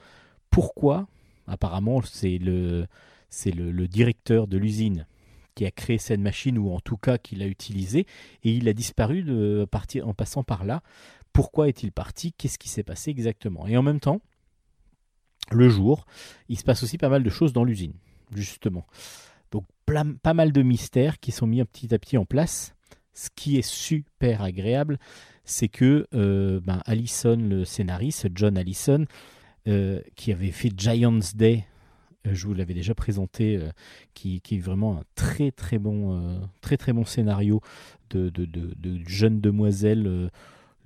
pourquoi, 0.51 1.07
apparemment 1.47 2.01
c'est 2.03 2.39
le, 2.39 2.87
c'est 3.35 3.51
le, 3.51 3.89
directeur 3.89 4.47
de 4.47 4.57
l'usine 4.57 5.07
qui 5.55 5.67
a 5.67 5.71
créé 5.71 5.99
cette 5.99 6.21
machine, 6.21 6.59
ou 6.59 6.73
en 6.73 6.81
tout 6.81 6.97
cas 6.97 7.19
qui 7.19 7.37
l'a 7.37 7.47
utilisée, 7.47 8.07
et 8.43 8.53
il 8.53 8.69
a 8.69 8.73
disparu 8.73 9.25
en 10.03 10.15
passant 10.15 10.43
par 10.43 10.65
là. 10.65 10.83
Pourquoi 11.33 11.69
est-il 11.69 11.93
parti? 11.93 12.33
Qu'est-ce 12.33 12.59
qui 12.59 12.69
s'est 12.69 12.83
passé 12.83 13.11
exactement? 13.11 13.67
Et 13.67 13.77
en 13.77 13.83
même 13.83 14.01
temps, 14.01 14.21
le 15.51 15.69
jour, 15.69 16.07
il 16.49 16.59
se 16.59 16.65
passe 16.65 16.83
aussi 16.83 16.99
pas 16.99 17.09
mal 17.09 17.23
de 17.23 17.31
choses 17.31 17.53
dans 17.53 17.65
l'usine, 17.65 17.95
justement. 18.35 18.87
Donc 19.51 19.65
pas 19.87 20.35
mal 20.35 20.53
de 20.53 20.63
mystères 20.63 21.21
qui 21.21 21.31
sont 21.31 21.47
mis 21.47 21.63
petit 21.65 21.95
à 21.95 21.99
petit 21.99 22.17
en 22.17 22.25
place. 22.25 22.75
Ce 23.13 23.29
qui 23.35 23.57
est 23.57 23.69
super 23.69 24.43
agréable, 24.43 24.99
c'est 25.45 25.69
que 25.69 26.09
euh, 26.15 26.61
ben, 26.61 26.83
Allison, 26.87 27.37
le 27.37 27.65
scénariste, 27.65 28.29
John 28.35 28.57
Allison, 28.57 29.07
euh, 29.69 30.01
qui 30.17 30.33
avait 30.33 30.51
fait 30.51 30.73
Giant's 30.77 31.37
Day 31.37 31.65
je 32.33 32.47
vous 32.47 32.55
l'avais 32.55 32.75
déjà 32.75 32.95
présenté, 32.95 33.57
euh, 33.57 33.71
qui, 34.15 34.41
est 34.51 34.59
vraiment 34.59 34.99
un 34.99 35.05
très 35.15 35.51
très 35.51 35.79
bon, 35.79 36.19
euh, 36.19 36.39
très, 36.61 36.77
très 36.77 36.93
bon 36.93 37.05
scénario 37.05 37.61
de, 38.11 38.31
jeunes 39.07 39.41
demoiselles 39.41 40.31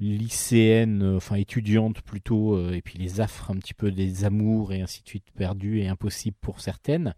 lycéennes, 0.01 1.03
enfin 1.17 1.37
étudiantes 1.37 2.01
plutôt, 2.01 2.71
et 2.73 2.81
puis 2.81 2.99
les 2.99 3.21
affres 3.21 3.51
un 3.51 3.57
petit 3.57 3.75
peu 3.75 3.91
des 3.91 4.25
amours 4.25 4.73
et 4.73 4.81
ainsi 4.81 5.03
de 5.03 5.09
suite 5.09 5.27
perdus 5.37 5.81
et 5.81 5.89
impossibles 5.89 6.39
pour 6.41 6.61
certaines. 6.61 7.15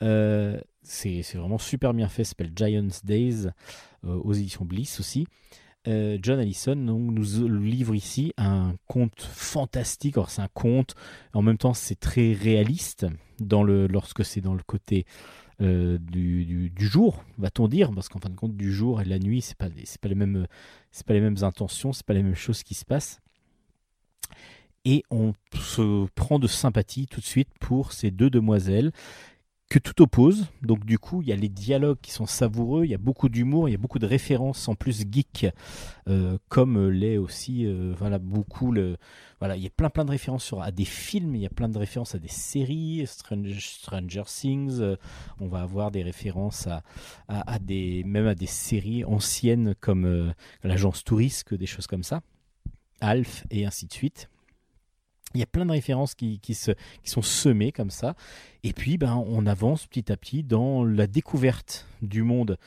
c'est 0.00 1.34
vraiment 1.34 1.58
super 1.58 1.92
bien 1.92 2.08
fait, 2.08 2.24
ça 2.24 2.30
s'appelle 2.30 2.52
Giants 2.56 2.88
Days, 3.04 3.48
aux 4.04 4.32
éditions 4.32 4.64
Bliss 4.64 4.98
aussi. 4.98 5.26
Euh, 5.86 6.18
John 6.20 6.40
Allison 6.40 6.74
nous 6.74 7.48
livre 7.48 7.94
ici 7.94 8.32
un 8.36 8.74
conte 8.86 9.22
fantastique. 9.22 10.16
Alors 10.16 10.30
c'est 10.30 10.42
un 10.42 10.48
conte, 10.48 10.94
en 11.32 11.42
même 11.42 11.58
temps 11.58 11.74
c'est 11.74 11.98
très 11.98 12.32
réaliste 12.32 13.06
dans 13.38 13.62
le, 13.62 13.86
lorsque 13.86 14.24
c'est 14.24 14.40
dans 14.40 14.54
le 14.54 14.62
côté 14.62 15.06
euh, 15.60 15.98
du, 15.98 16.72
jour, 16.78 17.24
va-t-on 17.36 17.68
dire, 17.68 17.90
parce 17.92 18.08
qu'en 18.08 18.18
fin 18.18 18.28
de 18.28 18.36
compte 18.36 18.56
du 18.56 18.72
jour 18.72 19.00
et 19.00 19.04
de 19.04 19.10
la 19.10 19.18
nuit 19.18 19.40
c'est 19.40 19.56
pas 19.56 19.68
pas 19.68 20.08
les 20.08 20.14
mêmes 20.14 20.46
c'est 20.90 21.06
pas 21.06 21.14
les 21.14 21.20
mêmes 21.20 21.42
intentions, 21.42 21.92
c'est 21.92 22.06
pas 22.06 22.14
les 22.14 22.22
mêmes 22.22 22.34
choses 22.34 22.62
qui 22.62 22.74
se 22.74 22.84
passent. 22.84 23.20
Et 24.84 25.02
on 25.10 25.34
se 25.54 26.06
prend 26.14 26.38
de 26.38 26.46
sympathie 26.46 27.06
tout 27.06 27.20
de 27.20 27.26
suite 27.26 27.50
pour 27.60 27.92
ces 27.92 28.10
deux 28.10 28.30
demoiselles 28.30 28.92
que 29.68 29.78
tout 29.78 30.00
oppose. 30.02 30.46
Donc 30.62 30.84
du 30.84 30.98
coup, 30.98 31.22
il 31.22 31.28
y 31.28 31.32
a 31.32 31.36
les 31.36 31.48
dialogues 31.48 31.98
qui 32.00 32.10
sont 32.10 32.26
savoureux, 32.26 32.84
il 32.84 32.90
y 32.90 32.94
a 32.94 32.98
beaucoup 32.98 33.28
d'humour, 33.28 33.68
il 33.68 33.72
y 33.72 33.74
a 33.74 33.78
beaucoup 33.78 33.98
de 33.98 34.06
références 34.06 34.68
en 34.68 34.74
plus 34.74 35.04
geek, 35.10 35.48
euh, 36.08 36.38
comme 36.48 36.88
l'est 36.88 37.18
aussi, 37.18 37.66
euh, 37.66 37.94
voilà, 37.98 38.18
beaucoup 38.18 38.74
voilà, 39.38 39.56
il 39.56 39.62
y 39.62 39.66
a 39.66 39.70
plein 39.70 40.04
de 40.04 40.10
références 40.10 40.54
à 40.60 40.70
des 40.70 40.84
films, 40.84 41.34
il 41.34 41.42
y 41.42 41.46
a 41.46 41.50
plein 41.50 41.68
de 41.68 41.78
références 41.78 42.14
à 42.14 42.18
des 42.18 42.28
séries, 42.28 43.04
Stranger, 43.06 44.22
Things, 44.26 44.80
euh, 44.80 44.96
on 45.38 45.48
va 45.48 45.60
avoir 45.60 45.90
des 45.90 46.02
références 46.02 46.66
à, 46.66 46.82
à, 47.28 47.58
des, 47.58 48.02
même 48.04 48.26
à 48.26 48.34
des 48.34 48.46
séries 48.46 49.04
anciennes 49.04 49.74
comme 49.80 50.32
l'agence 50.64 51.04
Touriste, 51.04 51.54
des 51.54 51.66
choses 51.66 51.86
comme 51.86 52.02
ça, 52.02 52.22
Alf 53.00 53.44
et 53.50 53.66
ainsi 53.66 53.86
de 53.86 53.92
suite. 53.92 54.28
Il 55.34 55.40
y 55.40 55.42
a 55.42 55.46
plein 55.46 55.66
de 55.66 55.72
références 55.72 56.14
qui, 56.14 56.40
qui, 56.40 56.54
se, 56.54 56.72
sont 57.04 57.22
semées 57.22 57.72
comme 57.72 57.90
ça. 57.90 58.14
Et 58.62 58.72
puis, 58.72 58.96
ben, 58.96 59.14
on 59.14 59.46
avance 59.46 59.86
petit 59.86 60.10
à 60.10 60.16
petit 60.16 60.42
dans 60.42 60.84
la 60.84 61.06
découverte 61.06 61.86
du 62.00 62.22
monde 62.22 62.58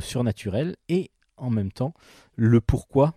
surnaturel 0.00 0.76
et 0.88 1.10
en 1.36 1.50
même 1.50 1.72
temps 1.72 1.94
le 2.36 2.60
pourquoi 2.60 3.14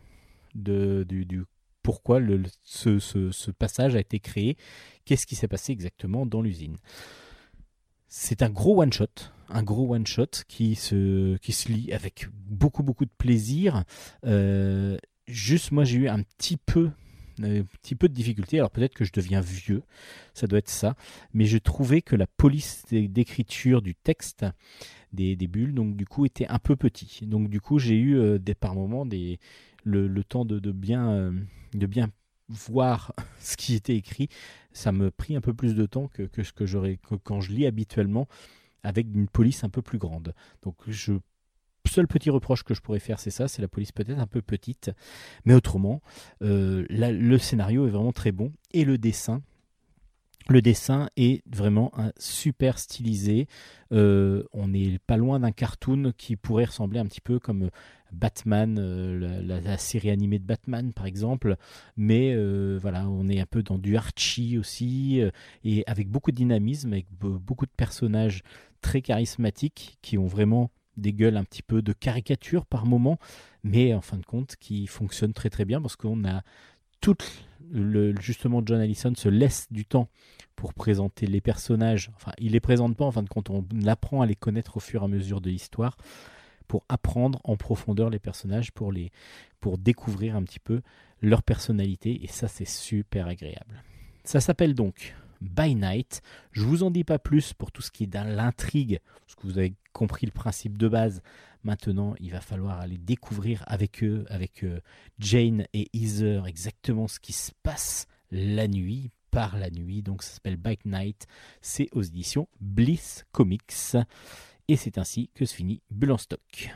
de, 0.53 1.05
du, 1.07 1.43
pourquoi 1.83 2.19
ce, 2.63 2.99
ce, 2.99 3.51
passage 3.51 3.95
a 3.95 3.99
été 3.99 4.19
créé, 4.19 4.57
qu'est-ce 5.05 5.27
qui 5.27 5.35
s'est 5.35 5.47
passé 5.47 5.71
exactement 5.71 6.25
dans 6.25 6.41
l'usine? 6.41 6.77
C'est 8.07 8.41
un 8.41 8.49
gros 8.49 8.81
one-shot, 8.81 9.31
un 9.49 9.63
gros 9.63 9.93
one-shot 9.93 10.43
qui 10.47 10.75
se, 10.75 11.37
qui 11.37 11.51
se 11.51 11.69
lit 11.69 11.91
avec 11.93 12.27
beaucoup 12.31 12.83
beaucoup 12.83 13.05
de 13.05 13.11
plaisir. 13.17 13.83
Euh, 14.25 14.97
juste 15.27 15.71
moi 15.71 15.83
j'ai 15.83 15.97
eu 15.97 16.07
un 16.07 16.23
petit 16.23 16.57
peu 16.57 16.89
un 17.41 17.63
petit 17.81 17.95
peu 17.95 18.07
de 18.07 18.13
difficulté. 18.13 18.57
Alors 18.57 18.71
peut-être 18.71 18.93
que 18.93 19.05
je 19.05 19.11
deviens 19.11 19.41
vieux, 19.41 19.83
ça 20.33 20.47
doit 20.47 20.59
être 20.59 20.69
ça. 20.69 20.95
Mais 21.33 21.45
je 21.45 21.57
trouvais 21.57 22.01
que 22.01 22.15
la 22.15 22.27
police 22.27 22.83
d'écriture 22.89 23.81
du 23.81 23.95
texte 23.95 24.45
des, 25.13 25.35
bulles, 25.47 25.73
donc 25.73 25.95
du 25.95 26.05
coup, 26.05 26.25
était 26.25 26.47
un 26.47 26.59
peu 26.59 26.75
petit. 26.75 27.25
Donc 27.25 27.49
du 27.49 27.61
coup, 27.61 27.79
j'ai 27.79 27.95
eu 27.95 28.17
euh, 28.17 28.37
des, 28.37 28.53
par 28.53 28.75
moments 28.75 29.05
des, 29.05 29.39
le, 29.83 30.23
temps 30.23 30.45
de, 30.45 30.59
bien, 30.71 31.09
euh, 31.09 31.31
de 31.73 31.85
bien 31.85 32.09
voir 32.49 33.13
ce 33.39 33.57
qui 33.57 33.75
était 33.75 33.95
écrit. 33.95 34.29
Ça 34.73 34.91
me 34.91 35.09
prit 35.09 35.35
un 35.35 35.41
peu 35.41 35.53
plus 35.53 35.75
de 35.75 35.85
temps 35.85 36.07
que, 36.07 36.23
que 36.23 36.43
ce 36.43 36.51
que 36.51 36.65
j'aurais 36.65 36.99
quand 37.23 37.41
je 37.41 37.51
lis 37.51 37.65
habituellement 37.65 38.27
avec 38.83 39.07
une 39.13 39.27
police 39.27 39.63
un 39.63 39.69
peu 39.69 39.81
plus 39.81 39.97
grande. 39.97 40.33
Donc 40.61 40.75
je 40.87 41.13
seul 41.87 42.07
petit 42.07 42.29
reproche 42.29 42.63
que 42.63 42.73
je 42.73 42.81
pourrais 42.81 42.99
faire, 42.99 43.19
c'est 43.19 43.31
ça, 43.31 43.47
c'est 43.47 43.61
la 43.61 43.67
police 43.67 43.91
peut-être 43.91 44.19
un 44.19 44.27
peu 44.27 44.41
petite, 44.41 44.91
mais 45.45 45.53
autrement, 45.53 46.01
euh, 46.41 46.85
le 46.89 47.37
scénario 47.37 47.87
est 47.87 47.91
vraiment 47.91 48.13
très 48.13 48.31
bon 48.31 48.51
et 48.73 48.85
le 48.85 48.97
dessin. 48.97 49.41
Le 50.47 50.61
dessin 50.61 51.09
est 51.17 51.43
vraiment 51.51 51.91
super 52.19 52.77
stylisé. 52.77 53.47
Euh, 53.91 54.43
on 54.53 54.67
n'est 54.67 54.99
pas 54.99 55.17
loin 55.17 55.39
d'un 55.39 55.51
cartoon 55.51 56.13
qui 56.15 56.35
pourrait 56.35 56.65
ressembler 56.65 56.99
un 56.99 57.05
petit 57.07 57.21
peu 57.21 57.39
comme 57.39 57.71
Batman, 58.11 58.77
euh, 58.79 59.41
la, 59.41 59.77
série 59.79 60.11
animée 60.11 60.37
de 60.37 60.45
Batman 60.45 60.93
par 60.93 61.07
exemple. 61.07 61.55
Mais 61.97 62.35
voilà, 62.77 63.09
on 63.09 63.27
est 63.27 63.39
un 63.39 63.47
peu 63.47 63.63
dans 63.63 63.79
du 63.79 63.97
Archie 63.97 64.59
aussi, 64.59 65.19
et 65.63 65.83
avec 65.87 66.09
beaucoup 66.09 66.29
de 66.29 66.37
dynamisme, 66.37 66.93
avec 66.93 67.07
beaucoup 67.11 67.65
de 67.65 67.71
personnages 67.75 68.43
très 68.81 69.01
charismatiques 69.01 69.97
qui 70.03 70.19
ont 70.19 70.27
vraiment 70.27 70.69
des 70.97 71.13
gueules 71.13 71.37
un 71.37 71.43
petit 71.43 71.61
peu 71.61 71.81
de 71.81 71.93
caricature 71.93 72.65
par 72.65 72.85
moment, 72.85 73.17
mais 73.63 73.93
en 73.93 74.01
fin 74.01 74.17
de 74.17 74.25
compte 74.25 74.55
qui 74.57 74.87
fonctionne 74.87 75.33
très 75.33 75.49
très 75.49 75.65
bien 75.65 75.81
parce 75.81 75.95
qu'on 75.95 76.25
a 76.25 76.41
tout 77.01 77.17
le, 77.71 78.15
justement 78.19 78.61
John 78.65 78.79
Allison 78.79 79.13
se 79.15 79.29
laisse 79.29 79.67
du 79.71 79.85
temps 79.85 80.09
pour 80.55 80.73
présenter 80.73 81.27
les 81.27 81.41
personnages. 81.41 82.11
Enfin, 82.15 82.31
il 82.37 82.51
les 82.51 82.59
présente 82.59 82.95
pas 82.95 83.05
en 83.05 83.11
fin 83.11 83.23
de 83.23 83.29
compte, 83.29 83.49
on 83.49 83.65
apprend 83.87 84.21
à 84.21 84.25
les 84.25 84.35
connaître 84.35 84.77
au 84.77 84.79
fur 84.79 85.01
et 85.01 85.05
à 85.05 85.07
mesure 85.07 85.41
de 85.41 85.49
l'histoire 85.49 85.97
pour 86.67 86.83
apprendre 86.89 87.39
en 87.43 87.57
profondeur 87.57 88.09
les 88.09 88.19
personnages, 88.19 88.71
pour 88.71 88.91
les 88.91 89.11
pour 89.59 89.77
découvrir 89.77 90.35
un 90.35 90.43
petit 90.43 90.59
peu 90.59 90.81
leur 91.21 91.43
personnalité 91.43 92.23
et 92.23 92.27
ça 92.27 92.47
c'est 92.47 92.67
super 92.67 93.27
agréable. 93.27 93.83
Ça 94.23 94.39
s'appelle 94.39 94.73
donc 94.73 95.15
by 95.45 95.75
Night. 95.75 96.21
Je 96.51 96.63
vous 96.63 96.83
en 96.83 96.91
dis 96.91 97.03
pas 97.03 97.19
plus 97.19 97.53
pour 97.53 97.71
tout 97.71 97.81
ce 97.81 97.91
qui 97.91 98.03
est 98.03 98.07
dans 98.07 98.27
l'intrigue, 98.27 98.99
parce 99.21 99.35
que 99.35 99.47
vous 99.47 99.57
avez 99.57 99.73
compris 99.93 100.25
le 100.25 100.31
principe 100.31 100.77
de 100.77 100.87
base. 100.87 101.21
Maintenant, 101.63 102.13
il 102.19 102.31
va 102.31 102.41
falloir 102.41 102.79
aller 102.79 102.97
découvrir 102.97 103.63
avec 103.67 104.03
eux, 104.03 104.25
avec 104.29 104.63
euh, 104.63 104.81
Jane 105.17 105.65
et 105.73 105.89
Heather, 105.93 106.45
exactement 106.45 107.07
ce 107.07 107.19
qui 107.19 107.33
se 107.33 107.51
passe 107.63 108.07
la 108.31 108.67
nuit, 108.67 109.11
par 109.31 109.57
la 109.57 109.69
nuit. 109.69 110.01
Donc 110.01 110.23
ça 110.23 110.33
s'appelle 110.33 110.57
Bike 110.57 110.85
Night. 110.85 111.27
C'est 111.61 111.89
aux 111.91 112.03
éditions 112.03 112.47
Bliss 112.61 113.25
Comics. 113.31 113.97
Et 114.67 114.77
c'est 114.77 114.97
ainsi 114.97 115.29
que 115.35 115.45
se 115.45 115.53
finit 115.53 115.81
Bulle 115.91 116.17
stock. 116.17 116.75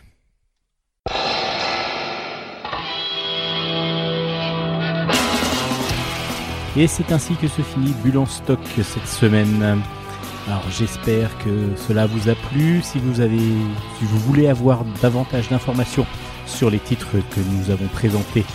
Et 6.80 6.88
c'est 6.88 7.12
ainsi 7.12 7.36
que 7.36 7.50
se 7.50 7.62
finit 7.62 7.94
Bulle 8.06 8.20
en 8.20 8.26
stock 8.26 8.58
cette 8.78 9.06
semaine. 9.06 9.82
Alors 10.48 10.64
j'espère 10.72 11.38
que 11.40 11.76
cela 11.76 12.06
vous 12.06 12.30
a 12.30 12.36
plu. 12.36 12.80
Si 12.82 13.00
vous 13.00 13.20
avez, 13.20 13.38
si 13.38 14.06
vous 14.06 14.18
voulez 14.20 14.48
avoir 14.48 14.86
davantage 15.02 15.50
d'informations 15.50 16.06
sur 16.46 16.70
les 16.70 16.80
titres 16.80 17.18
que 17.32 17.42
nous 17.42 17.70
avons 17.70 17.88
présentés, 17.88 18.46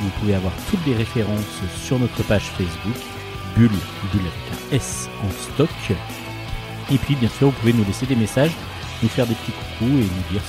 vous 0.00 0.10
pouvez 0.18 0.34
avoir 0.34 0.52
toutes 0.68 0.84
les 0.84 0.96
références 0.96 1.60
sur 1.80 2.00
notre 2.00 2.24
page 2.24 2.42
Facebook, 2.58 2.96
Bulle, 3.54 3.70
Bulle 4.12 4.20
avec 4.20 4.72
un 4.72 4.74
S 4.74 5.08
en 5.22 5.30
stock. 5.30 5.70
Et 6.90 6.98
puis 6.98 7.14
bien 7.14 7.28
sûr, 7.28 7.50
vous 7.50 7.60
pouvez 7.60 7.72
nous 7.72 7.84
laisser 7.84 8.04
des 8.04 8.16
messages, 8.16 8.50
nous 9.00 9.08
faire 9.08 9.28
des 9.28 9.36
petits 9.36 9.52
coucous 9.52 9.96
et 9.96 10.08
nous 10.08 10.32
dire 10.32 10.42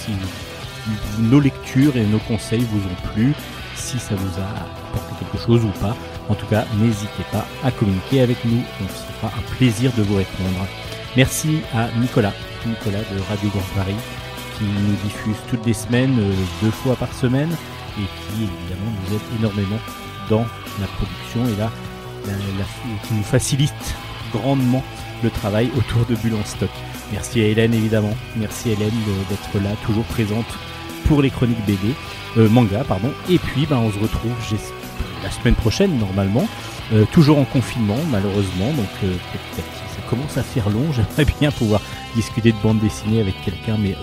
si 0.00 0.10
nos 1.20 1.38
lectures 1.38 1.96
et 1.96 2.04
nos 2.06 2.18
conseils 2.18 2.66
vous 2.72 2.80
ont 2.80 3.12
plu, 3.12 3.34
si 3.76 4.00
ça 4.00 4.16
vous 4.16 4.40
a 4.40 4.48
apporté 4.88 5.14
quelque 5.20 5.46
chose 5.46 5.64
ou 5.64 5.70
pas. 5.80 5.94
En 6.28 6.34
tout 6.34 6.46
cas, 6.46 6.64
n'hésitez 6.78 7.24
pas 7.30 7.46
à 7.62 7.70
communiquer 7.70 8.22
avec 8.22 8.44
nous. 8.44 8.62
On 8.80 8.88
se 8.88 9.12
fera 9.18 9.32
un 9.36 9.56
plaisir 9.56 9.92
de 9.96 10.02
vous 10.02 10.16
répondre. 10.16 10.66
Merci 11.16 11.60
à 11.74 11.88
Nicolas, 11.98 12.32
Nicolas 12.66 13.00
de 13.00 13.20
Radio 13.28 13.50
Grand 13.50 13.74
Paris, 13.76 13.96
qui 14.58 14.64
nous 14.64 14.96
diffuse 15.04 15.36
toutes 15.48 15.66
les 15.66 15.74
semaines, 15.74 16.18
euh, 16.18 16.32
deux 16.62 16.70
fois 16.70 16.96
par 16.96 17.12
semaine, 17.12 17.50
et 17.98 18.02
qui 18.02 18.42
évidemment 18.42 18.90
nous 18.90 19.16
aide 19.16 19.38
énormément 19.38 19.78
dans 20.28 20.46
la 20.80 20.86
production 20.86 21.46
et 21.46 21.56
là, 21.56 21.70
qui 23.06 23.14
nous 23.14 23.22
facilite 23.22 23.94
grandement 24.32 24.82
le 25.22 25.30
travail 25.30 25.70
autour 25.76 26.04
de 26.06 26.14
Bulle 26.16 26.34
en 26.34 26.44
stock. 26.44 26.70
Merci 27.12 27.40
à 27.40 27.44
Hélène 27.44 27.74
évidemment, 27.74 28.14
merci 28.36 28.70
Hélène 28.70 28.90
d'être 29.28 29.62
là, 29.62 29.70
toujours 29.84 30.04
présente 30.04 30.46
pour 31.06 31.22
les 31.22 31.30
chroniques 31.30 31.64
BD, 31.66 31.94
euh, 32.38 32.48
manga 32.48 32.82
pardon. 32.84 33.12
Et 33.30 33.38
puis 33.38 33.66
ben, 33.66 33.76
on 33.76 33.92
se 33.92 33.98
retrouve 33.98 34.32
la 35.22 35.30
semaine 35.30 35.54
prochaine 35.54 35.98
normalement, 35.98 36.46
euh, 36.92 37.04
toujours 37.12 37.38
en 37.38 37.44
confinement 37.44 37.98
malheureusement, 38.10 38.72
donc 38.72 38.88
euh, 39.02 39.14
ça 39.56 40.02
commence 40.08 40.36
à 40.36 40.42
faire 40.42 40.68
long. 40.70 40.92
J'aimerais 40.92 41.32
bien 41.38 41.50
pouvoir 41.50 41.80
discuter 42.14 42.52
de 42.52 42.58
bande 42.62 42.78
dessinée 42.78 43.20
avec 43.20 43.34
quelqu'un, 43.44 43.76
mais 43.78 43.96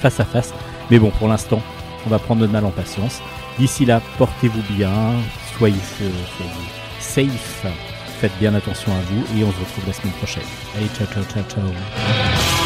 face 0.00 0.20
à 0.20 0.24
face. 0.24 0.52
Mais 0.90 0.98
bon, 0.98 1.10
pour 1.10 1.28
l'instant, 1.28 1.62
on 2.06 2.10
va 2.10 2.18
prendre 2.18 2.40
notre 2.40 2.52
mal 2.52 2.64
en 2.64 2.70
patience. 2.70 3.20
D'ici 3.58 3.84
là, 3.84 4.00
portez-vous 4.18 4.62
bien, 4.74 5.12
soyez, 5.56 5.76
soyez 5.90 6.10
safe, 6.98 7.66
faites 8.20 8.36
bien 8.38 8.54
attention 8.54 8.92
à 8.92 9.00
vous 9.10 9.38
et 9.38 9.44
on 9.44 9.52
se 9.52 9.58
retrouve 9.58 9.86
la 9.86 9.92
semaine 9.92 10.14
prochaine. 10.14 10.44
Allez, 10.76 10.88
ciao, 10.96 11.06
ciao, 11.06 11.24
ciao, 11.24 11.42
ciao. 11.44 12.59